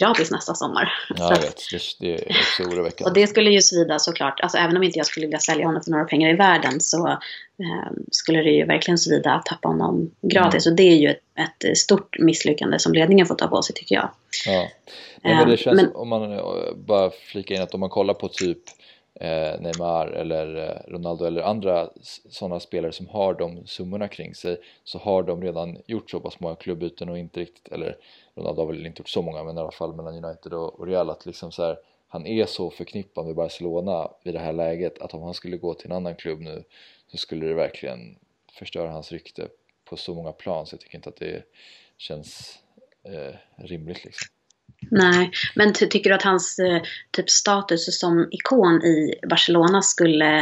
gratis 0.00 0.30
nästa 0.30 0.54
sommar. 0.54 0.92
Ja, 1.16 1.34
jag 1.34 1.42
vet. 1.42 1.62
Det, 1.70 1.80
det 2.00 2.12
är 2.12 2.36
också 2.40 2.62
oroväckande. 2.62 3.10
och 3.10 3.14
det 3.14 3.26
skulle 3.26 3.50
ju 3.50 3.62
svida 3.62 3.98
såklart. 3.98 4.40
Alltså 4.40 4.58
även 4.58 4.76
om 4.76 4.82
inte 4.82 4.98
jag 4.98 5.06
skulle 5.06 5.26
vilja 5.26 5.38
sälja 5.38 5.66
honom 5.66 5.82
för 5.82 5.90
några 5.90 6.04
pengar 6.04 6.30
i 6.30 6.36
världen 6.36 6.80
så 6.80 7.08
eh, 7.08 7.90
skulle 8.10 8.42
det 8.42 8.50
ju 8.50 8.64
verkligen 8.64 8.98
svida 8.98 9.32
att 9.32 9.46
tappa 9.46 9.68
honom 9.68 10.10
gratis. 10.22 10.66
Mm. 10.66 10.72
Och 10.72 10.76
det 10.76 10.82
är 10.82 10.96
ju 10.96 11.08
ett, 11.08 11.64
ett, 11.64 11.78
stort 11.78 12.18
misslyckande 12.18 12.78
som 12.78 12.92
ledningen 12.92 13.26
får 13.26 13.34
ta 13.34 13.48
på 13.48 13.62
sig 13.62 13.74
tycker 13.74 13.94
jag. 13.94 14.10
Ja, 14.46 14.68
Nej, 15.22 15.34
men 15.34 15.48
det 15.48 15.56
känns 15.56 15.82
men, 15.82 15.94
om 15.94 16.08
man 16.08 16.32
eh, 16.32 16.40
bara 16.74 17.10
flika 17.10 17.54
in 17.54 17.62
att 17.62 17.74
om 17.74 17.80
man 17.80 17.90
kollar 17.90 18.14
på 18.14 18.28
typ 18.28 18.58
eh, 18.68 18.72
Eh, 19.14 19.60
Neymar 19.60 20.06
eller 20.06 20.56
eh, 20.56 20.92
Ronaldo 20.92 21.24
eller 21.24 21.42
andra 21.42 21.88
sådana 22.30 22.60
spelare 22.60 22.92
som 22.92 23.08
har 23.08 23.34
de 23.34 23.66
summorna 23.66 24.08
kring 24.08 24.34
sig 24.34 24.60
så 24.84 24.98
har 24.98 25.22
de 25.22 25.42
redan 25.42 25.78
gjort 25.86 26.10
så 26.10 26.20
pass 26.20 26.40
många 26.40 26.56
klubbyten 26.56 27.08
och 27.08 27.18
inte 27.18 27.40
riktigt, 27.40 27.68
eller 27.68 27.96
Ronaldo 28.34 28.62
har 28.62 28.66
väl 28.66 28.86
inte 28.86 29.00
gjort 29.00 29.08
så 29.08 29.22
många 29.22 29.44
men 29.44 29.56
i 29.56 29.60
alla 29.60 29.70
fall 29.70 29.94
mellan 29.94 30.24
United 30.24 30.52
och, 30.52 30.80
och 30.80 30.86
Real 30.86 31.10
att 31.10 31.26
liksom 31.26 31.52
så 31.52 31.62
här, 31.62 31.78
han 32.08 32.26
är 32.26 32.46
så 32.46 32.70
förknippad 32.70 33.26
med 33.26 33.34
Barcelona 33.34 34.10
vid 34.22 34.34
det 34.34 34.40
här 34.40 34.52
läget 34.52 34.98
att 34.98 35.14
om 35.14 35.22
han 35.22 35.34
skulle 35.34 35.56
gå 35.56 35.74
till 35.74 35.90
en 35.90 35.96
annan 35.96 36.16
klubb 36.16 36.40
nu 36.40 36.64
så 37.06 37.16
skulle 37.16 37.46
det 37.46 37.54
verkligen 37.54 38.16
förstöra 38.52 38.90
hans 38.90 39.12
rykte 39.12 39.48
på 39.84 39.96
så 39.96 40.14
många 40.14 40.32
plan 40.32 40.66
så 40.66 40.74
jag 40.74 40.80
tycker 40.80 40.96
inte 40.96 41.08
att 41.08 41.16
det 41.16 41.42
känns 41.98 42.58
eh, 43.02 43.34
rimligt 43.56 44.04
liksom. 44.04 44.39
Nej, 44.90 45.30
men 45.54 45.72
tycker 45.72 46.10
du 46.10 46.16
att 46.16 46.22
hans 46.22 46.58
eh, 46.58 46.82
typ 47.10 47.30
status 47.30 48.00
som 48.00 48.28
ikon 48.30 48.82
i 48.84 49.14
Barcelona 49.30 49.82
skulle 49.82 50.38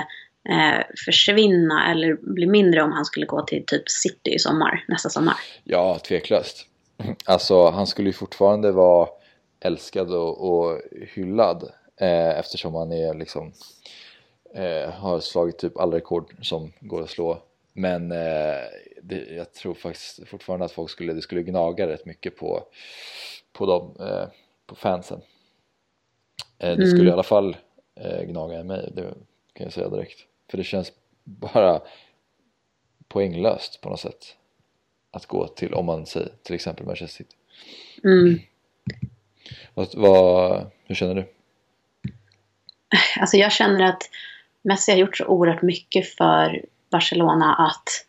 eh, 0.48 0.80
försvinna 1.06 1.90
eller 1.90 2.34
bli 2.34 2.46
mindre 2.46 2.82
om 2.82 2.92
han 2.92 3.04
skulle 3.04 3.26
gå 3.26 3.42
till 3.42 3.64
typ 3.66 3.88
City 3.90 4.34
i 4.34 4.38
sommar, 4.38 4.84
nästa 4.88 5.08
sommar? 5.08 5.34
Ja, 5.64 5.98
tveklöst. 5.98 6.66
Alltså, 7.24 7.70
han 7.70 7.86
skulle 7.86 8.08
ju 8.08 8.12
fortfarande 8.12 8.72
vara 8.72 9.08
älskad 9.60 10.14
och, 10.14 10.50
och 10.50 10.80
hyllad 11.14 11.72
eh, 12.00 12.38
eftersom 12.38 12.74
han 12.74 12.92
är 12.92 13.14
liksom 13.14 13.52
eh, 14.54 14.90
har 14.90 15.20
slagit 15.20 15.58
typ 15.58 15.76
alla 15.76 15.96
rekord 15.96 16.34
som 16.42 16.72
går 16.80 17.02
att 17.02 17.10
slå. 17.10 17.42
Men 17.72 18.12
eh, 18.12 18.64
det, 19.02 19.34
jag 19.36 19.52
tror 19.52 19.74
faktiskt 19.74 20.28
fortfarande 20.28 20.64
att 20.64 20.72
folk 20.72 20.90
skulle, 20.90 21.12
det 21.12 21.22
skulle 21.22 21.42
gnaga 21.42 21.86
rätt 21.86 22.06
mycket 22.06 22.36
på, 22.36 22.62
på 23.58 23.66
dem, 23.66 23.96
eh, 24.00 24.28
på 24.66 24.74
fansen. 24.74 25.20
Eh, 26.58 26.76
det 26.76 26.86
skulle 26.86 27.00
mm. 27.00 27.08
i 27.08 27.12
alla 27.12 27.22
fall 27.22 27.56
eh, 28.00 28.22
gnaga 28.22 28.60
i 28.60 28.64
mig, 28.64 28.92
det 28.94 29.14
kan 29.52 29.64
jag 29.64 29.72
säga 29.72 29.88
direkt. 29.88 30.18
För 30.50 30.58
det 30.58 30.64
känns 30.64 30.92
bara 31.24 31.80
poänglöst 33.08 33.80
på 33.80 33.90
något 33.90 34.00
sätt 34.00 34.36
att 35.10 35.26
gå 35.26 35.48
till, 35.48 35.74
om 35.74 35.86
man 35.86 36.06
säger 36.06 36.32
till 36.42 36.54
exempel 36.54 36.86
Manchester 36.86 37.24
City. 37.24 37.36
Mm. 38.04 38.40
Vad, 39.74 39.94
vad, 39.94 40.70
hur 40.84 40.94
känner 40.94 41.14
du? 41.14 41.24
Alltså 43.20 43.36
jag 43.36 43.52
känner 43.52 43.84
att 43.84 44.02
Messi 44.62 44.92
har 44.92 44.98
gjort 44.98 45.16
så 45.16 45.26
oerhört 45.26 45.62
mycket 45.62 46.08
för 46.08 46.64
Barcelona 46.90 47.54
att 47.54 48.06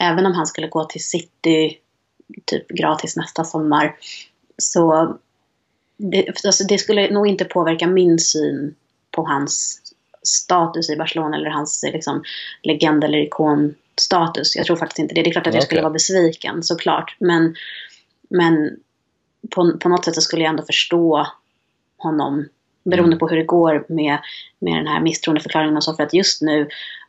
även 0.00 0.26
om 0.26 0.32
han 0.32 0.46
skulle 0.46 0.68
gå 0.68 0.84
till 0.84 1.04
City 1.04 1.78
typ 2.44 2.68
gratis 2.68 3.16
nästa 3.16 3.44
sommar 3.44 3.96
så 4.62 5.16
det, 5.96 6.28
alltså 6.44 6.64
det 6.64 6.78
skulle 6.78 7.10
nog 7.10 7.26
inte 7.26 7.44
påverka 7.44 7.86
min 7.86 8.18
syn 8.18 8.74
på 9.10 9.22
hans 9.22 9.80
status 10.22 10.90
i 10.90 10.96
Barcelona 10.96 11.36
eller 11.36 11.50
hans 11.50 11.84
liksom, 11.92 12.22
legend 12.62 13.04
eller 13.04 13.18
ikonstatus. 13.18 14.56
Jag 14.56 14.66
tror 14.66 14.76
faktiskt 14.76 14.98
inte 14.98 15.14
det. 15.14 15.22
Det 15.22 15.30
är 15.30 15.32
klart 15.32 15.46
att 15.46 15.54
jag 15.54 15.60
okay. 15.60 15.66
skulle 15.66 15.82
vara 15.82 15.92
besviken 15.92 16.62
såklart. 16.62 17.16
Men, 17.18 17.54
men 18.30 18.76
på, 19.50 19.78
på 19.78 19.88
något 19.88 20.04
sätt 20.04 20.14
så 20.14 20.20
skulle 20.20 20.42
jag 20.42 20.50
ändå 20.50 20.62
förstå 20.62 21.26
honom 21.96 22.48
beroende 22.84 23.14
mm. 23.14 23.18
på 23.18 23.28
hur 23.28 23.36
det 23.36 23.44
går 23.44 23.86
med, 23.88 24.18
med 24.58 24.76
den 24.78 24.86
här 24.86 25.00
misstroendeförklaringen 25.00 25.76
och 25.76 25.84
så. 25.84 25.94
För 25.94 26.02
att 26.02 26.14
just 26.14 26.42
nu, 26.42 26.68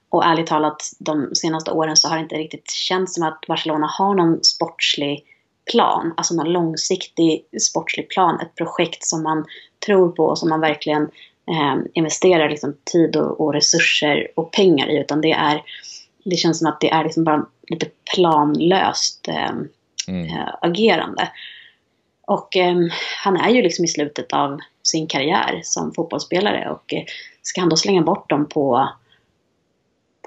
och 0.09 0.25
ärligt 0.25 0.47
talat 0.47 0.91
de 0.99 1.35
senaste 1.35 1.71
åren 1.71 1.97
så 1.97 2.07
har 2.07 2.15
det 2.15 2.23
inte 2.23 2.35
riktigt 2.35 2.71
känts 2.71 3.13
som 3.13 3.23
att 3.23 3.43
Barcelona 3.47 3.87
har 3.87 4.15
någon 4.15 4.43
sportslig 4.43 5.25
plan, 5.71 6.13
alltså 6.17 6.34
någon 6.34 6.52
långsiktig 6.54 7.45
sportslig 7.62 8.10
plan, 8.10 8.39
ett 8.39 8.56
projekt 8.56 9.04
som 9.06 9.24
man 9.24 9.45
tror 9.86 10.10
på 10.10 10.26
och 10.26 10.38
som 10.38 10.50
man 10.50 10.62
verkligen 10.62 11.04
eh, 11.50 11.76
investerar 11.93 12.50
liksom, 12.50 12.76
tid 12.91 13.15
och, 13.15 13.41
och, 13.41 13.54
resurser 13.54 14.28
och 14.36 14.52
pengar 14.52 14.89
i. 14.89 15.00
Utan 15.00 15.21
det, 15.21 15.32
är, 15.32 15.62
det 16.24 16.36
känns 16.36 16.60
som 16.60 16.67
att 16.67 16.82
det 16.82 16.89
är 16.89 17.04
liksom 17.04 17.24
bara 17.24 17.45
lite 17.67 17.88
planlöst 18.15 19.28
eh, 19.28 19.52
mm. 20.08 20.26
eh, 20.26 20.50
agerande. 20.62 21.30
Och 22.28 22.58
eh, 22.58 22.76
han 23.24 23.38
är 23.38 23.50
ju 23.50 23.62
liksom 23.62 23.86
i 23.86 23.88
slutet 23.88 24.34
av 24.34 24.60
sin 24.84 25.08
karriär 25.08 25.62
som 25.63 25.93
fotbollsspelare 25.93 26.69
och 26.69 26.93
eh, 26.93 27.04
ska 27.41 27.62
han 27.62 27.69
då 27.69 27.76
slänga 27.76 28.02
bort 28.02 28.30
dem 28.30 28.50
på, 28.50 28.89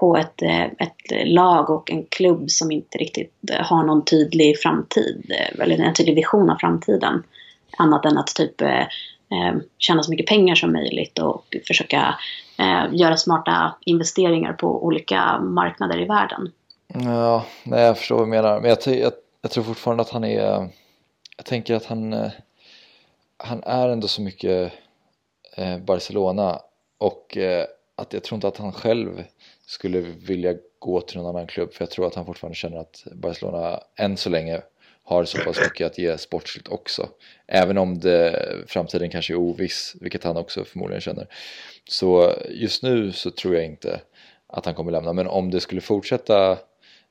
på 0.04 0.16
ett, 0.16 0.42
eh, 0.42 0.62
ett 0.64 1.28
lag 1.28 1.70
och 1.70 1.90
en 1.90 2.04
klubb 2.04 2.50
som 2.50 2.70
inte 2.70 2.98
riktigt 2.98 3.32
eh, 3.52 3.66
har 3.66 3.84
någon 3.84 4.04
tydlig 4.04 4.58
framtid, 4.58 5.32
eh, 5.38 5.60
eller 5.60 5.80
en 5.80 5.94
tydlig 5.94 6.14
vision 6.14 6.50
av 6.50 6.56
framtiden. 6.56 7.22
Annat 7.78 8.04
än 8.04 8.18
att 8.18 8.26
typ 8.26 8.60
eh, 8.60 8.86
tjäna 9.78 10.02
så 10.02 10.10
mycket 10.10 10.26
pengar 10.26 10.54
som 10.54 10.72
möjligt 10.72 11.18
och 11.18 11.56
försöka 11.66 12.14
eh, 12.58 12.84
göra 12.92 13.16
smarta 13.16 13.76
investeringar 13.80 14.52
på 14.52 14.84
olika 14.84 15.40
marknader 15.40 16.00
i 16.00 16.04
världen. 16.04 16.52
Ja, 16.86 17.44
nej, 17.64 17.82
jag 17.82 17.98
förstår 17.98 18.16
vad 18.16 18.26
du 18.26 18.30
menar. 18.30 18.60
Men 18.60 18.70
jag, 18.70 18.96
jag, 18.96 19.12
jag 19.42 19.50
tror 19.50 19.64
fortfarande 19.64 20.00
att 20.00 20.10
han 20.10 20.24
är 20.24 20.68
jag 21.36 21.46
tänker 21.46 21.74
att 21.74 21.84
han, 21.84 22.30
han 23.36 23.62
är 23.62 23.88
ändå 23.88 24.08
så 24.08 24.22
mycket 24.22 24.72
eh, 25.56 25.78
Barcelona 25.78 26.60
och 26.98 27.36
eh, 27.36 27.66
att 27.96 28.12
jag 28.12 28.24
tror 28.24 28.36
inte 28.36 28.48
att 28.48 28.56
han 28.56 28.72
själv 28.72 29.24
skulle 29.66 30.00
vilja 30.00 30.54
gå 30.78 31.00
till 31.00 31.16
någon 31.16 31.36
annan 31.36 31.46
klubb 31.46 31.72
för 31.72 31.82
jag 31.82 31.90
tror 31.90 32.06
att 32.06 32.14
han 32.14 32.26
fortfarande 32.26 32.56
känner 32.56 32.76
att 32.76 33.04
Barcelona 33.12 33.80
än 33.96 34.16
så 34.16 34.30
länge 34.30 34.62
har 35.02 35.24
så 35.24 35.38
pass 35.38 35.60
mycket 35.60 35.86
att 35.86 35.98
ge 35.98 36.18
sportsligt 36.18 36.68
också. 36.68 37.08
Även 37.46 37.78
om 37.78 37.98
det, 37.98 38.46
framtiden 38.66 39.10
kanske 39.10 39.32
är 39.32 39.38
oviss, 39.38 39.96
vilket 40.00 40.24
han 40.24 40.36
också 40.36 40.64
förmodligen 40.64 41.00
känner. 41.00 41.26
Så 41.88 42.34
just 42.50 42.82
nu 42.82 43.12
så 43.12 43.30
tror 43.30 43.54
jag 43.54 43.64
inte 43.64 44.00
att 44.46 44.66
han 44.66 44.74
kommer 44.74 44.92
lämna, 44.92 45.12
men 45.12 45.26
om 45.26 45.50
det 45.50 45.60
skulle 45.60 45.80
fortsätta 45.80 46.58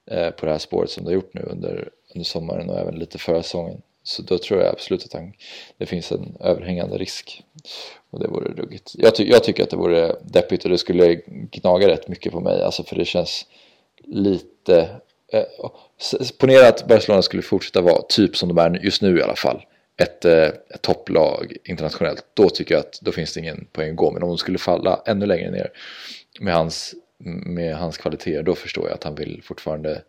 eh, 0.06 0.30
på 0.30 0.46
det 0.46 0.52
här 0.52 0.60
spåret 0.60 0.90
som 0.90 1.04
det 1.04 1.10
har 1.10 1.16
gjort 1.16 1.34
nu 1.34 1.42
under, 1.42 1.90
under 2.16 2.26
sommaren 2.26 2.70
och 2.70 2.80
även 2.80 2.96
lite 2.96 3.18
förra 3.18 3.44
säsongen 3.44 3.82
så 4.04 4.22
då 4.22 4.38
tror 4.38 4.60
jag 4.60 4.70
absolut 4.70 5.06
att 5.06 5.14
han, 5.14 5.34
det 5.78 5.86
finns 5.86 6.12
en 6.12 6.38
överhängande 6.40 6.98
risk. 6.98 7.44
Och 8.14 8.20
det 8.20 8.28
vore 8.28 8.52
ruggigt. 8.52 8.92
Jag, 8.94 9.16
ty 9.16 9.30
jag 9.30 9.44
tycker 9.44 9.64
att 9.64 9.70
det 9.70 9.78
vore 9.78 10.16
deppigt 10.24 10.64
och 10.64 10.70
det 10.70 10.78
skulle 10.78 11.16
gnaga 11.52 11.88
rätt 11.88 12.08
mycket 12.08 12.32
på 12.32 12.40
mig. 12.40 12.64
Alltså 12.64 12.84
för 12.84 12.96
det 12.96 13.06
känns 13.06 13.46
lite... 14.04 14.90
Eh, 15.34 15.44
ponera 16.38 16.68
att 16.68 16.88
Barcelona 16.88 17.22
skulle 17.22 17.42
fortsätta 17.42 17.82
vara 17.82 18.02
typ 18.02 18.38
som 18.38 18.50
de 18.50 18.58
är 18.58 18.80
just 18.84 19.02
nu 19.02 19.20
i 19.20 19.24
alla 19.24 19.36
fall. 19.36 19.62
Ett, 19.98 20.26
eh, 20.26 20.44
ett 20.44 20.82
topplag 20.82 21.58
internationellt. 21.64 22.26
Då 22.34 22.50
tycker 22.50 22.76
jag 22.76 22.80
att 22.80 23.00
då 23.02 23.12
finns 23.12 23.34
det 23.34 23.40
ingen 23.40 23.68
poäng 23.72 23.90
att 23.90 23.96
gå. 23.96 24.12
Men 24.12 24.24
om 24.24 24.30
de 24.30 24.38
skulle 24.38 24.58
falla 24.58 25.02
ännu 25.06 25.26
längre 25.26 25.52
ner 25.52 25.72
med 26.40 26.54
hans, 26.54 26.96
med 27.46 27.76
hans 27.76 27.98
kvaliteter 27.98 28.44
då 28.44 28.56
förstår 28.56 28.88
jag 28.88 28.94
att 28.94 29.04
han 29.04 29.16
vill 29.16 29.42
fortfarande 29.44 30.02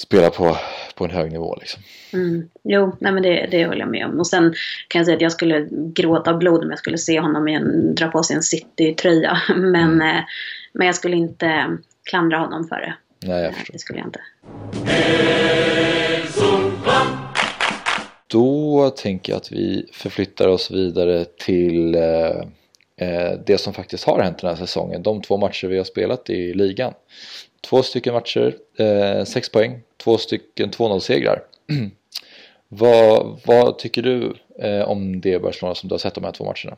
spela 0.00 0.30
på, 0.30 0.56
på 0.94 1.04
en 1.04 1.10
hög 1.10 1.32
nivå. 1.32 1.56
Liksom. 1.60 1.82
Mm. 2.12 2.48
Jo, 2.64 2.96
nej 3.00 3.12
men 3.12 3.22
det, 3.22 3.48
det 3.50 3.66
håller 3.66 3.80
jag 3.80 3.90
med 3.90 4.06
om. 4.06 4.20
Och 4.20 4.26
sen 4.26 4.54
kan 4.88 4.98
jag 4.98 5.06
säga 5.06 5.16
att 5.16 5.22
jag 5.22 5.32
skulle 5.32 5.68
gråta 5.70 6.30
av 6.30 6.38
blod 6.38 6.64
om 6.64 6.70
jag 6.70 6.78
skulle 6.78 6.98
se 6.98 7.20
honom 7.20 7.48
en, 7.48 7.94
dra 7.94 8.08
på 8.08 8.22
sig 8.22 8.36
en 8.36 8.42
City-tröja. 8.42 9.38
Men, 9.56 9.92
mm. 9.92 10.16
eh, 10.16 10.22
men 10.72 10.86
jag 10.86 10.96
skulle 10.96 11.16
inte 11.16 11.78
klandra 12.10 12.38
honom 12.38 12.68
för 12.68 12.76
det. 12.76 12.94
Nej, 13.26 13.42
jag 13.42 13.54
förstår. 13.54 13.72
Det 13.72 13.78
skulle 13.78 13.98
jag 13.98 14.08
inte. 14.08 14.20
Då 18.26 18.90
tänker 18.90 19.32
jag 19.32 19.36
att 19.36 19.52
vi 19.52 19.88
förflyttar 19.92 20.48
oss 20.48 20.70
vidare 20.70 21.24
till 21.24 21.94
eh, 21.94 22.02
eh, 23.00 23.32
det 23.46 23.58
som 23.58 23.74
faktiskt 23.74 24.04
har 24.04 24.20
hänt 24.20 24.38
den 24.38 24.50
här 24.50 24.56
säsongen. 24.56 25.02
De 25.02 25.22
två 25.22 25.36
matcher 25.36 25.66
vi 25.66 25.76
har 25.76 25.84
spelat 25.84 26.30
i 26.30 26.54
ligan. 26.54 26.92
Två 27.60 27.82
stycken 27.82 28.14
matcher, 28.14 28.54
eh, 28.78 29.24
sex 29.24 29.52
poäng, 29.52 29.80
två 30.06 30.18
stycken 30.18 30.70
2-0-segrar. 30.70 31.42
vad, 32.68 33.40
vad 33.44 33.78
tycker 33.78 34.02
du 34.02 34.36
eh, 34.58 34.88
om 34.88 35.20
det 35.20 35.42
Barcelona 35.42 35.74
som 35.74 35.88
du 35.88 35.92
har 35.92 35.98
sett 35.98 36.14
de 36.14 36.24
här 36.24 36.32
två 36.32 36.44
matcherna? 36.44 36.76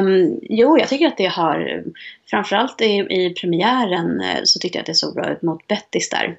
Um, 0.00 0.38
jo, 0.42 0.78
jag 0.78 0.88
tycker 0.88 1.06
att 1.06 1.16
det 1.16 1.26
har, 1.26 1.84
framförallt 2.30 2.80
i, 2.80 3.06
i 3.10 3.34
premiären 3.40 4.20
eh, 4.20 4.40
så 4.44 4.58
tyckte 4.58 4.78
jag 4.78 4.82
att 4.82 4.86
det 4.86 4.94
såg 4.94 5.14
bra 5.14 5.30
ut 5.30 5.42
mot 5.42 5.68
Bettis 5.68 6.10
där. 6.10 6.38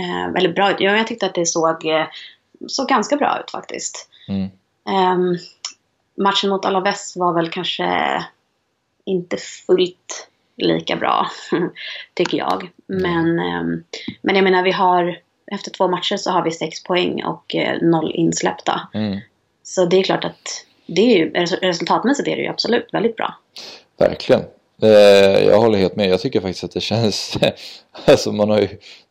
Uh, 0.00 0.36
eller 0.36 0.52
bra 0.52 0.70
ut, 0.70 0.76
ja, 0.80 0.96
jag 0.96 1.06
tyckte 1.06 1.26
att 1.26 1.34
det 1.34 1.46
såg, 1.46 1.86
eh, 1.86 2.06
såg 2.66 2.88
ganska 2.88 3.16
bra 3.16 3.40
ut 3.40 3.50
faktiskt. 3.50 4.08
Mm. 4.28 4.48
Um, 5.12 5.38
matchen 6.24 6.50
mot 6.50 6.64
Alaves 6.64 7.16
var 7.16 7.32
väl 7.32 7.50
kanske 7.50 8.24
inte 9.04 9.36
fullt 9.36 10.28
lika 10.56 10.96
bra, 10.96 11.26
tycker 12.14 12.38
jag. 12.38 12.70
Men, 12.86 13.38
mm. 13.38 13.84
men 14.22 14.34
jag 14.34 14.44
menar, 14.44 14.62
vi 14.62 14.72
har 14.72 15.18
efter 15.46 15.70
två 15.70 15.88
matcher 15.88 16.16
så 16.16 16.30
har 16.30 16.44
vi 16.44 16.50
sex 16.50 16.82
poäng 16.82 17.24
och 17.24 17.54
eh, 17.54 17.82
noll 17.82 18.12
insläppta. 18.14 18.88
Mm. 18.94 19.18
Så 19.62 19.84
det 19.84 19.96
är 19.96 20.02
klart 20.02 20.24
att 20.24 20.66
det 20.86 21.00
är 21.00 21.18
ju, 21.18 21.30
resultatmässigt 21.60 22.28
är 22.28 22.36
det 22.36 22.42
ju 22.42 22.48
absolut 22.48 22.88
väldigt 22.92 23.16
bra. 23.16 23.34
Verkligen. 23.98 24.42
Eh, 24.82 25.44
jag 25.44 25.58
håller 25.58 25.78
helt 25.78 25.96
med. 25.96 26.08
Jag 26.08 26.20
tycker 26.20 26.40
faktiskt 26.40 26.64
att 26.64 26.72
det 26.72 26.80
känns, 26.80 27.38
alltså 28.04 28.32
man 28.32 28.50
har 28.50 28.60
ju 28.60 28.68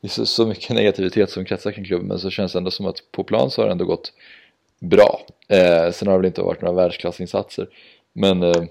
så, 0.10 0.25
så 0.25 0.45
mycket 0.45 0.75
negativitet 0.75 1.30
som 1.30 1.45
kretsar 1.45 1.71
kring 1.71 1.86
klubben 1.86 2.08
men 2.08 2.19
så 2.19 2.30
känns 2.30 2.51
det 2.51 2.58
ändå 2.58 2.71
som 2.71 2.86
att 2.86 2.97
på 3.12 3.23
plan 3.23 3.51
så 3.51 3.62
har 3.62 3.65
det 3.65 3.71
ändå 3.71 3.86
gått 3.86 4.13
bra. 4.80 5.21
Eh, 5.48 5.92
sen 5.92 6.08
har 6.08 6.13
det 6.13 6.17
väl 6.17 6.25
inte 6.25 6.42
varit 6.42 6.62
några 6.62 6.75
världsklassinsatser 6.75 7.67
men 8.13 8.44
eh, 8.44 8.63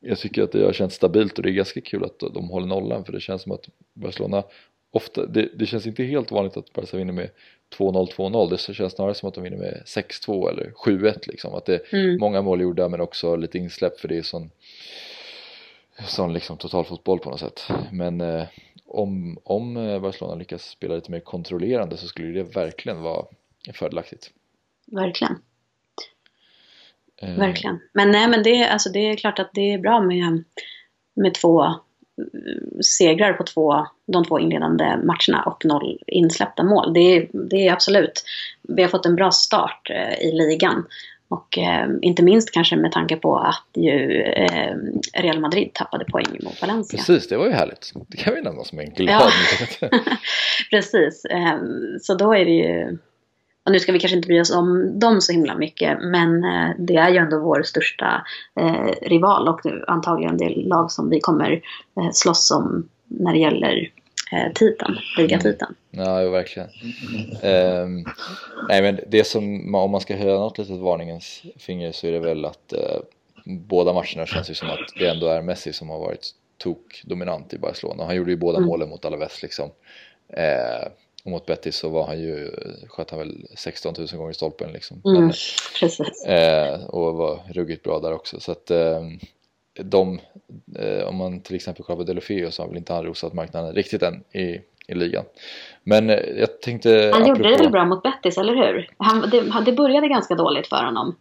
jag 0.00 0.18
tycker 0.18 0.42
att 0.42 0.52
det 0.52 0.64
har 0.64 0.72
känts 0.72 0.96
stabilt 0.96 1.36
och 1.36 1.42
det 1.42 1.50
är 1.50 1.52
ganska 1.52 1.80
kul 1.80 2.04
att 2.04 2.18
de 2.18 2.48
håller 2.50 2.66
nollan 2.66 3.04
för 3.04 3.12
det 3.12 3.20
känns 3.20 3.42
som 3.42 3.52
att 3.52 3.68
Barcelona 3.94 4.44
ofta, 4.90 5.26
det, 5.26 5.48
det 5.54 5.66
känns 5.66 5.86
inte 5.86 6.04
helt 6.04 6.30
vanligt 6.30 6.56
att 6.56 6.72
Barca 6.72 6.96
vinner 6.96 7.12
med 7.12 7.30
2-0, 7.78 8.12
2-0 8.12 8.50
det 8.50 8.74
känns 8.74 8.92
snarare 8.92 9.14
som 9.14 9.28
att 9.28 9.34
de 9.34 9.44
vinner 9.44 9.56
med 9.56 9.82
6-2 9.86 10.50
eller 10.50 10.70
7-1 10.70 11.18
liksom. 11.26 11.54
Att 11.54 11.66
det 11.66 11.74
är 11.74 11.94
mm. 11.94 12.18
många 12.20 12.42
mål 12.42 12.60
gjorda 12.60 12.88
men 12.88 13.00
också 13.00 13.36
lite 13.36 13.58
insläpp 13.58 14.00
för 14.00 14.08
det 14.08 14.18
är 14.18 14.22
sån 14.22 14.50
sån 16.06 16.32
liksom 16.32 16.56
totalfotboll 16.56 17.18
på 17.18 17.30
något 17.30 17.40
sätt. 17.40 17.68
Men 17.92 18.20
eh, 18.20 18.44
om, 18.86 19.38
om 19.44 19.76
eh, 19.76 20.00
Barcelona 20.00 20.34
lyckas 20.34 20.68
spela 20.68 20.94
lite 20.94 21.10
mer 21.10 21.20
kontrollerande 21.20 21.96
så 21.96 22.06
skulle 22.06 22.42
det 22.42 22.56
verkligen 22.56 23.02
vara 23.02 23.26
fördelaktigt. 23.72 24.30
Verkligen 24.86 25.36
Verkligen. 27.22 27.80
Men 27.92 28.10
nej, 28.10 28.28
men 28.28 28.42
det, 28.42 28.68
alltså, 28.68 28.88
det 28.88 29.10
är 29.10 29.16
klart 29.16 29.38
att 29.38 29.50
det 29.54 29.72
är 29.72 29.78
bra 29.78 30.00
med, 30.00 30.44
med 31.16 31.34
två 31.34 31.74
segrar 32.98 33.32
på 33.32 33.44
två, 33.44 33.86
de 34.06 34.24
två 34.24 34.38
inledande 34.38 34.84
matcherna 34.84 35.42
och 35.46 35.64
noll 35.64 35.98
insläppta 36.06 36.62
mål. 36.62 36.94
Det 36.94 37.00
är, 37.00 37.28
det 37.32 37.68
är 37.68 37.72
absolut. 37.72 38.24
Vi 38.62 38.82
har 38.82 38.88
fått 38.88 39.06
en 39.06 39.16
bra 39.16 39.30
start 39.30 39.90
eh, 39.90 40.28
i 40.28 40.32
ligan. 40.32 40.86
Och 41.30 41.58
eh, 41.58 41.88
inte 42.02 42.22
minst 42.22 42.50
kanske 42.50 42.76
med 42.76 42.92
tanke 42.92 43.16
på 43.16 43.36
att 43.36 43.66
ju 43.74 44.22
eh, 44.22 44.74
Real 45.14 45.40
Madrid 45.40 45.70
tappade 45.74 46.04
poäng 46.04 46.38
mot 46.42 46.60
Valencia. 46.60 46.96
Precis, 46.98 47.28
det 47.28 47.36
var 47.36 47.46
ju 47.46 47.52
härligt. 47.52 47.92
Det 48.08 48.16
kan 48.16 48.34
vi 48.34 48.42
nämna 48.42 48.64
som 48.64 48.78
en 48.78 48.90
glad 48.90 49.32
ja. 49.80 49.88
Precis, 50.70 51.24
eh, 51.24 51.58
så 52.00 52.14
då 52.14 52.34
är 52.34 52.44
det 52.44 52.50
ju 52.50 52.98
och 53.68 53.72
nu 53.72 53.80
ska 53.80 53.92
vi 53.92 54.00
kanske 54.00 54.16
inte 54.16 54.28
bry 54.28 54.40
oss 54.40 54.50
om 54.50 54.98
dem 54.98 55.20
så 55.20 55.32
himla 55.32 55.54
mycket 55.54 55.98
men 56.02 56.44
eh, 56.44 56.70
det 56.78 56.96
är 56.96 57.08
ju 57.08 57.16
ändå 57.16 57.38
vår 57.38 57.62
största 57.62 58.26
eh, 58.60 58.92
rival 59.02 59.48
och 59.48 59.60
antagligen 59.86 60.36
det 60.36 60.48
lag 60.48 60.90
som 60.90 61.10
vi 61.10 61.20
kommer 61.20 61.52
eh, 61.96 62.10
slåss 62.12 62.50
om 62.50 62.88
när 63.06 63.32
det 63.32 63.38
gäller 63.38 63.90
eh, 64.32 64.52
titeln, 64.54 64.98
ligatiteln. 65.18 65.74
Mm. 65.92 66.06
Ja, 66.06 66.22
jo, 66.22 66.30
verkligen. 66.30 66.68
Um, 67.42 68.04
nej, 68.68 68.82
men 68.82 69.00
det 69.06 69.24
som, 69.24 69.74
om 69.74 69.90
man 69.90 70.00
ska 70.00 70.16
höja 70.16 70.38
något 70.38 70.58
litet 70.58 70.80
varningens 70.80 71.42
finger 71.56 71.92
så 71.92 72.06
är 72.06 72.12
det 72.12 72.20
väl 72.20 72.44
att 72.44 72.72
uh, 72.72 73.00
båda 73.44 73.92
matcherna 73.92 74.26
känns 74.26 74.50
ju 74.50 74.54
som 74.54 74.68
att 74.68 74.98
det 74.98 75.06
ändå 75.06 75.26
är 75.26 75.42
Messi 75.42 75.72
som 75.72 75.88
har 75.88 75.98
varit 75.98 76.30
tok 76.58 77.02
dominant 77.04 77.54
i 77.54 77.58
Barcelona. 77.58 78.04
Han 78.04 78.16
gjorde 78.16 78.30
ju 78.30 78.36
båda 78.36 78.58
mm. 78.58 78.68
målen 78.68 78.88
mot 78.88 79.04
Alaves 79.04 79.42
liksom. 79.42 79.70
Uh, 80.36 80.88
och 81.28 81.32
mot 81.32 81.46
Betis 81.46 81.76
så 81.76 81.88
var 81.88 82.06
han 82.06 82.20
ju, 82.20 82.50
sköt 82.88 83.10
han 83.10 83.18
väl 83.18 83.46
16 83.56 83.94
000 83.98 84.08
gånger 84.12 84.30
i 84.30 84.34
stolpen 84.34 84.72
liksom. 84.72 85.02
Mm, 85.04 85.20
Men, 85.20 85.32
precis. 85.80 86.24
Eh, 86.24 86.84
och 86.84 87.16
var 87.16 87.40
ruggigt 87.54 87.82
bra 87.82 88.00
där 88.00 88.12
också. 88.12 88.40
Så 88.40 88.52
att 88.52 88.70
eh, 88.70 89.00
de, 89.82 90.20
eh, 90.78 91.08
om 91.08 91.16
man 91.16 91.40
till 91.40 91.56
exempel 91.56 91.84
kollar 91.84 91.96
på 91.96 92.04
Delofeo 92.04 92.50
så 92.50 92.62
har 92.62 92.68
väl 92.68 92.76
inte 92.76 92.92
han 92.92 93.04
rosat 93.04 93.32
marknaden 93.32 93.74
riktigt 93.74 94.02
än 94.02 94.24
i, 94.32 94.60
i 94.86 94.94
ligan. 94.94 95.24
Men 95.82 96.10
eh, 96.10 96.16
jag 96.16 96.60
tänkte... 96.60 97.10
Han 97.14 97.28
gjorde 97.28 97.50
det 97.50 97.56
väl 97.56 97.70
bra 97.70 97.84
mot 97.84 98.02
Betis, 98.02 98.38
eller 98.38 98.54
hur? 98.54 98.90
Han, 98.96 99.30
det, 99.30 99.64
det 99.64 99.72
började 99.72 100.08
ganska 100.08 100.34
dåligt 100.34 100.66
för 100.66 100.84
honom. 100.84 101.16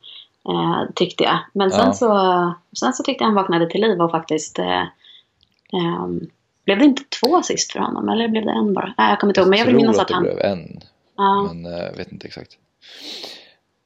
Eh, 0.50 0.84
tyckte 0.96 1.24
jag. 1.24 1.38
Men 1.54 1.72
sen, 1.72 1.86
ja. 1.86 1.94
så, 1.94 2.54
sen 2.80 2.94
så 2.94 3.04
tyckte 3.04 3.24
jag 3.24 3.28
han 3.28 3.36
vaknade 3.36 3.70
till 3.70 3.82
liv 3.82 4.02
och 4.02 4.12
faktiskt 4.12 4.60
eh, 4.60 4.84
ehm, 5.74 6.28
blev 6.68 6.80
det 6.80 6.86
inte 6.86 7.04
två 7.04 7.38
assist 7.38 7.72
för 7.72 7.80
honom 7.80 8.10
eller 8.10 8.28
blev 8.28 8.46
det 8.46 8.52
en 8.52 8.74
bara? 8.74 8.94
Nej, 8.98 9.10
jag 9.10 9.20
kommer 9.20 9.32
inte 9.32 9.40
ihåg. 9.40 9.50
Men 9.50 9.60
jag 9.60 9.66
vill 9.66 9.76
minnas 9.76 10.00
att, 10.00 10.04
att 10.04 10.12
han... 10.12 10.24
det 10.24 10.30
blev 10.30 10.46
en. 10.46 10.82
Ja. 11.18 11.54
Men 11.54 11.72
jag 11.72 11.92
uh, 11.92 11.98
vet 11.98 12.12
inte 12.12 12.28
exakt. 12.28 12.52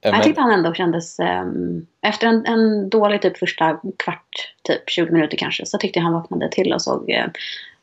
Jag 0.02 0.12
men... 0.12 0.22
tyckte 0.22 0.42
han 0.42 0.52
ändå 0.52 0.74
kändes, 0.74 1.20
um, 1.20 1.88
efter 2.02 2.28
en, 2.28 2.46
en 2.46 2.90
dålig 2.90 3.22
typ 3.22 3.38
första 3.38 3.80
kvart, 3.98 4.54
typ 4.64 4.90
20 4.90 5.12
minuter 5.12 5.38
kanske, 5.38 5.66
så 5.66 5.78
tyckte 5.78 6.00
jag 6.00 6.04
han 6.04 6.14
vaknade 6.14 6.52
till 6.52 6.74
och 6.74 6.82
såg, 6.82 7.10
uh, 7.10 7.28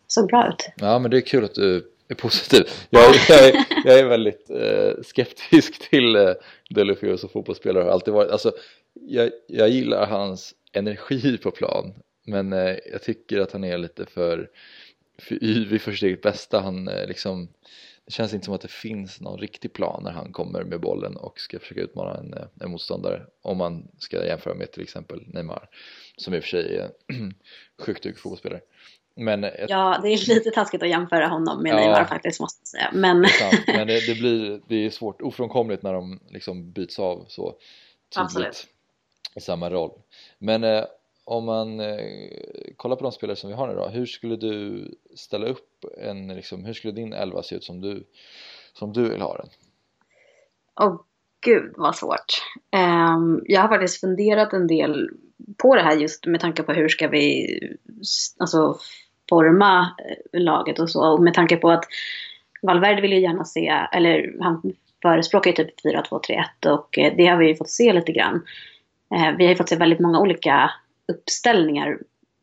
såg 0.06 0.26
bra 0.26 0.48
ut. 0.48 0.68
Ja, 0.76 0.98
men 0.98 1.10
det 1.10 1.16
är 1.16 1.20
kul 1.20 1.44
att 1.44 1.54
du 1.54 1.90
är 2.08 2.14
positiv. 2.14 2.62
Jag, 2.90 3.14
jag, 3.28 3.48
är, 3.48 3.64
jag 3.84 3.98
är 3.98 4.04
väldigt 4.04 4.50
uh, 4.50 5.02
skeptisk 5.02 5.90
till 5.90 6.16
uh, 6.16 6.32
Delofeo 6.70 7.16
som 7.16 7.28
fotbollsspelare. 7.28 7.84
Har 7.84 7.90
alltid 7.90 8.14
varit, 8.14 8.30
alltså, 8.30 8.52
jag, 8.94 9.30
jag 9.46 9.68
gillar 9.68 10.06
hans 10.06 10.54
energi 10.72 11.38
på 11.38 11.50
plan, 11.50 11.94
men 12.26 12.52
uh, 12.52 12.76
jag 12.92 13.02
tycker 13.02 13.40
att 13.40 13.52
han 13.52 13.64
är 13.64 13.78
lite 13.78 14.06
för 14.06 14.48
yvig 15.30 15.82
för 15.82 15.92
sitt 15.92 16.02
eget 16.02 16.22
bästa. 16.22 16.60
Han 16.60 16.88
eh, 16.88 17.06
liksom, 17.06 17.48
det 18.04 18.12
känns 18.12 18.34
inte 18.34 18.44
som 18.44 18.54
att 18.54 18.60
det 18.60 18.70
finns 18.70 19.20
någon 19.20 19.38
riktig 19.38 19.72
plan 19.72 20.02
när 20.04 20.12
han 20.12 20.32
kommer 20.32 20.64
med 20.64 20.80
bollen 20.80 21.16
och 21.16 21.40
ska 21.40 21.58
försöka 21.58 21.80
utmana 21.80 22.18
en, 22.18 22.34
eh, 22.34 22.44
en 22.60 22.70
motståndare. 22.70 23.22
Om 23.42 23.58
man 23.58 23.88
ska 23.98 24.26
jämföra 24.26 24.54
med 24.54 24.72
till 24.72 24.82
exempel 24.82 25.22
Neymar 25.26 25.68
som 26.16 26.34
i 26.34 26.38
och 26.38 26.42
för 26.42 26.48
sig 26.48 26.76
är 26.76 26.90
sjukt 27.78 28.02
duktig 28.02 28.18
fotbollsspelare. 28.18 28.60
Men 29.14 29.44
ett... 29.44 29.70
Ja, 29.70 30.00
det 30.02 30.08
är 30.08 30.28
lite 30.28 30.50
taskigt 30.50 30.82
att 30.82 30.88
jämföra 30.88 31.26
honom 31.26 31.62
med 31.62 31.72
ja, 31.72 31.76
Neymar 31.76 32.04
faktiskt 32.04 32.40
måste 32.40 32.60
jag 32.60 32.68
säga. 32.68 32.90
Men, 32.92 33.22
det 33.22 33.62
Men 33.66 33.86
det, 33.86 34.06
det, 34.06 34.14
blir, 34.14 34.60
det 34.68 34.86
är 34.86 34.90
svårt, 34.90 35.22
ofrånkomligt 35.22 35.82
när 35.82 35.92
de 35.92 36.20
liksom 36.30 36.72
byts 36.72 36.98
av 36.98 37.24
så 37.28 37.44
tydligt 37.44 38.16
Absolut. 38.16 38.66
i 39.36 39.40
samma 39.40 39.70
roll. 39.70 39.90
Men 40.38 40.64
eh, 40.64 40.84
om 41.28 41.44
man 41.44 41.80
eh, 41.80 41.96
kollar 42.76 42.96
på 42.96 43.02
de 43.02 43.12
spelare 43.12 43.36
som 43.36 43.50
vi 43.50 43.56
har 43.56 43.68
nu 43.68 43.74
då, 43.74 43.88
hur 43.88 44.06
skulle 44.06 44.36
du 44.36 44.84
ställa 45.14 45.46
upp 45.46 45.84
en, 45.98 46.28
liksom, 46.28 46.64
hur 46.64 46.72
skulle 46.72 46.92
din 46.92 47.12
elva 47.12 47.42
se 47.42 47.56
ut 47.56 47.64
som 47.64 47.80
du, 47.80 48.04
som 48.72 48.92
du 48.92 49.08
vill 49.08 49.20
ha 49.20 49.36
den? 49.36 49.48
Åh 50.80 50.88
oh, 50.88 51.00
gud 51.40 51.72
vad 51.76 51.96
svårt. 51.96 52.42
Um, 52.76 53.42
jag 53.44 53.60
har 53.60 53.68
faktiskt 53.68 54.00
funderat 54.00 54.52
en 54.52 54.66
del 54.66 55.10
på 55.56 55.74
det 55.74 55.82
här 55.82 55.96
just 55.96 56.26
med 56.26 56.40
tanke 56.40 56.62
på 56.62 56.72
hur 56.72 56.88
ska 56.88 57.08
vi 57.08 57.58
alltså, 58.38 58.76
forma 59.28 59.80
eh, 59.80 60.40
laget 60.40 60.78
och 60.78 60.90
så. 60.90 61.12
Och 61.12 61.22
med 61.22 61.34
tanke 61.34 61.56
på 61.56 61.70
att 61.70 61.84
Valverde 62.62 63.02
vill 63.02 63.12
ju 63.12 63.20
gärna 63.20 63.44
se, 63.44 63.86
eller 63.92 64.36
han 64.40 64.62
förespråkar 65.02 65.50
ju 65.50 65.56
typ 65.56 65.84
4-2-3-1 65.84 66.72
och 66.74 66.98
eh, 66.98 67.14
det 67.16 67.26
har 67.26 67.36
vi 67.36 67.48
ju 67.48 67.56
fått 67.56 67.70
se 67.70 67.92
lite 67.92 68.12
grann. 68.12 68.42
Ehm, 69.14 69.36
vi 69.36 69.44
har 69.44 69.50
ju 69.50 69.56
fått 69.56 69.68
se 69.68 69.76
väldigt 69.76 70.00
många 70.00 70.20
olika 70.20 70.70
uppställningar 71.12 71.98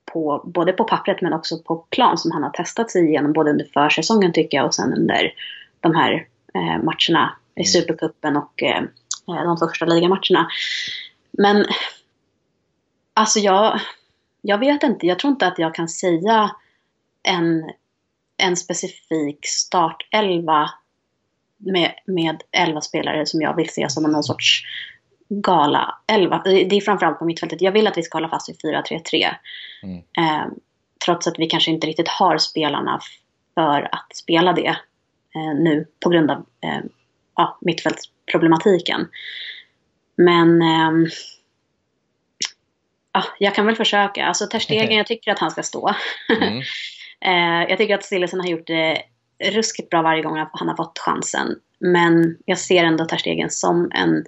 på, 0.06 0.44
både 0.46 0.74
på 0.74 0.84
pappret 0.84 1.22
men 1.22 1.34
också 1.34 1.58
på 1.60 1.76
plan 1.76 2.18
som 2.18 2.32
han 2.32 2.44
har 2.44 2.50
testat 2.50 2.92
sig 2.92 3.06
igenom 3.10 3.34
både 3.34 3.52
under 3.52 3.66
försäsongen 3.74 4.34
tycker 4.34 4.58
jag 4.58 4.66
och 4.66 4.76
sen 4.76 4.94
under 4.94 5.34
de 5.80 5.96
här 5.96 6.28
eh, 6.54 6.84
matcherna 6.84 7.36
i 7.56 7.60
mm. 7.60 7.66
Supercupen 7.66 8.38
och 8.38 8.64
eh, 8.64 8.84
de 9.26 9.58
första 9.58 9.86
ligamatcherna. 9.86 10.50
Men 11.32 11.66
alltså 13.14 13.40
jag, 13.40 13.80
jag 14.42 14.58
vet 14.58 14.84
inte, 14.84 15.08
jag 15.08 15.20
tror 15.20 15.32
inte 15.32 15.48
att 15.48 15.60
jag 15.60 15.76
kan 15.76 15.90
säga 15.90 16.56
en, 17.24 17.72
en 18.38 18.56
specifik 18.56 19.40
startelva 19.48 20.70
med, 21.58 21.92
med 22.06 22.44
elva 22.52 22.82
spelare 22.82 23.26
som 23.26 23.42
jag 23.42 23.56
vill 23.56 23.70
se 23.70 23.90
som 23.90 24.04
någon 24.04 24.24
sorts 24.24 24.64
gala 25.30 25.98
11. 26.08 26.42
Det 26.46 26.76
är 26.76 26.82
framförallt 26.82 27.20
på 27.20 27.26
mittfältet. 27.26 27.62
Jag 27.62 27.72
vill 27.72 27.88
att 27.88 27.98
vi 27.98 28.04
ska 28.04 28.18
hålla 28.18 28.30
fast 28.30 28.50
vid 28.50 28.74
4-3-3. 28.74 29.36
Mm. 29.84 29.98
Eh, 29.98 30.48
trots 31.06 31.28
att 31.28 31.40
vi 31.40 31.48
kanske 31.48 31.72
inte 31.72 31.88
riktigt 31.88 32.08
har 32.08 32.38
spelarna 32.38 33.00
för 33.54 33.90
att 33.92 34.16
spela 34.16 34.54
det 34.54 34.68
eh, 35.36 35.56
nu 35.56 35.88
på 36.04 36.10
grund 36.10 36.32
av 36.32 36.38
eh, 36.38 36.80
ja, 37.36 37.58
mittfältsproblematiken. 37.62 39.08
Men 40.16 40.62
eh, 40.62 41.10
ja, 43.14 43.24
jag 43.40 43.56
kan 43.56 43.66
väl 43.66 43.76
försöka. 43.76 44.26
Alltså 44.26 44.48
Terstegen, 44.48 44.92
jag 44.98 45.08
tycker 45.08 45.32
att 45.32 45.40
han 45.40 45.52
ska 45.52 45.64
stå. 45.64 45.96
Mm. 46.42 46.62
Eh, 47.22 47.70
jag 47.70 47.78
tycker 47.78 47.96
att 47.96 48.04
Stillesen 48.04 48.40
har 48.40 48.48
gjort 48.48 48.68
det 48.68 49.02
ruskigt 49.44 49.90
bra 49.90 50.02
varje 50.02 50.22
gång 50.22 50.38
han 50.52 50.68
har 50.68 50.76
fått 50.76 51.00
chansen. 51.00 51.60
Men 51.80 52.38
jag 52.46 52.58
ser 52.58 52.84
ändå 52.84 53.06
Terstegen 53.06 53.50
som 53.50 53.92
en 53.94 54.26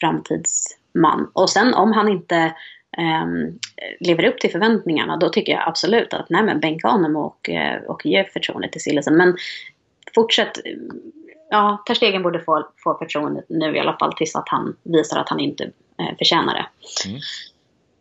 framtidsman. 0.00 1.30
Och 1.32 1.50
sen 1.50 1.74
om 1.74 1.92
han 1.92 2.08
inte 2.08 2.54
um, 2.98 3.58
lever 4.00 4.24
upp 4.24 4.38
till 4.38 4.50
förväntningarna 4.50 5.16
då 5.16 5.28
tycker 5.28 5.52
jag 5.52 5.68
absolut 5.68 6.14
att 6.14 6.30
nej 6.30 6.42
men 6.42 6.60
bänka 6.60 6.88
honom 6.88 7.16
och, 7.16 7.50
eh, 7.50 7.82
och 7.82 8.06
ge 8.06 8.24
förtroende 8.24 8.68
till 8.68 8.80
Sillesen. 8.80 9.16
Men 9.16 9.36
fortsätt, 10.14 10.52
ja 11.50 11.82
Ter 11.86 11.94
Stegen 11.94 12.22
borde 12.22 12.40
få, 12.40 12.68
få 12.84 12.98
förtroendet 12.98 13.44
nu 13.48 13.76
i 13.76 13.80
alla 13.80 13.96
fall 13.98 14.12
tills 14.12 14.36
att 14.36 14.48
han 14.48 14.76
visar 14.82 15.20
att 15.20 15.28
han 15.28 15.40
inte 15.40 15.64
eh, 15.98 16.16
förtjänar 16.18 16.54
det. 16.54 16.66
Mm. 17.08 17.20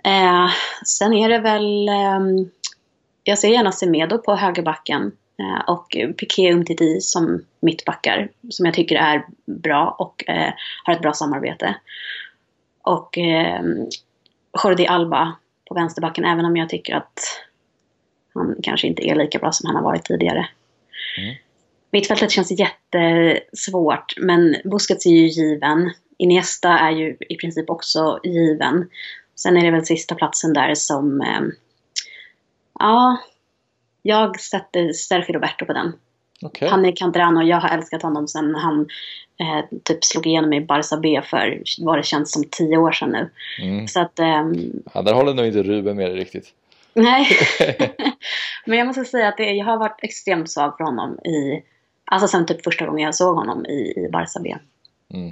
Eh, 0.04 0.52
sen 0.86 1.14
är 1.14 1.30
det 1.30 1.40
väl, 1.40 1.90
eh, 1.90 2.46
jag 3.24 3.38
ser 3.38 3.50
gärna 3.50 3.72
Semedo 3.72 4.18
på 4.18 4.36
högerbacken. 4.36 5.12
Eh, 5.40 5.60
och 5.68 5.88
Piqué 6.18 6.52
Umtiti 6.52 7.02
som 7.02 7.46
mittbackar 7.60 8.30
som 8.50 8.66
jag 8.66 8.76
tycker 8.76 8.96
är 8.96 9.26
bra 9.46 9.96
och 10.00 10.30
eh, 10.30 10.54
har 10.84 10.94
ett 10.94 11.02
bra 11.02 11.14
samarbete. 11.14 11.76
Och 12.82 13.18
eh, 13.18 13.62
Jordi 14.64 14.88
Alba 14.88 15.36
på 15.68 15.76
vänsterbacken 15.76 16.26
även 16.26 16.46
om 16.46 16.58
jag 16.58 16.70
tycker 16.70 16.96
att 16.96 17.20
han 18.34 18.56
kanske 18.64 18.88
inte 18.88 19.08
är 19.08 19.16
lika 19.16 19.40
bra 19.40 19.52
som 19.52 19.68
han 19.68 19.76
har 19.76 19.84
varit 19.84 20.06
tidigare. 20.06 20.48
Mm. 21.18 21.36
Mittfältet 21.92 22.32
känns 22.32 22.52
jättesvårt 22.52 24.14
men 24.18 24.56
Busquets 24.64 25.06
är 25.06 25.10
ju 25.10 25.28
given. 25.28 25.92
Iniesta 26.18 26.80
är 26.80 26.92
ju 26.92 27.18
i 27.30 27.36
princip 27.36 27.70
också 27.70 28.20
given. 28.24 28.90
Sen 29.36 29.58
är 29.58 29.62
det 29.62 29.72
väl 29.72 29.86
sista 29.86 30.16
platsen 30.16 30.54
där 30.54 30.76
som 30.76 31.22
eh, 31.22 31.42
Ja, 32.80 33.18
jag 34.02 34.40
sätter 34.40 34.94
Sergio 34.94 35.34
Roberto 35.34 35.66
på 35.66 35.74
den. 35.74 35.94
Okay. 36.42 36.70
Han 36.70 36.86
är 36.86 36.96
Canterano 36.96 37.40
och 37.40 37.48
jag 37.48 37.58
har 37.58 37.70
älskat 37.70 38.02
honom 38.02 38.28
sen 38.28 38.56
han 38.56 38.88
eh, 39.40 39.80
typ 39.84 40.04
slog 40.04 40.28
igenom 40.28 40.54
i 40.54 40.62
Barca 40.62 40.98
B 40.98 41.22
för 41.26 41.64
vad 41.80 41.98
det 41.98 42.04
känns 42.04 42.32
som 42.32 42.44
tio 42.52 42.78
år 42.78 42.92
sedan 42.92 43.10
nu. 43.10 43.30
Mm. 43.62 43.88
Så 43.88 44.00
att, 44.00 44.20
ehm... 44.20 44.72
ja, 44.94 45.02
där 45.02 45.14
håller 45.14 45.34
nog 45.34 45.46
inte 45.46 45.64
Ruben 45.64 45.98
med 45.98 46.12
dig 46.12 46.20
riktigt. 46.20 46.54
Nej, 46.94 47.28
men 48.66 48.78
jag 48.78 48.88
måste 48.88 49.06
säga 49.06 49.28
att 49.28 49.38
det, 49.38 49.52
jag 49.52 49.66
har 49.66 49.78
varit 49.78 50.00
extremt 50.02 50.52
svag 50.52 50.78
för 50.78 50.84
honom 50.84 51.20
i, 51.20 51.64
alltså 52.06 52.28
sen 52.28 52.46
typ 52.46 52.64
första 52.64 52.86
gången 52.86 53.06
jag 53.06 53.16
såg 53.16 53.36
honom 53.36 53.66
i, 53.66 53.94
i 53.98 54.10
Barca 54.12 54.40
B. 54.44 54.56
Mm. 55.14 55.32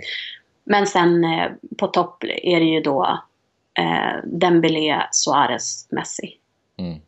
Men 0.64 0.88
sen 0.88 1.24
eh, 1.24 1.52
på 1.78 1.88
topp 1.88 2.24
är 2.24 2.60
det 2.60 2.66
ju 2.66 2.82
då 2.82 3.20
eh, 3.80 4.24
Dembélé, 4.24 5.02
Suarez, 5.12 5.88
Messi. 5.92 6.38
Mm. 6.78 7.00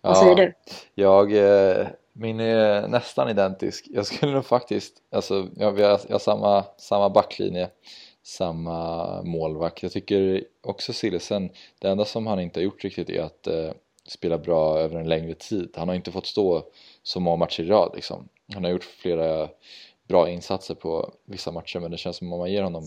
Vad 0.00 0.16
säger 0.16 0.36
du? 0.36 0.52
Jag, 0.94 1.32
eh, 1.32 1.86
min 2.12 2.40
är 2.40 2.88
nästan 2.88 3.28
identisk. 3.28 3.86
Jag 3.90 4.06
skulle 4.06 4.32
nog 4.32 4.44
faktiskt, 4.44 5.02
alltså 5.12 5.48
ja, 5.56 5.70
vi 5.70 5.82
har, 5.82 5.90
jag 5.90 6.14
har 6.14 6.18
samma, 6.18 6.64
samma 6.78 7.10
backlinje, 7.10 7.70
samma 8.22 9.22
målvakt. 9.22 9.82
Jag 9.82 9.92
tycker 9.92 10.44
också 10.62 10.92
Sillesen, 10.92 11.50
det 11.78 11.88
enda 11.88 12.04
som 12.04 12.26
han 12.26 12.40
inte 12.40 12.60
har 12.60 12.64
gjort 12.64 12.84
riktigt 12.84 13.10
är 13.10 13.22
att 13.22 13.46
eh, 13.46 13.70
spela 14.08 14.38
bra 14.38 14.78
över 14.78 15.00
en 15.00 15.08
längre 15.08 15.34
tid. 15.34 15.70
Han 15.76 15.88
har 15.88 15.94
inte 15.94 16.12
fått 16.12 16.26
stå 16.26 16.62
så 17.02 17.20
många 17.20 17.36
matcher 17.36 17.62
i 17.62 17.66
rad 17.66 17.92
liksom. 17.94 18.28
Han 18.54 18.64
har 18.64 18.70
gjort 18.70 18.84
flera 18.84 19.48
bra 20.08 20.28
insatser 20.30 20.74
på 20.74 21.12
vissa 21.24 21.52
matcher 21.52 21.80
men 21.80 21.90
det 21.90 21.96
känns 21.96 22.16
som 22.16 22.32
om 22.32 22.38
man 22.38 22.52
ger 22.52 22.62
honom 22.62 22.84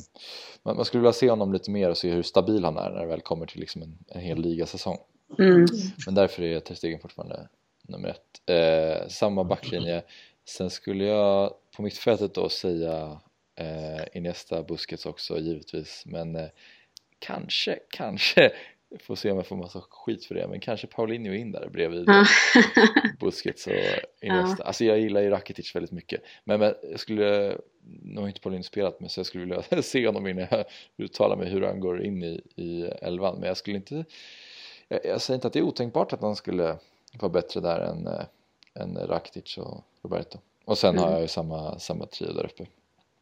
man 0.64 0.86
skulle 0.86 1.02
vilja 1.02 1.14
se 1.14 1.30
honom 1.30 1.54
lite 1.54 1.72
mer 1.72 1.90
och 1.90 1.98
se 1.98 2.10
hur 2.10 2.24
stabil 2.24 2.66
han 2.66 2.78
är 2.78 2.90
när 2.90 3.00
det 3.00 3.08
väl 3.08 3.22
kommer 3.22 3.46
till 3.46 3.60
liksom 3.60 3.82
en, 3.82 3.98
en 4.08 4.22
hel 4.22 4.42
ligasäsong. 4.42 4.98
Mm. 5.40 5.66
Men 6.06 6.16
därför 6.16 6.44
är 6.44 6.60
Ter 6.60 6.98
fortfarande 6.98 7.48
nummer 7.88 8.10
ett. 8.10 8.50
Eh, 8.50 9.08
samma 9.08 9.44
backlinje. 9.44 10.04
Sen 10.46 10.70
skulle 10.70 11.06
jag 11.06 11.54
på 11.76 11.82
mittfältet 11.82 12.34
då 12.34 12.50
säga 12.50 13.22
eh, 13.56 14.18
Iniesta, 14.18 14.64
Busquets 14.64 15.06
också 15.06 15.40
givetvis 15.40 16.04
men 16.06 16.36
eh, 16.36 16.48
kanske, 17.20 17.80
kanske 17.90 18.52
får 19.00 19.16
se 19.16 19.32
om 19.32 19.38
jag 19.38 19.48
får 19.48 19.56
massa 19.56 19.82
skit 19.90 20.26
för 20.26 20.36
det 20.36 20.48
men 20.48 20.60
kanske 20.60 20.88
Paulinho 20.88 21.34
in 21.34 21.52
där 21.52 21.70
bredvid 21.70 22.08
Busquets 23.20 23.68
och 23.68 23.74
Iniesta. 24.22 24.64
Alltså 24.64 24.86
jag 24.86 25.00
gillar 25.00 25.22
ju 25.22 25.30
Rakitic 25.30 25.76
väldigt 25.76 25.92
mycket 25.92 26.22
men, 26.44 26.60
men 26.60 26.74
jag 26.92 27.00
skulle, 27.00 27.58
nu 28.02 28.22
har 28.22 28.28
inte 28.28 28.42
Paulinho 28.42 28.64
spelat 28.64 29.00
men 29.00 29.10
så 29.10 29.20
jag 29.20 29.26
skulle 29.26 29.46
vilja 29.46 29.82
se 29.82 30.08
honom 30.08 30.28
innan 30.28 30.48
jag 30.52 30.66
uttalar 30.98 31.38
mig 31.38 31.50
hur 31.50 31.62
han 31.62 31.80
går 31.80 32.04
in 32.04 32.24
i, 32.24 32.42
i 32.56 32.82
elvan 32.82 33.40
men 33.40 33.48
jag 33.48 33.58
skulle 33.58 33.78
inte 33.78 34.06
jag, 34.92 35.06
jag 35.06 35.22
säger 35.22 35.36
inte 35.36 35.48
att 35.48 35.54
det 35.54 35.60
är 35.60 35.64
otänkbart 35.64 36.14
att 36.14 36.22
han 36.22 36.36
skulle 36.36 36.78
vara 37.20 37.32
bättre 37.32 37.60
där 37.60 37.80
än, 37.80 38.08
äh, 38.08 38.26
än 38.74 38.98
Rakitic 38.98 39.58
och 39.58 39.84
Roberto 40.02 40.38
och 40.66 40.78
sen 40.78 40.90
mm. 40.90 41.04
har 41.04 41.12
jag 41.12 41.22
ju 41.22 41.28
samma, 41.28 41.80
samma 41.80 42.06
trio 42.06 42.34
där 42.34 42.46
uppe 42.46 42.66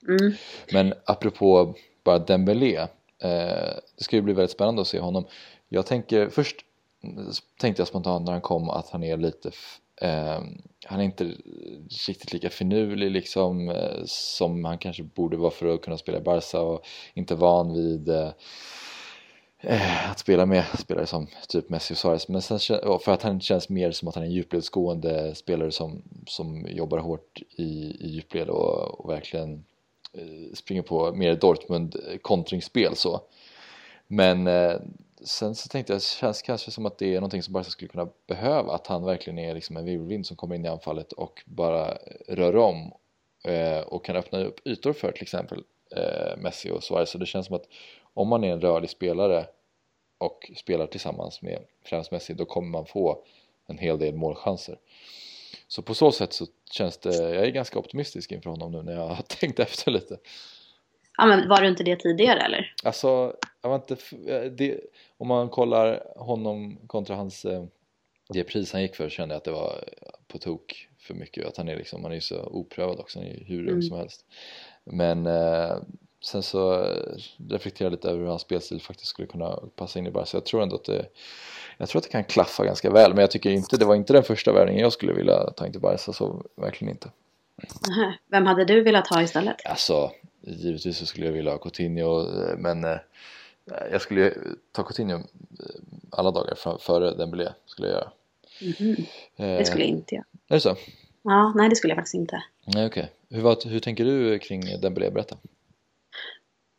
mm. 0.07 0.34
men 0.72 0.93
apropå 1.05 1.74
bara 2.03 2.20
Dembélé 2.20 2.78
eh, 2.78 2.88
det 3.97 4.03
ska 4.03 4.15
ju 4.15 4.22
bli 4.22 4.34
väldigt 4.34 4.51
spännande 4.51 4.82
att 4.82 4.88
se 4.88 4.99
honom 4.99 5.26
jag 5.70 5.86
tänker, 5.86 6.30
först 6.30 6.55
tänkte 7.59 7.82
jag 7.82 7.88
spontant 7.88 8.26
när 8.26 8.32
han 8.32 8.41
kom 8.41 8.70
att 8.70 8.89
han 8.89 9.03
är 9.03 9.17
lite 9.17 9.51
eh, 10.01 10.39
han 10.86 10.99
är 10.99 11.03
inte 11.03 11.24
riktigt 12.07 12.34
lika 12.34 12.49
finurlig 12.49 13.11
liksom 13.11 13.70
eh, 13.70 14.01
som 14.05 14.65
han 14.65 14.78
kanske 14.78 15.03
borde 15.03 15.38
vara 15.38 15.51
för 15.51 15.74
att 15.74 15.82
kunna 15.82 15.97
spela 15.97 16.17
i 16.17 16.22
Barca 16.22 16.61
och 16.61 16.86
inte 17.13 17.36
van 17.36 17.74
vid 17.74 18.09
eh, 19.62 20.12
att 20.12 20.20
spela 20.20 20.45
med 20.45 20.66
spelare 20.80 21.05
som 21.05 21.28
typ 21.47 21.70
Messi 21.70 21.93
och 21.93 21.97
Suarez. 21.97 22.28
Men 22.28 22.41
sen, 22.41 22.60
för 22.99 23.10
att 23.12 23.24
han 23.24 23.41
känns 23.41 23.70
mer 23.70 23.91
som 23.91 24.07
att 24.07 24.16
han 24.16 24.24
är 24.24 24.28
en 24.28 24.34
djupledsgående 24.34 25.36
spelare 25.36 25.72
som, 25.72 26.03
som 26.28 26.66
jobbar 26.68 26.97
hårt 26.97 27.41
i, 27.49 27.97
i 27.99 28.07
djupled 28.07 28.49
och, 28.49 28.99
och 28.99 29.10
verkligen 29.10 29.66
eh, 30.14 30.53
springer 30.53 30.82
på 30.82 31.12
mer 31.12 31.36
Dortmund 31.36 31.95
kontringsspel 32.22 32.95
så. 32.95 33.22
Men 34.07 34.47
eh, 34.47 34.76
sen 35.24 35.55
så 35.55 35.70
tänkte 35.70 35.93
jag, 35.93 35.97
det 35.99 36.03
känns 36.03 36.41
kanske 36.41 36.72
som 36.72 36.86
att 36.86 36.97
det 36.97 37.16
är 37.16 37.16
någonting 37.16 37.43
som 37.43 37.53
bara 37.53 37.64
skulle 37.64 37.89
kunna 37.89 38.07
behöva, 38.28 38.74
att 38.74 38.88
han 38.88 39.05
verkligen 39.05 39.39
är 39.39 39.55
liksom 39.55 39.78
en 39.78 39.86
virvelvind 39.86 40.26
som 40.26 40.38
kommer 40.38 40.55
in 40.55 40.66
i 40.66 40.68
anfallet 40.68 41.12
och 41.12 41.43
bara 41.45 41.97
rör 42.28 42.55
om 42.55 42.91
eh, 43.43 43.80
och 43.80 44.05
kan 44.05 44.16
öppna 44.16 44.39
upp 44.39 44.68
ytor 44.68 44.93
för 44.93 45.12
till 45.12 45.24
exempel 45.24 45.64
eh, 45.95 46.38
Messi 46.38 46.72
och 46.72 46.84
Suarez. 46.84 47.10
Så 47.10 47.18
det 47.18 47.26
känns 47.26 47.45
som 47.45 47.55
att 47.55 47.68
om 48.20 48.28
man 48.28 48.43
är 48.43 48.53
en 48.53 48.61
rörlig 48.61 48.89
spelare 48.89 49.45
och 50.17 50.51
spelar 50.55 50.88
tillsammans 50.88 51.41
med 51.41 51.59
främst 51.86 52.11
Messi 52.11 52.34
då 52.34 52.45
kommer 52.45 52.70
man 52.70 52.86
få 52.86 53.24
en 53.67 53.78
hel 53.78 53.99
del 53.99 54.15
målchanser. 54.15 54.80
Så 55.67 55.82
på 55.82 55.93
så 55.93 56.11
sätt 56.11 56.34
så 56.34 56.45
känns 56.72 56.97
det, 56.97 57.15
jag 57.15 57.45
är 57.45 57.49
ganska 57.49 57.80
optimistisk 57.80 58.32
inför 58.32 58.49
honom 58.49 58.72
nu 58.72 58.84
när 58.84 58.93
jag 58.93 59.07
har 59.07 59.24
tänkt 59.39 59.59
efter 59.59 59.91
lite. 59.91 60.17
Ja 61.17 61.26
men 61.26 61.49
var 61.49 61.61
du 61.61 61.67
inte 61.67 61.84
det 61.84 61.95
tidigare 61.95 62.39
eller? 62.39 62.74
Alltså, 62.84 63.36
jag 63.61 63.70
var 63.70 63.76
inte, 63.76 63.97
det, 64.49 64.80
om 65.17 65.28
man 65.28 65.49
kollar 65.49 66.03
honom 66.15 66.78
kontra 66.88 67.15
hans 67.15 67.45
eh, 67.45 67.65
det 68.30 68.43
pris 68.43 68.74
han 68.74 68.82
gick 68.82 68.95
för 68.95 69.09
kände 69.09 69.36
jag 69.36 69.38
att 69.38 69.45
det 69.45 69.51
var 69.51 69.84
på 70.28 70.38
tok 70.38 70.88
för 70.97 71.13
mycket 71.13 71.45
att 71.45 71.57
han 71.57 71.70
är 71.70 71.76
liksom, 71.76 72.03
han 72.03 72.11
är 72.11 72.15
ju 72.15 72.22
så 72.22 72.43
oprövad 72.43 72.99
också, 72.99 73.20
han 73.20 73.28
är 73.28 73.34
ju 73.34 73.43
hur 73.43 73.61
ung 73.61 73.70
mm. 73.70 73.82
som 73.82 73.97
helst 73.97 74.26
men 74.84 75.26
eh, 75.26 75.78
sen 76.22 76.43
så 76.43 76.86
reflekterade 77.49 77.86
jag 77.86 77.91
lite 77.91 78.09
över 78.09 78.20
hur 78.20 78.28
hans 78.28 78.41
spelstil 78.41 78.82
faktiskt 78.82 79.09
skulle 79.09 79.28
kunna 79.28 79.59
passa 79.76 79.99
in 79.99 80.07
i 80.07 80.11
Barca 80.11 80.38
jag 80.38 80.45
tror 80.45 80.63
ändå 80.63 80.76
att 80.76 80.86
det 80.86 81.05
jag 81.78 81.89
tror 81.89 81.99
att 81.99 82.03
det 82.03 82.11
kan 82.11 82.24
klaffa 82.24 82.65
ganska 82.65 82.91
väl 82.91 83.13
men 83.13 83.22
jag 83.22 83.32
tycker 83.32 83.49
inte, 83.49 83.78
det 83.78 83.86
var 83.86 83.95
inte 83.95 84.13
den 84.13 84.24
första 84.24 84.53
värvningen 84.53 84.82
jag 84.82 84.93
skulle 84.93 85.13
vilja 85.13 85.51
ta 85.51 85.65
in 85.65 85.72
till 85.72 85.82
Barca 85.82 86.13
så 86.13 86.45
verkligen 86.55 86.93
inte 86.93 87.09
Vem 88.28 88.45
hade 88.45 88.65
du 88.65 88.82
velat 88.82 89.07
ha 89.07 89.24
istället? 89.24 89.65
Alltså 89.65 90.11
givetvis 90.41 90.97
så 90.97 91.05
skulle 91.05 91.26
jag 91.26 91.34
vilja 91.34 91.51
ha 91.51 91.57
Coutinho 91.57 92.22
eh, 92.22 92.57
men 92.57 92.84
eh, 92.84 92.97
jag 93.91 94.01
skulle 94.01 94.34
ta 94.72 94.84
Coutinho 94.84 95.15
eh, 95.15 95.24
alla 96.09 96.32
dagar 96.32 96.78
före 96.80 97.15
Dembélé 97.15 97.53
skulle 97.65 97.88
jag 97.88 97.95
göra. 97.95 98.11
Mm 98.61 98.74
-hmm. 98.74 99.57
Det 99.57 99.65
skulle 99.65 99.84
jag 99.84 99.89
inte 99.89 100.15
göra. 100.15 100.26
Är 100.47 100.55
det 100.55 100.61
så? 100.61 100.76
Ja, 101.22 101.53
nej 101.55 101.70
det 101.70 101.76
skulle 101.76 101.91
jag 101.91 101.97
faktiskt 101.97 102.15
inte. 102.15 102.43
Nej 102.65 102.86
okej. 102.86 103.11
Okay. 103.30 103.41
Hur, 103.41 103.70
hur 103.70 103.80
tänker 103.80 104.05
du 104.05 104.39
kring 104.39 104.61
Dembélé? 104.82 105.11
Berätta. 105.11 105.38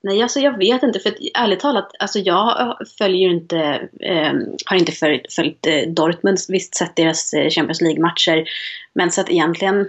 Nej, 0.03 0.22
alltså 0.22 0.40
jag 0.40 0.59
vet 0.59 0.82
inte. 0.82 1.01
För 1.01 1.11
att, 1.11 1.16
ärligt 1.34 1.61
talat, 1.61 1.92
alltså 1.98 2.18
jag 2.18 2.76
följer 2.98 3.30
inte, 3.30 3.88
eh, 4.01 4.32
har 4.66 4.76
inte 4.76 4.92
följt, 4.92 5.32
följt 5.32 5.66
eh, 5.66 5.88
Dortmund, 5.88 6.38
visst 6.48 6.74
sett 6.74 6.96
deras 6.96 7.32
eh, 7.34 7.51
Champions 7.51 7.80
League-matcher. 7.80 8.44
Men 8.92 9.11
så 9.11 9.20
att 9.20 9.30
egentligen, 9.30 9.88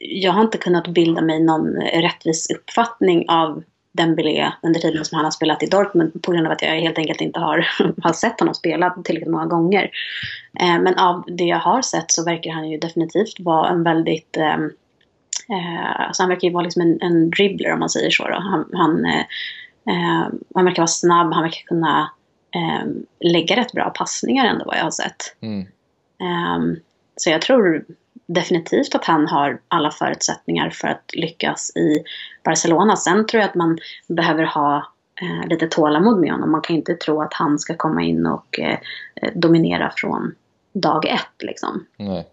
jag 0.00 0.32
har 0.32 0.42
inte 0.42 0.58
kunnat 0.58 0.88
bilda 0.88 1.22
mig 1.22 1.42
någon 1.42 1.82
eh, 1.82 2.02
rättvis 2.02 2.50
uppfattning 2.50 3.24
av 3.28 3.62
Dembélé 3.92 4.52
under 4.62 4.80
tiden 4.80 5.04
som 5.04 5.16
han 5.16 5.24
har 5.24 5.30
spelat 5.30 5.62
i 5.62 5.66
Dortmund 5.66 6.22
på 6.22 6.32
grund 6.32 6.46
av 6.46 6.52
att 6.52 6.62
jag 6.62 6.80
helt 6.80 6.98
enkelt 6.98 7.20
inte 7.20 7.40
har, 7.40 7.66
har 8.02 8.12
sett 8.12 8.40
honom 8.40 8.54
spela 8.54 8.90
tillräckligt 9.04 9.32
många 9.32 9.46
gånger. 9.46 9.90
Eh, 10.60 10.80
men 10.80 10.94
av 10.98 11.24
det 11.26 11.44
jag 11.44 11.58
har 11.58 11.82
sett 11.82 12.10
så 12.12 12.24
verkar 12.24 12.50
han 12.50 12.70
ju 12.70 12.78
definitivt 12.78 13.40
vara 13.40 13.68
en 13.68 13.82
väldigt 13.82 14.36
ehm, 14.36 14.70
eh, 15.50 15.76
eh, 15.76 16.00
alltså 16.06 16.22
han 16.22 16.30
verkar 16.30 16.48
ju 16.48 16.54
vara 16.54 16.64
liksom 16.64 16.82
en, 16.82 16.98
en 17.00 17.30
dribbler 17.30 17.72
om 17.72 17.78
man 17.78 17.90
säger 17.90 18.10
så. 18.10 18.28
Då. 18.28 18.34
Han, 18.34 18.70
han, 18.72 19.04
eh, 19.04 19.24
eh, 19.88 20.28
han 20.54 20.64
verkar 20.64 20.82
vara 20.82 20.86
snabb, 20.86 21.32
han 21.32 21.42
verkar 21.42 21.66
kunna 21.66 22.10
eh, 22.54 22.86
lägga 23.20 23.56
rätt 23.56 23.72
bra 23.72 23.90
passningar 23.90 24.46
ändå 24.46 24.64
vad 24.64 24.76
jag 24.76 24.84
har 24.84 24.90
sett. 24.90 25.36
Mm. 25.40 25.66
så 27.16 27.30
jag 27.30 27.42
tror 27.42 27.84
definitivt 28.26 28.94
att 28.94 29.04
han 29.04 29.26
har 29.26 29.60
alla 29.68 29.90
förutsättningar 29.90 30.70
för 30.70 30.88
att 30.88 31.10
lyckas 31.12 31.76
i 31.76 32.04
Barcelona. 32.44 32.96
Sen 32.96 33.26
tror 33.26 33.40
jag 33.40 33.48
att 33.48 33.54
man 33.54 33.78
behöver 34.08 34.44
ha 34.44 34.92
eh, 35.22 35.48
lite 35.48 35.66
tålamod 35.66 36.20
med 36.20 36.32
honom. 36.32 36.50
Man 36.50 36.60
kan 36.60 36.76
inte 36.76 36.94
tro 36.94 37.22
att 37.22 37.34
han 37.34 37.58
ska 37.58 37.76
komma 37.76 38.02
in 38.02 38.26
och 38.26 38.60
eh, 38.60 38.78
dominera 39.34 39.92
från 39.96 40.34
dag 40.72 41.06
ett. 41.06 41.42
Liksom. 41.42 41.86
Nej. 41.96 42.28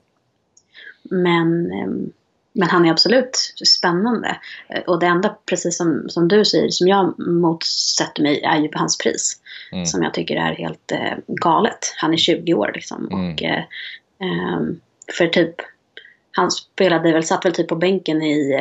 Men, 1.03 1.71
eh, 1.71 1.87
men 2.53 2.69
han 2.69 2.85
är 2.85 2.91
absolut 2.91 3.53
spännande. 3.77 4.37
Eh, 4.69 4.81
och 4.81 4.99
det 4.99 5.05
enda, 5.05 5.37
precis 5.45 5.77
som, 5.77 6.09
som 6.09 6.27
du 6.27 6.45
säger, 6.45 6.69
som 6.69 6.87
jag 6.87 7.19
motsätter 7.19 8.23
mig 8.23 8.41
är 8.41 8.57
ju 8.57 8.69
hans 8.73 8.97
pris. 8.97 9.39
Mm. 9.71 9.85
Som 9.85 10.03
jag 10.03 10.13
tycker 10.13 10.35
är 10.35 10.55
helt 10.55 10.91
eh, 10.91 11.17
galet. 11.27 11.93
Han 11.97 12.13
är 12.13 12.17
20 12.17 12.53
år 12.53 12.71
liksom. 12.75 13.07
Mm. 13.11 13.33
Och 13.33 13.43
eh, 13.43 13.63
ehm, 14.19 14.79
för 15.17 15.27
typ 15.27 15.55
han 16.31 16.51
spelade 16.51 17.11
väl, 17.11 17.23
satt 17.23 17.45
väl 17.45 17.53
typ 17.53 17.67
på 17.67 17.75
bänken 17.75 18.21
i 18.21 18.53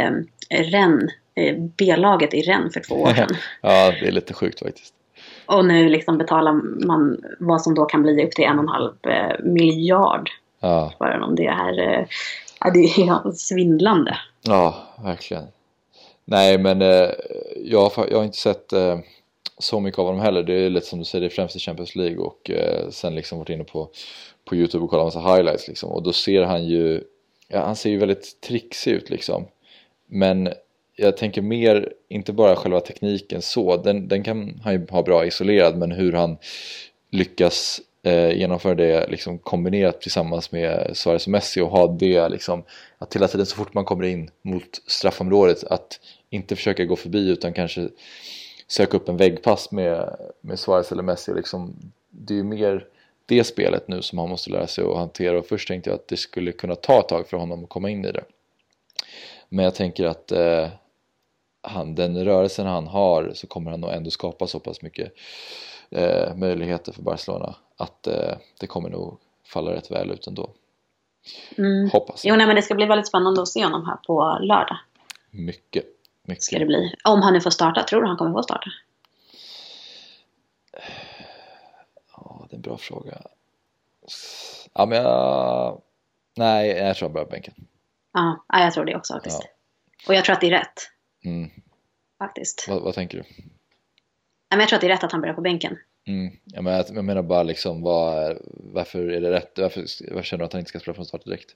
eh, 0.51 0.63
Rennes, 0.63 1.13
eh, 1.35 1.57
B-laget 1.59 2.35
i 2.35 2.43
Rennes 2.43 2.73
för 2.73 2.81
två 2.81 2.95
år 2.95 3.11
sedan. 3.15 3.37
ja, 3.61 3.93
det 4.01 4.09
är 4.09 4.13
lite 4.13 4.35
sjukt 4.35 4.59
faktiskt. 4.59 4.95
Och 5.47 5.65
nu 5.65 5.89
liksom 5.89 6.19
betalar 6.19 6.53
man 6.87 7.21
vad 7.39 7.63
som 7.63 7.75
då 7.75 7.85
kan 7.85 8.03
bli 8.03 8.25
upp 8.25 8.31
till 8.31 8.45
en 8.45 8.59
och 8.59 8.65
en 8.65 8.69
halv 8.69 8.93
eh, 9.03 9.45
miljard 9.45 10.31
ja. 10.61 10.93
för 10.99 11.13
honom. 11.13 11.35
Det 11.35 11.47
är, 11.47 12.07
ja, 12.65 12.71
det 12.71 12.79
är 12.79 13.33
svindlande. 13.33 14.19
Ja, 14.43 14.75
verkligen. 15.05 15.45
Nej, 16.25 16.59
men 16.59 16.83
eh, 16.83 17.11
jag, 17.57 17.89
har, 17.89 18.07
jag 18.11 18.17
har 18.17 18.25
inte 18.25 18.39
sett 18.39 18.73
eh, 18.73 18.99
så 19.59 19.81
mycket 19.81 19.99
av 19.99 20.07
honom 20.07 20.21
heller. 20.21 20.43
Det 20.43 20.55
är 20.55 20.71
lite 20.71 20.87
som 20.87 20.99
du 20.99 21.05
säger, 21.05 21.21
det 21.21 21.27
är 21.27 21.35
främst 21.35 21.57
i 21.57 21.59
Champions 21.59 21.97
League 21.97 22.19
och 22.19 22.51
eh, 22.51 22.91
sen 22.91 23.15
liksom 23.15 23.39
varit 23.39 23.51
inne 23.51 23.65
på, 23.65 23.89
på 24.45 24.57
Youtube 24.57 24.85
och 24.85 24.91
kollat 24.91 25.07
massa 25.07 25.35
highlights 25.35 25.69
liksom. 25.69 25.91
Och 25.91 26.03
då 26.03 26.13
ser 26.13 26.43
han 26.43 26.65
ju 26.65 27.05
ja, 27.53 27.65
han 27.65 27.77
ser 27.77 27.91
ju 27.91 27.99
väldigt 27.99 28.41
trixig 28.41 28.93
ut 28.93 29.11
liksom. 29.11 29.47
Men 30.07 30.49
jag 30.97 31.17
tänker 31.17 31.43
mer, 31.43 31.93
inte 32.09 32.33
bara 32.33 32.57
själva 32.57 32.81
tekniken 32.81 33.43
så, 33.43 33.77
den, 33.77 34.09
den 34.09 34.25
kan 34.25 34.61
han 34.65 34.73
ju 34.73 34.87
ha 34.91 35.03
bra 35.03 35.27
isolerad, 35.27 35.79
men 35.79 35.93
hur 35.93 36.13
han 36.13 36.37
lyckas 37.11 37.81
eh, 38.03 38.39
genomföra 38.39 38.75
det 38.75 39.07
liksom 39.07 39.39
kombinerat 39.39 40.01
tillsammans 40.01 40.53
med 40.53 40.91
Suarez 40.97 41.27
och 41.27 41.31
Messi 41.31 41.61
och 41.61 41.71
ha 41.71 41.87
det 41.87 42.29
liksom, 42.29 42.65
att 42.99 43.17
hela 43.17 43.29
tiden 43.29 43.47
så 43.47 43.57
fort 43.57 43.75
man 43.75 43.85
kommer 43.85 44.05
in 44.05 44.31
mot 44.43 44.83
straffområdet 44.87 45.65
att 45.65 46.01
inte 46.31 46.57
försöka 46.57 46.85
gå 46.85 46.97
förbi 46.97 47.29
utan 47.29 47.53
kanske 47.53 47.89
söka 48.67 48.97
upp 48.97 49.09
en 49.09 49.17
väggpass 49.17 49.73
med, 49.73 50.17
med 50.41 50.59
Suarez 50.59 50.93
eller 50.93 51.03
Messi. 51.03 51.35
Liksom, 51.35 51.77
det 52.11 52.35
är 52.35 52.37
ju 52.37 52.45
mer 52.45 52.87
det 53.27 53.45
spelet 53.45 53.89
nu 53.89 54.03
som 54.03 54.19
han 54.19 54.29
måste 54.29 54.51
lära 54.51 54.67
sig 54.67 54.85
att 54.85 54.97
hantera 54.97 55.39
och 55.39 55.47
först 55.47 55.69
tänkte 55.69 55.91
jag 55.91 55.95
att 55.95 56.09
det 56.09 56.17
skulle 56.17 56.53
kunna 56.53 56.75
ta 56.75 57.01
ett 57.01 57.09
tag 57.09 57.29
för 57.29 57.37
honom 57.37 57.65
att 57.65 57.71
komma 57.71 57.91
in 57.91 58.05
i 58.05 58.13
det. 58.13 58.25
Men 59.49 59.65
jag 59.65 59.75
tänker 59.75 60.07
att 60.07 60.33
eh, 60.33 60.69
han, 61.63 61.95
den 61.95 62.25
rörelsen 62.25 62.67
han 62.67 62.87
har 62.87 63.33
så 63.35 63.47
kommer 63.47 63.71
han 63.71 63.81
nog 63.81 63.91
ändå 63.91 64.11
skapa 64.11 64.47
så 64.47 64.61
pass 64.61 64.83
mycket 64.83 65.13
eh, 65.91 66.35
möjligheter 66.37 66.93
för 66.93 67.03
Barcelona 67.03 67.55
att 67.83 68.07
eh, 68.07 68.35
det 68.61 68.67
kommer 68.67 68.91
nog 68.91 69.19
falla 69.45 69.73
rätt 69.73 69.91
väl 69.91 70.11
ut 70.11 70.27
ändå. 70.27 70.51
Mm. 71.59 71.91
Hoppas 71.91 72.25
Jo, 72.25 72.37
nej, 72.37 72.47
men 72.47 72.57
det 72.57 72.63
ska 72.63 72.75
bli 72.75 72.87
väldigt 72.87 73.09
spännande 73.09 73.43
att 73.43 73.49
se 73.49 73.65
honom 73.65 73.87
här 73.87 73.97
på 73.97 74.39
lördag. 74.41 74.79
Mycket, 75.31 75.85
mycket. 76.23 76.43
Ska 76.43 76.59
det 76.59 76.67
bli. 76.67 76.95
Om 77.05 77.23
han 77.23 77.33
nu 77.33 77.41
får 77.41 77.51
starta, 77.51 77.83
tror 77.83 78.01
du 78.01 78.07
han 78.07 78.17
kommer 78.17 78.33
få 78.33 78.43
starta? 78.43 78.71
Ja, 82.17 82.47
det 82.51 82.55
är 82.55 82.57
en 82.57 82.63
bra 82.63 82.79
fråga. 82.79 83.23
Ja, 84.73 84.87
men 84.87 84.99
jag... 84.99 85.81
Nej, 86.37 86.69
jag 86.69 86.97
tror 86.97 87.09
han 87.09 87.13
börjar 87.13 87.29
bänken. 87.29 87.55
Ja, 88.13 88.45
jag 88.49 88.73
tror 88.73 88.85
det 88.85 88.97
också 88.97 89.15
faktiskt. 89.15 89.41
Ja. 89.43 89.49
Och 90.09 90.15
jag 90.15 90.25
tror 90.25 90.35
att 90.35 90.41
det 90.41 90.47
är 90.47 90.51
rätt. 90.51 90.91
Mm. 91.25 91.51
Faktiskt. 92.19 92.67
Vad, 92.69 92.83
vad 92.83 92.95
tänker 92.95 93.19
du? 93.19 93.25
men 94.51 94.61
jag 94.61 94.69
tror 94.69 94.77
att 94.77 94.81
det 94.81 94.87
är 94.87 94.89
rätt 94.89 95.05
att 95.05 95.13
han 95.13 95.21
börjar 95.21 95.35
på 95.35 95.41
bänken. 95.41 95.79
Mm. 96.07 96.33
Jag, 96.45 96.65
menar, 96.65 96.85
jag 96.95 97.05
menar 97.05 97.23
bara 97.23 97.43
liksom, 97.43 97.83
vad, 97.83 98.39
varför 98.51 99.09
är 99.09 99.21
det 99.21 99.31
rätt? 99.31 99.59
Varför, 99.59 99.85
varför 100.11 100.23
känner 100.23 100.39
du 100.39 100.45
att 100.45 100.53
han 100.53 100.61
inte 100.61 100.69
ska 100.69 100.81
spela 100.81 100.95
från 100.95 101.05
start 101.05 101.25
direkt? 101.25 101.51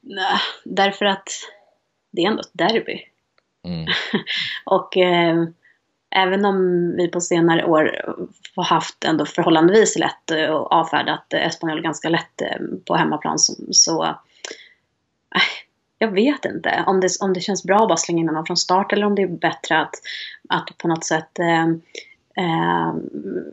Nej, 0.00 0.38
därför 0.64 1.04
att 1.04 1.28
det 2.10 2.22
är 2.22 2.26
ändå 2.26 2.40
ett 2.40 2.50
derby. 2.52 3.00
Mm. 3.64 3.86
och 4.64 4.96
eh, 4.96 5.44
även 6.10 6.44
om 6.44 6.88
vi 6.96 7.08
på 7.08 7.20
senare 7.20 7.64
år 7.64 8.14
har 8.56 8.64
haft 8.64 9.04
ändå 9.04 9.26
förhållandevis 9.26 9.98
lätt 9.98 10.30
och 10.30 10.72
avfärdat 10.72 11.34
Espanyol 11.34 11.82
ganska 11.82 12.08
lätt 12.08 12.42
eh, 12.42 12.60
på 12.86 12.94
hemmaplan 12.94 13.38
så, 13.70 14.04
äh, 14.04 15.42
jag 15.98 16.10
vet 16.10 16.44
inte 16.44 16.84
om 16.86 17.00
det, 17.00 17.08
om 17.20 17.32
det 17.32 17.40
känns 17.40 17.64
bra 17.64 17.82
att 17.82 17.88
bara 17.88 17.96
slänga 17.96 18.20
in 18.20 18.28
honom 18.28 18.46
från 18.46 18.56
start 18.56 18.92
eller 18.92 19.06
om 19.06 19.14
det 19.14 19.22
är 19.22 19.28
bättre 19.28 19.78
att, 19.78 19.94
att 20.48 20.78
på 20.78 20.88
något 20.88 21.04
sätt 21.04 21.38
eh, 21.38 21.66
eh, 22.40 22.94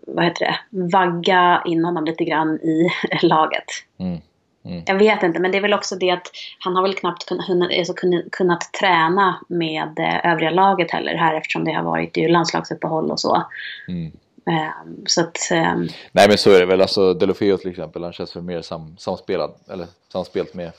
vad 0.07 0.25
heter 0.25 0.45
det, 0.45 0.57
vagga 0.69 1.61
in 1.65 1.85
honom 1.85 2.05
lite 2.05 2.23
grann 2.23 2.55
i 2.55 2.89
laget. 3.21 3.65
Mm. 3.99 4.21
Mm. 4.65 4.83
Jag 4.85 4.95
vet 4.95 5.23
inte, 5.23 5.39
men 5.39 5.51
det 5.51 5.57
är 5.57 5.61
väl 5.61 5.73
också 5.73 5.95
det 5.95 6.11
att 6.11 6.31
han 6.59 6.75
har 6.75 6.81
väl 6.81 6.95
knappt 6.95 7.25
kunnat, 7.25 7.71
alltså 7.77 7.93
kunnat, 8.31 8.73
träna 8.79 9.39
med 9.47 9.99
eh, 9.99 10.31
övriga 10.31 10.51
laget 10.51 10.91
heller 10.91 11.15
här 11.15 11.35
eftersom 11.35 11.63
det 11.63 11.71
har 11.71 11.83
varit 11.83 12.17
ju 12.17 12.27
landslagsuppehåll 12.27 13.11
och 13.11 13.19
så. 13.19 13.43
Mm. 13.87 14.11
Um, 14.45 15.03
så 15.05 15.21
att, 15.21 15.37
um... 15.51 15.89
Nej 16.11 16.27
men 16.27 16.37
så 16.37 16.51
är 16.51 16.59
det 16.59 16.65
väl, 16.65 16.81
alltså 16.81 17.13
Delofeo 17.13 17.57
till 17.57 17.69
exempel, 17.69 18.03
han 18.03 18.13
känns 18.13 18.35
väl 18.35 18.43
mer 18.43 18.61
sam, 18.61 18.97
samspelad, 18.97 19.53
eller 19.69 19.87
samspelt 20.11 20.53
med, 20.53 20.71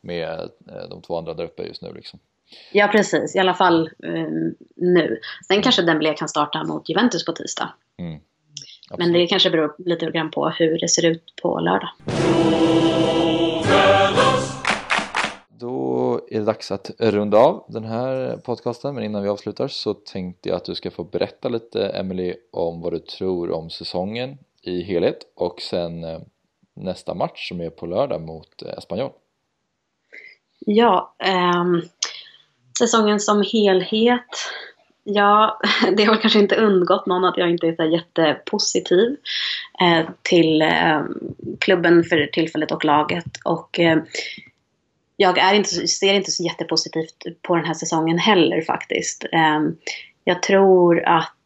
med 0.00 0.30
eh, 0.68 0.88
de 0.90 1.02
två 1.02 1.18
andra 1.18 1.34
där 1.34 1.44
uppe 1.44 1.62
just 1.62 1.82
nu 1.82 1.92
liksom. 1.94 2.20
Ja 2.72 2.88
precis, 2.88 3.36
i 3.36 3.38
alla 3.38 3.54
fall 3.54 3.90
um, 3.98 4.54
nu. 4.76 5.20
Sen 5.46 5.62
kanske 5.62 5.82
Dembélé 5.82 6.14
kan 6.14 6.28
starta 6.28 6.64
mot 6.64 6.88
Juventus 6.88 7.24
på 7.24 7.32
tisdag. 7.32 7.72
Mm. 7.98 8.20
Men 8.98 9.12
det 9.12 9.26
kanske 9.26 9.50
beror 9.50 9.74
lite 9.78 10.10
grann 10.10 10.30
på 10.30 10.48
hur 10.48 10.78
det 10.78 10.88
ser 10.88 11.06
ut 11.06 11.34
på 11.42 11.60
lördag. 11.60 11.90
Då 15.48 16.20
är 16.30 16.38
det 16.38 16.44
dags 16.44 16.70
att 16.70 16.90
runda 16.98 17.38
av 17.38 17.64
den 17.68 17.84
här 17.84 18.36
podcasten 18.36 18.94
men 18.94 19.04
innan 19.04 19.22
vi 19.22 19.28
avslutar 19.28 19.68
så 19.68 19.94
tänkte 19.94 20.48
jag 20.48 20.56
att 20.56 20.64
du 20.64 20.74
ska 20.74 20.90
få 20.90 21.04
berätta 21.04 21.48
lite 21.48 21.88
Emily 21.88 22.34
om 22.52 22.80
vad 22.80 22.92
du 22.92 22.98
tror 22.98 23.50
om 23.50 23.70
säsongen 23.70 24.38
i 24.62 24.82
helhet 24.82 25.18
och 25.34 25.60
sen 25.60 26.04
eh, 26.04 26.20
nästa 26.74 27.14
match 27.14 27.48
som 27.48 27.60
är 27.60 27.70
på 27.70 27.86
lördag 27.86 28.20
mot 28.20 28.62
eh, 28.62 28.78
Espanyol. 28.78 29.10
Ja, 30.66 31.14
eh, 31.18 31.64
säsongen 32.80 33.20
som 33.20 33.44
helhet 33.52 34.26
Ja, 35.04 35.60
det 35.96 36.04
har 36.04 36.16
kanske 36.16 36.38
inte 36.38 36.56
undgått 36.56 37.06
någon 37.06 37.24
att 37.24 37.36
jag 37.36 37.50
inte 37.50 37.66
är 37.66 37.76
så 37.76 37.84
jättepositiv 37.84 39.16
eh, 39.82 40.08
till 40.22 40.62
eh, 40.62 41.02
klubben 41.60 42.04
för 42.04 42.26
tillfället 42.26 42.72
och 42.72 42.84
laget. 42.84 43.26
Och 43.44 43.80
eh, 43.80 43.98
jag 45.16 45.38
är 45.38 45.54
inte, 45.54 45.68
ser 45.68 46.14
inte 46.14 46.30
så 46.30 46.42
jättepositivt 46.42 47.24
på 47.42 47.56
den 47.56 47.64
här 47.64 47.74
säsongen 47.74 48.18
heller 48.18 48.62
faktiskt. 48.62 49.24
Eh, 49.32 49.60
jag 50.24 50.42
tror 50.42 51.02
att 51.04 51.36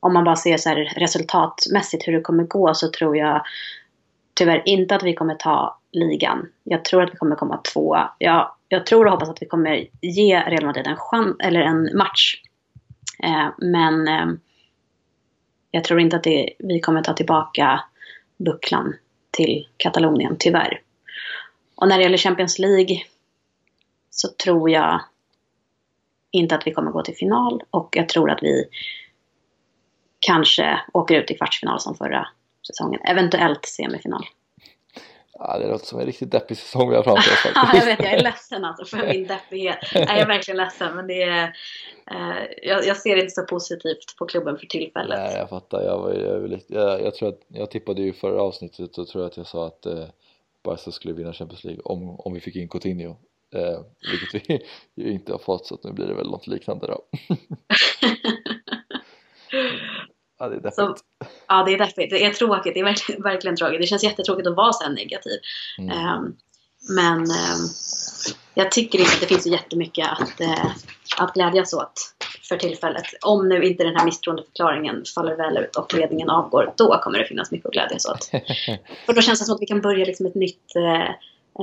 om 0.00 0.12
man 0.14 0.24
bara 0.24 0.36
ser 0.36 0.56
så 0.56 0.74
resultatmässigt 0.96 2.08
hur 2.08 2.12
det 2.12 2.20
kommer 2.20 2.44
gå 2.44 2.74
så 2.74 2.88
tror 2.88 3.16
jag 3.16 3.42
tyvärr 4.34 4.62
inte 4.66 4.94
att 4.94 5.02
vi 5.02 5.14
kommer 5.14 5.34
ta 5.34 5.80
ligan. 5.92 6.46
Jag 6.64 6.84
tror 6.84 7.02
att 7.02 7.12
vi 7.12 7.16
kommer 7.16 7.36
komma 7.36 7.56
tvåa. 7.56 8.10
Jag, 8.18 8.50
jag 8.68 8.86
tror 8.86 9.04
och 9.04 9.12
hoppas 9.12 9.28
att 9.28 9.42
vi 9.42 9.46
kommer 9.46 9.86
ge 10.00 10.40
Real 10.40 10.66
Madrid 10.66 10.86
en, 10.86 10.96
chans, 10.96 11.36
eller 11.40 11.60
en 11.60 11.96
match 11.96 12.36
Eh, 13.22 13.48
men 13.58 14.08
eh, 14.08 14.26
jag 15.70 15.84
tror 15.84 16.00
inte 16.00 16.16
att 16.16 16.22
det, 16.22 16.50
vi 16.58 16.80
kommer 16.80 17.02
ta 17.02 17.12
tillbaka 17.12 17.84
bucklan 18.36 18.94
till 19.30 19.68
Katalonien, 19.76 20.36
tyvärr. 20.38 20.82
Och 21.74 21.88
när 21.88 21.96
det 21.96 22.02
gäller 22.02 22.18
Champions 22.18 22.58
League 22.58 23.02
så 24.10 24.28
tror 24.28 24.70
jag 24.70 25.00
inte 26.30 26.54
att 26.54 26.66
vi 26.66 26.72
kommer 26.72 26.90
gå 26.90 27.02
till 27.02 27.14
final 27.14 27.62
och 27.70 27.88
jag 27.96 28.08
tror 28.08 28.30
att 28.30 28.42
vi 28.42 28.64
kanske 30.18 30.80
åker 30.92 31.14
ut 31.14 31.30
i 31.30 31.34
kvartsfinal 31.34 31.80
som 31.80 31.94
förra 31.94 32.28
säsongen. 32.66 33.00
Eventuellt 33.04 33.66
semifinal. 33.66 34.24
Ja, 35.38 35.58
det 35.58 35.68
låter 35.68 35.86
som 35.86 36.00
en 36.00 36.06
riktigt 36.06 36.30
deppig 36.30 36.56
säsong 36.56 36.90
vi 36.90 36.96
har 36.96 37.02
framför 37.02 37.32
oss 37.32 37.38
faktiskt. 37.42 37.74
jag 37.74 37.96
vet, 37.96 38.04
jag 38.04 38.12
är 38.12 38.22
ledsen 38.22 38.64
alltså 38.64 38.96
för 38.96 39.06
min 39.06 39.26
deppighet. 39.26 39.78
Jag 39.94 40.18
är 40.18 40.26
verkligen 40.26 40.58
ledsen 40.58 40.96
men 40.96 41.06
det 41.06 41.22
är, 41.22 41.44
eh, 42.10 42.44
jag, 42.62 42.86
jag, 42.86 42.96
ser 42.96 43.16
inte 43.16 43.30
så 43.30 43.42
positivt 43.42 44.16
på 44.18 44.26
klubben 44.26 44.58
för 44.58 44.66
tillfället. 44.66 45.18
Nej, 45.18 45.36
jag 45.36 45.48
fattar. 45.48 45.82
Jag, 45.82 46.20
jag, 46.20 46.60
jag, 46.66 47.02
jag, 47.02 47.14
tror 47.14 47.28
att 47.28 47.40
jag 47.48 47.70
tippade 47.70 48.02
ju 48.02 48.12
förra 48.12 48.42
avsnittet 48.42 48.98
och 48.98 49.08
tror 49.08 49.26
att 49.26 49.36
jag 49.36 49.46
sa 49.46 49.66
att 49.66 49.86
eh, 49.86 50.04
Barca 50.64 50.90
skulle 50.90 51.14
vinna 51.14 51.32
Champions 51.32 51.64
League 51.64 51.82
om, 51.84 52.20
om 52.20 52.34
vi 52.34 52.40
fick 52.40 52.56
in 52.56 52.68
Coutinho. 52.68 53.16
Eh, 53.54 53.80
vilket 54.10 54.48
vi 54.48 54.60
ju 55.04 55.12
inte 55.12 55.32
har 55.32 55.38
fått 55.38 55.66
så 55.66 55.74
att 55.74 55.84
nu 55.84 55.92
blir 55.92 56.06
det 56.06 56.14
väl 56.14 56.30
något 56.30 56.46
liknande 56.46 56.86
då. 56.86 57.02
Ja, 60.38 60.48
det 60.48 60.56
är 60.56 60.60
deppigt. 60.60 60.74
Så, 60.74 60.96
ja, 61.48 61.64
det 61.64 61.74
är 61.74 61.78
deppigt. 61.78 62.10
Det 62.10 62.24
är 62.24 62.32
tråkigt. 62.32 62.74
Det 62.74 62.80
är 62.80 62.84
verkligen, 62.84 63.22
verkligen 63.22 63.56
tråkigt. 63.56 63.80
Det 63.80 63.86
känns 63.86 64.04
jättetråkigt 64.04 64.48
att 64.48 64.56
vara 64.56 64.72
så 64.72 64.84
här 64.84 64.92
negativ. 64.92 65.38
Mm. 65.78 66.14
Um, 66.14 66.36
men 66.96 67.18
um, 67.18 67.68
jag 68.54 68.72
tycker 68.72 68.98
inte 68.98 69.12
att 69.14 69.20
det 69.20 69.26
finns 69.26 69.42
så 69.42 69.48
jättemycket 69.48 70.08
att, 70.08 70.40
uh, 70.40 70.66
att 71.18 71.34
glädjas 71.34 71.74
åt 71.74 72.14
för 72.48 72.56
tillfället. 72.56 73.04
Om 73.22 73.48
nu 73.48 73.62
inte 73.62 73.84
den 73.84 73.96
här 73.96 74.04
misstroendeförklaringen 74.04 75.04
faller 75.14 75.36
väl 75.36 75.58
ut 75.58 75.76
och 75.76 75.94
ledningen 75.94 76.30
avgår, 76.30 76.74
då 76.76 76.98
kommer 77.02 77.18
det 77.18 77.26
finnas 77.26 77.50
mycket 77.50 77.66
att 77.66 77.72
glädjas 77.72 78.06
åt. 78.06 78.24
för 79.06 79.12
då 79.12 79.20
känns 79.20 79.38
det 79.38 79.44
som 79.44 79.54
att 79.54 79.62
vi 79.62 79.66
kan 79.66 79.80
börja 79.80 80.04
liksom 80.04 80.26
ett 80.26 80.34
nytt, 80.34 80.72
uh, 80.76 81.10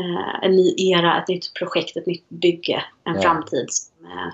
uh, 0.01 0.43
en 0.43 0.51
ny 0.51 0.76
era, 0.78 1.21
ett 1.21 1.28
nytt 1.28 1.53
projekt, 1.53 1.97
ett 1.97 2.05
nytt 2.05 2.30
bygge, 2.30 2.84
en 3.03 3.15
ja. 3.15 3.21
framtid 3.21 3.67
som 3.69 3.95
Eh, 4.05 4.34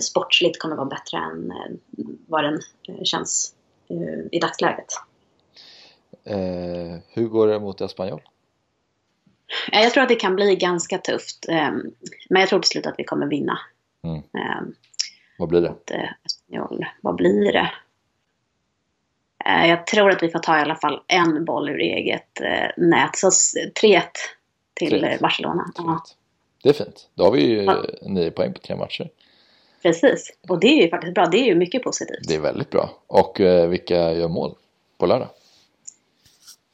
sportsligt 0.00 0.58
kommer 0.58 0.76
vara 0.76 0.86
bättre 0.86 1.18
än 1.18 1.50
eh, 1.50 2.06
vad 2.26 2.44
den 2.44 2.60
eh, 2.88 3.02
känns 3.04 3.54
i 4.30 4.38
dagsläget. 4.38 4.86
Eh, 6.24 6.98
hur 7.08 7.28
går 7.28 7.48
det 7.48 7.60
mot 7.60 7.80
Espanyol? 7.80 8.20
Jag 9.72 9.92
tror 9.92 10.02
att 10.02 10.08
det 10.08 10.14
kan 10.14 10.36
bli 10.36 10.56
ganska 10.56 10.98
tufft. 10.98 11.46
Men 12.28 12.40
jag 12.40 12.48
tror 12.48 12.60
till 12.60 12.68
slut 12.68 12.86
att 12.86 12.94
vi 12.98 13.04
kommer 13.04 13.26
vinna. 13.26 13.58
Mm. 14.04 14.22
Vad 15.38 15.48
blir 15.48 15.60
det? 15.60 15.74
Espanyol. 16.24 16.86
Vad 17.00 17.14
blir 17.14 17.52
det? 17.52 17.70
Jag 19.44 19.86
tror 19.86 20.10
att 20.10 20.22
vi 20.22 20.28
får 20.28 20.38
ta 20.38 20.58
i 20.58 20.60
alla 20.60 20.76
fall 20.76 21.00
en 21.06 21.44
boll 21.44 21.68
ur 21.68 21.80
eget 21.80 22.40
nät. 22.76 23.16
Så 23.16 23.30
3-1 23.82 24.02
till 24.74 25.00
3 25.00 25.18
Barcelona. 25.20 25.64
Det 26.62 26.68
är 26.68 26.72
fint. 26.72 27.08
Då 27.14 27.24
har 27.24 27.32
vi 27.32 27.46
ju 27.46 27.62
ja. 27.62 27.84
nio 28.02 28.30
poäng 28.30 28.52
på 28.52 28.58
tre 28.58 28.76
matcher. 28.76 29.10
Precis, 29.82 30.38
och 30.48 30.60
det 30.60 30.66
är 30.66 30.82
ju 30.82 30.90
faktiskt 30.90 31.14
bra. 31.14 31.26
Det 31.26 31.38
är 31.38 31.44
ju 31.44 31.54
mycket 31.54 31.82
positivt. 31.82 32.28
Det 32.28 32.34
är 32.34 32.40
väldigt 32.40 32.70
bra. 32.70 32.90
Och 33.06 33.40
eh, 33.40 33.68
vilka 33.68 34.12
gör 34.12 34.28
mål 34.28 34.54
på 34.98 35.06
lördag? 35.06 35.28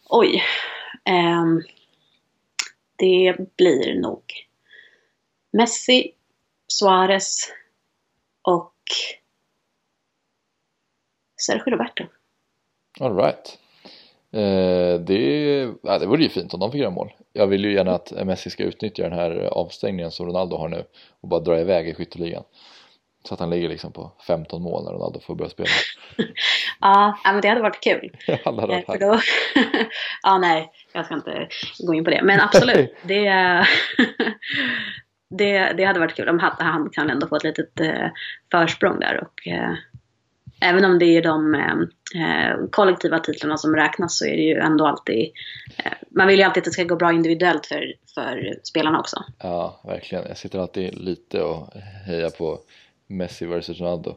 Oj. 0.09 0.42
Um, 1.11 1.62
det 2.96 3.36
blir 3.57 4.00
nog 4.00 4.22
Messi, 5.52 6.12
Suarez 6.66 7.52
och 8.42 8.74
Sergio 11.46 11.70
Roberto. 11.70 12.05
Alright. 13.00 13.59
Eh, 14.32 15.00
det, 15.00 15.20
ja, 15.82 15.98
det 15.98 16.07
vore 16.07 16.22
ju 16.22 16.28
fint 16.28 16.55
om 16.55 16.61
de 16.61 16.72
fick 16.72 16.80
göra 16.80 16.90
mål. 16.90 17.12
Jag 17.32 17.46
vill 17.46 17.64
ju 17.64 17.74
gärna 17.74 17.94
att 17.94 18.26
Messi 18.26 18.50
ska 18.50 18.62
utnyttja 18.62 19.02
den 19.02 19.18
här 19.18 19.30
avstängningen 19.30 20.11
som 20.11 20.26
Ronaldo 20.26 20.57
har 20.57 20.68
nu 20.68 20.84
och 21.20 21.28
bara 21.28 21.40
dra 21.40 21.61
iväg 21.61 21.88
i 21.88 21.94
skytteligan. 21.94 22.44
Så 23.29 23.35
att 23.35 23.41
han 23.41 23.51
ligger 23.51 23.68
liksom 23.68 23.93
på 23.93 24.12
15 24.27 24.62
mål 24.62 24.85
när 24.85 24.93
Ronaldo 24.93 25.20
får 25.20 25.35
börja 25.35 25.51
spela. 25.51 25.68
ja, 26.81 27.18
men 27.25 27.41
det 27.41 27.49
hade 27.49 27.62
varit 27.62 27.81
kul. 27.81 28.11
Ja, 28.27 28.53
det 28.53 28.61
hade 28.61 28.66
varit 28.66 28.87
För 28.87 28.99
då... 28.99 29.20
ja, 30.22 30.39
nej, 30.39 30.72
jag 30.93 31.05
ska 31.05 31.14
inte 31.14 31.49
gå 31.87 31.95
in 31.95 32.05
på 32.05 32.11
det. 32.11 32.22
Men 32.22 32.41
absolut, 32.41 32.95
det, 33.03 33.25
det, 35.31 35.72
det 35.77 35.85
hade 35.85 36.01
varit 36.01 36.14
kul 36.14 36.29
om 36.29 36.53
han 36.59 36.91
kan 36.91 37.11
ändå 37.11 37.27
få 37.27 37.37
ett 37.37 37.45
litet 37.45 37.81
eh, 37.81 38.09
försprång 38.51 39.01
där. 39.01 39.20
Och, 39.22 39.47
eh, 39.47 39.75
även 40.61 40.85
om 40.85 40.99
det 40.99 41.05
är 41.05 41.22
de 41.22 41.55
eh, 41.55 42.68
kollektiva 42.70 43.18
titlarna 43.18 43.57
som 43.57 43.77
räknas 43.77 44.18
så 44.18 44.27
är 44.27 44.37
det 44.37 44.43
ju 44.43 44.59
ändå 44.59 44.87
alltid... 44.87 45.33
Eh, 45.77 45.93
man 46.11 46.27
vill 46.27 46.39
ju 46.39 46.45
alltid 46.45 46.61
att 46.61 46.64
det 46.64 46.70
ska 46.70 46.85
gå 46.85 46.97
bra 46.97 47.12
individuellt 47.12 47.66
för, 47.66 47.95
för 48.14 48.59
spelarna 48.62 49.01
också. 49.01 49.25
Ja, 49.43 49.81
verkligen. 49.85 50.25
Jag 50.29 50.37
sitter 50.37 50.59
alltid 50.59 50.99
lite 50.99 51.43
och 51.43 51.68
hejar 52.07 52.31
på 52.31 52.59
Messi 53.07 53.46
versus 53.46 53.80
Ronaldo. 53.80 54.16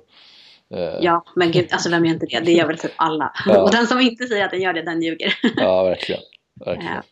Eh. 0.74 0.98
Ja, 1.02 1.26
men 1.36 1.52
gud, 1.52 1.68
alltså 1.72 1.90
vem 1.90 2.06
gör 2.06 2.14
inte 2.14 2.26
det? 2.26 2.40
Det 2.40 2.52
gör 2.52 2.68
väl 2.68 2.78
typ 2.78 2.92
alla. 2.96 3.34
Ja. 3.46 3.62
Och 3.62 3.72
den 3.72 3.88
som 3.88 4.00
inte 4.00 4.28
säger 4.28 4.46
att 4.46 4.52
den 4.52 4.62
gör 4.62 4.74
det, 4.74 4.82
den 4.82 5.02
ljuger. 5.02 5.40
Ja, 5.56 5.84
verkligen. 5.84 6.22
verkligen. 6.66 6.94
Ja. 6.94 7.04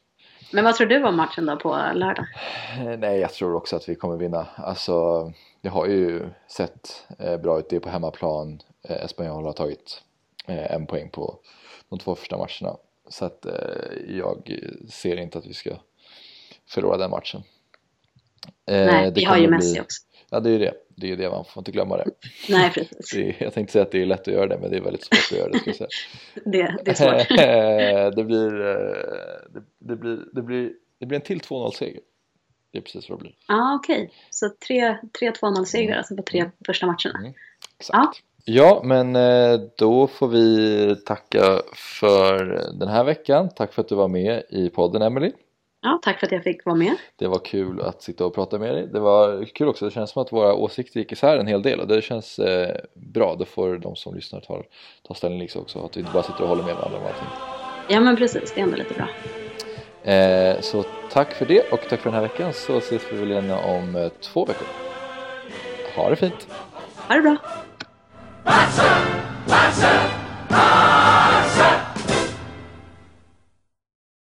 Men 0.52 0.64
vad 0.64 0.76
tror 0.76 0.88
du 0.88 1.04
om 1.04 1.16
matchen 1.16 1.46
då 1.46 1.56
på 1.56 1.70
lördag? 1.94 2.26
Eh, 2.80 2.98
nej, 3.00 3.20
jag 3.20 3.34
tror 3.34 3.56
också 3.56 3.76
att 3.76 3.90
vi 3.90 3.96
kommer 3.96 4.18
vinna. 4.18 4.48
Alltså, 4.56 5.32
det 5.62 5.70
har 5.70 5.86
ju 5.86 6.30
sett 6.48 7.08
eh, 7.20 7.38
bra 7.38 7.60
ut. 7.60 7.70
Det 7.70 7.76
är 7.76 7.80
på 7.80 7.90
hemmaplan. 7.90 8.60
Espanyol 8.90 9.46
har 9.46 9.54
tagit 9.54 10.02
en 10.48 10.88
poäng 10.88 11.10
på 11.10 11.40
de 11.90 12.00
två 12.00 12.16
första 12.16 12.38
matcherna. 12.38 12.78
Så 13.10 13.26
att 13.26 13.46
jag 14.08 14.60
ser 14.90 15.18
inte 15.18 15.38
att 15.38 15.46
vi 15.46 15.54
ska 15.54 15.72
förlora 16.68 16.98
den 16.98 17.12
matchen. 17.12 17.44
Nej, 18.68 19.12
vi 19.16 19.24
har 19.24 19.38
ju 19.38 19.48
Messi 19.48 19.72
bli... 19.72 19.82
också. 19.82 20.02
Ja, 20.36 20.40
det 20.40 20.50
är 20.50 20.54
ju 20.54 20.60
det. 20.60 20.74
Det 20.96 21.08
är 21.08 21.10
ju 21.10 21.16
det, 21.16 21.30
man 21.30 21.46
får 21.46 21.62
inte 21.62 21.72
glömma 21.72 21.98
det. 21.98 22.06
Nej, 22.50 22.72
precis. 22.72 23.12
Det 23.14 23.36
jag 23.40 23.54
tänkte 23.54 23.74
säga 23.74 23.84
att 23.84 23.92
det 23.92 24.02
är 24.02 24.06
lätt 24.06 24.28
att 24.28 24.34
göra 24.34 24.48
det, 24.48 24.58
men 24.58 24.72
det 24.72 24.78
är 24.78 24.82
väldigt 24.82 25.04
svårt 25.04 25.32
att 25.32 25.38
göra 25.38 25.50
det. 25.50 25.74
Ska 25.74 25.88
det, 26.46 26.78
det 26.86 26.92
är 26.92 26.94
svårt. 26.94 28.16
det, 28.16 28.24
blir, 28.24 28.62
eh, 28.62 28.76
det, 29.54 29.64
det, 29.80 29.96
blir, 29.96 30.20
det, 30.34 30.42
blir, 30.42 30.72
det 31.00 31.06
blir 31.06 31.16
en 31.16 31.26
till 31.26 31.40
2-0-seger. 31.40 32.00
Det 32.72 32.78
är 32.78 32.82
precis 32.82 33.10
vad 33.10 33.20
det 33.20 33.22
blir. 33.22 33.36
Ja, 33.48 33.56
ah, 33.56 33.76
okej. 33.76 34.04
Okay. 34.04 34.10
Så 34.30 34.46
3-2-0-seger 34.48 35.88
mm. 35.88 35.98
alltså 35.98 36.16
på 36.16 36.24
tre 36.24 36.50
första 36.66 36.86
matcherna. 36.86 37.20
Mm. 37.20 37.34
Exakt. 37.80 37.98
Ah. 37.98 38.14
Ja, 38.46 38.82
men 38.86 39.16
eh, 39.16 39.60
då 39.78 40.08
får 40.08 40.28
vi 40.28 40.96
tacka 41.06 41.62
för 41.76 42.62
den 42.80 42.88
här 42.88 43.04
veckan. 43.04 43.50
Tack 43.56 43.74
för 43.74 43.82
att 43.82 43.90
du 43.90 43.96
var 43.96 44.08
med 44.08 44.44
i 44.50 44.70
podden, 44.70 45.02
Emily. 45.02 45.32
Ja, 45.86 46.00
tack 46.02 46.20
för 46.20 46.26
att 46.26 46.32
jag 46.32 46.44
fick 46.44 46.66
vara 46.66 46.76
med. 46.76 46.96
Det 47.16 47.28
var 47.28 47.40
kul 47.40 47.82
att 47.82 48.02
sitta 48.02 48.26
och 48.26 48.36
prata 48.36 48.60
med 48.60 48.76
dig. 48.76 48.88
Det 48.88 49.00
var 49.00 49.46
kul 49.46 49.68
också, 49.68 49.86
det 49.86 49.92
känns 49.92 50.10
som 50.10 50.22
att 50.22 50.32
våra 50.32 50.54
åsikter 50.54 51.00
gick 51.00 51.12
isär 51.12 51.38
en 51.38 51.48
hel 51.48 51.62
del 51.62 51.80
och 51.80 51.88
det 51.88 52.02
känns 52.02 52.40
eh, 52.40 52.76
bra. 52.94 53.36
Då 53.40 53.46
får 53.46 53.78
de 53.78 53.96
som 53.96 54.16
lyssnar 54.16 54.40
ta, 54.40 54.64
ta 55.08 55.14
ställning 55.14 55.40
liksom 55.40 55.62
också, 55.62 55.86
att 55.86 55.98
vi 55.98 56.00
inte 56.00 56.14
bara 56.14 56.24
sitter 56.24 56.42
och 56.42 56.50
håller 56.50 56.64
med 56.64 56.76
varandra 56.76 56.98
om 56.98 57.06
allting. 57.06 57.28
Ja 57.90 58.00
men 58.00 58.16
precis, 58.16 58.54
det 58.54 58.62
är 58.62 58.64
ändå 58.64 58.78
lite 58.78 58.94
bra. 58.94 59.08
Eh, 60.14 60.62
så 60.62 60.84
tack 61.12 61.34
för 61.34 61.46
det 61.46 61.72
och 61.72 61.80
tack 61.90 62.00
för 62.00 62.10
den 62.10 62.20
här 62.20 62.28
veckan 62.28 62.54
så 62.54 62.78
ses 62.78 63.02
vi 63.12 63.18
väl 63.18 63.32
igen 63.32 63.52
om 63.52 63.96
eh, 63.96 64.10
två 64.22 64.46
veckor. 64.46 64.68
Ha 65.96 66.10
det 66.10 66.16
fint! 66.16 66.48
Ha 67.08 67.16
det 67.16 67.22
bra! 67.22 67.38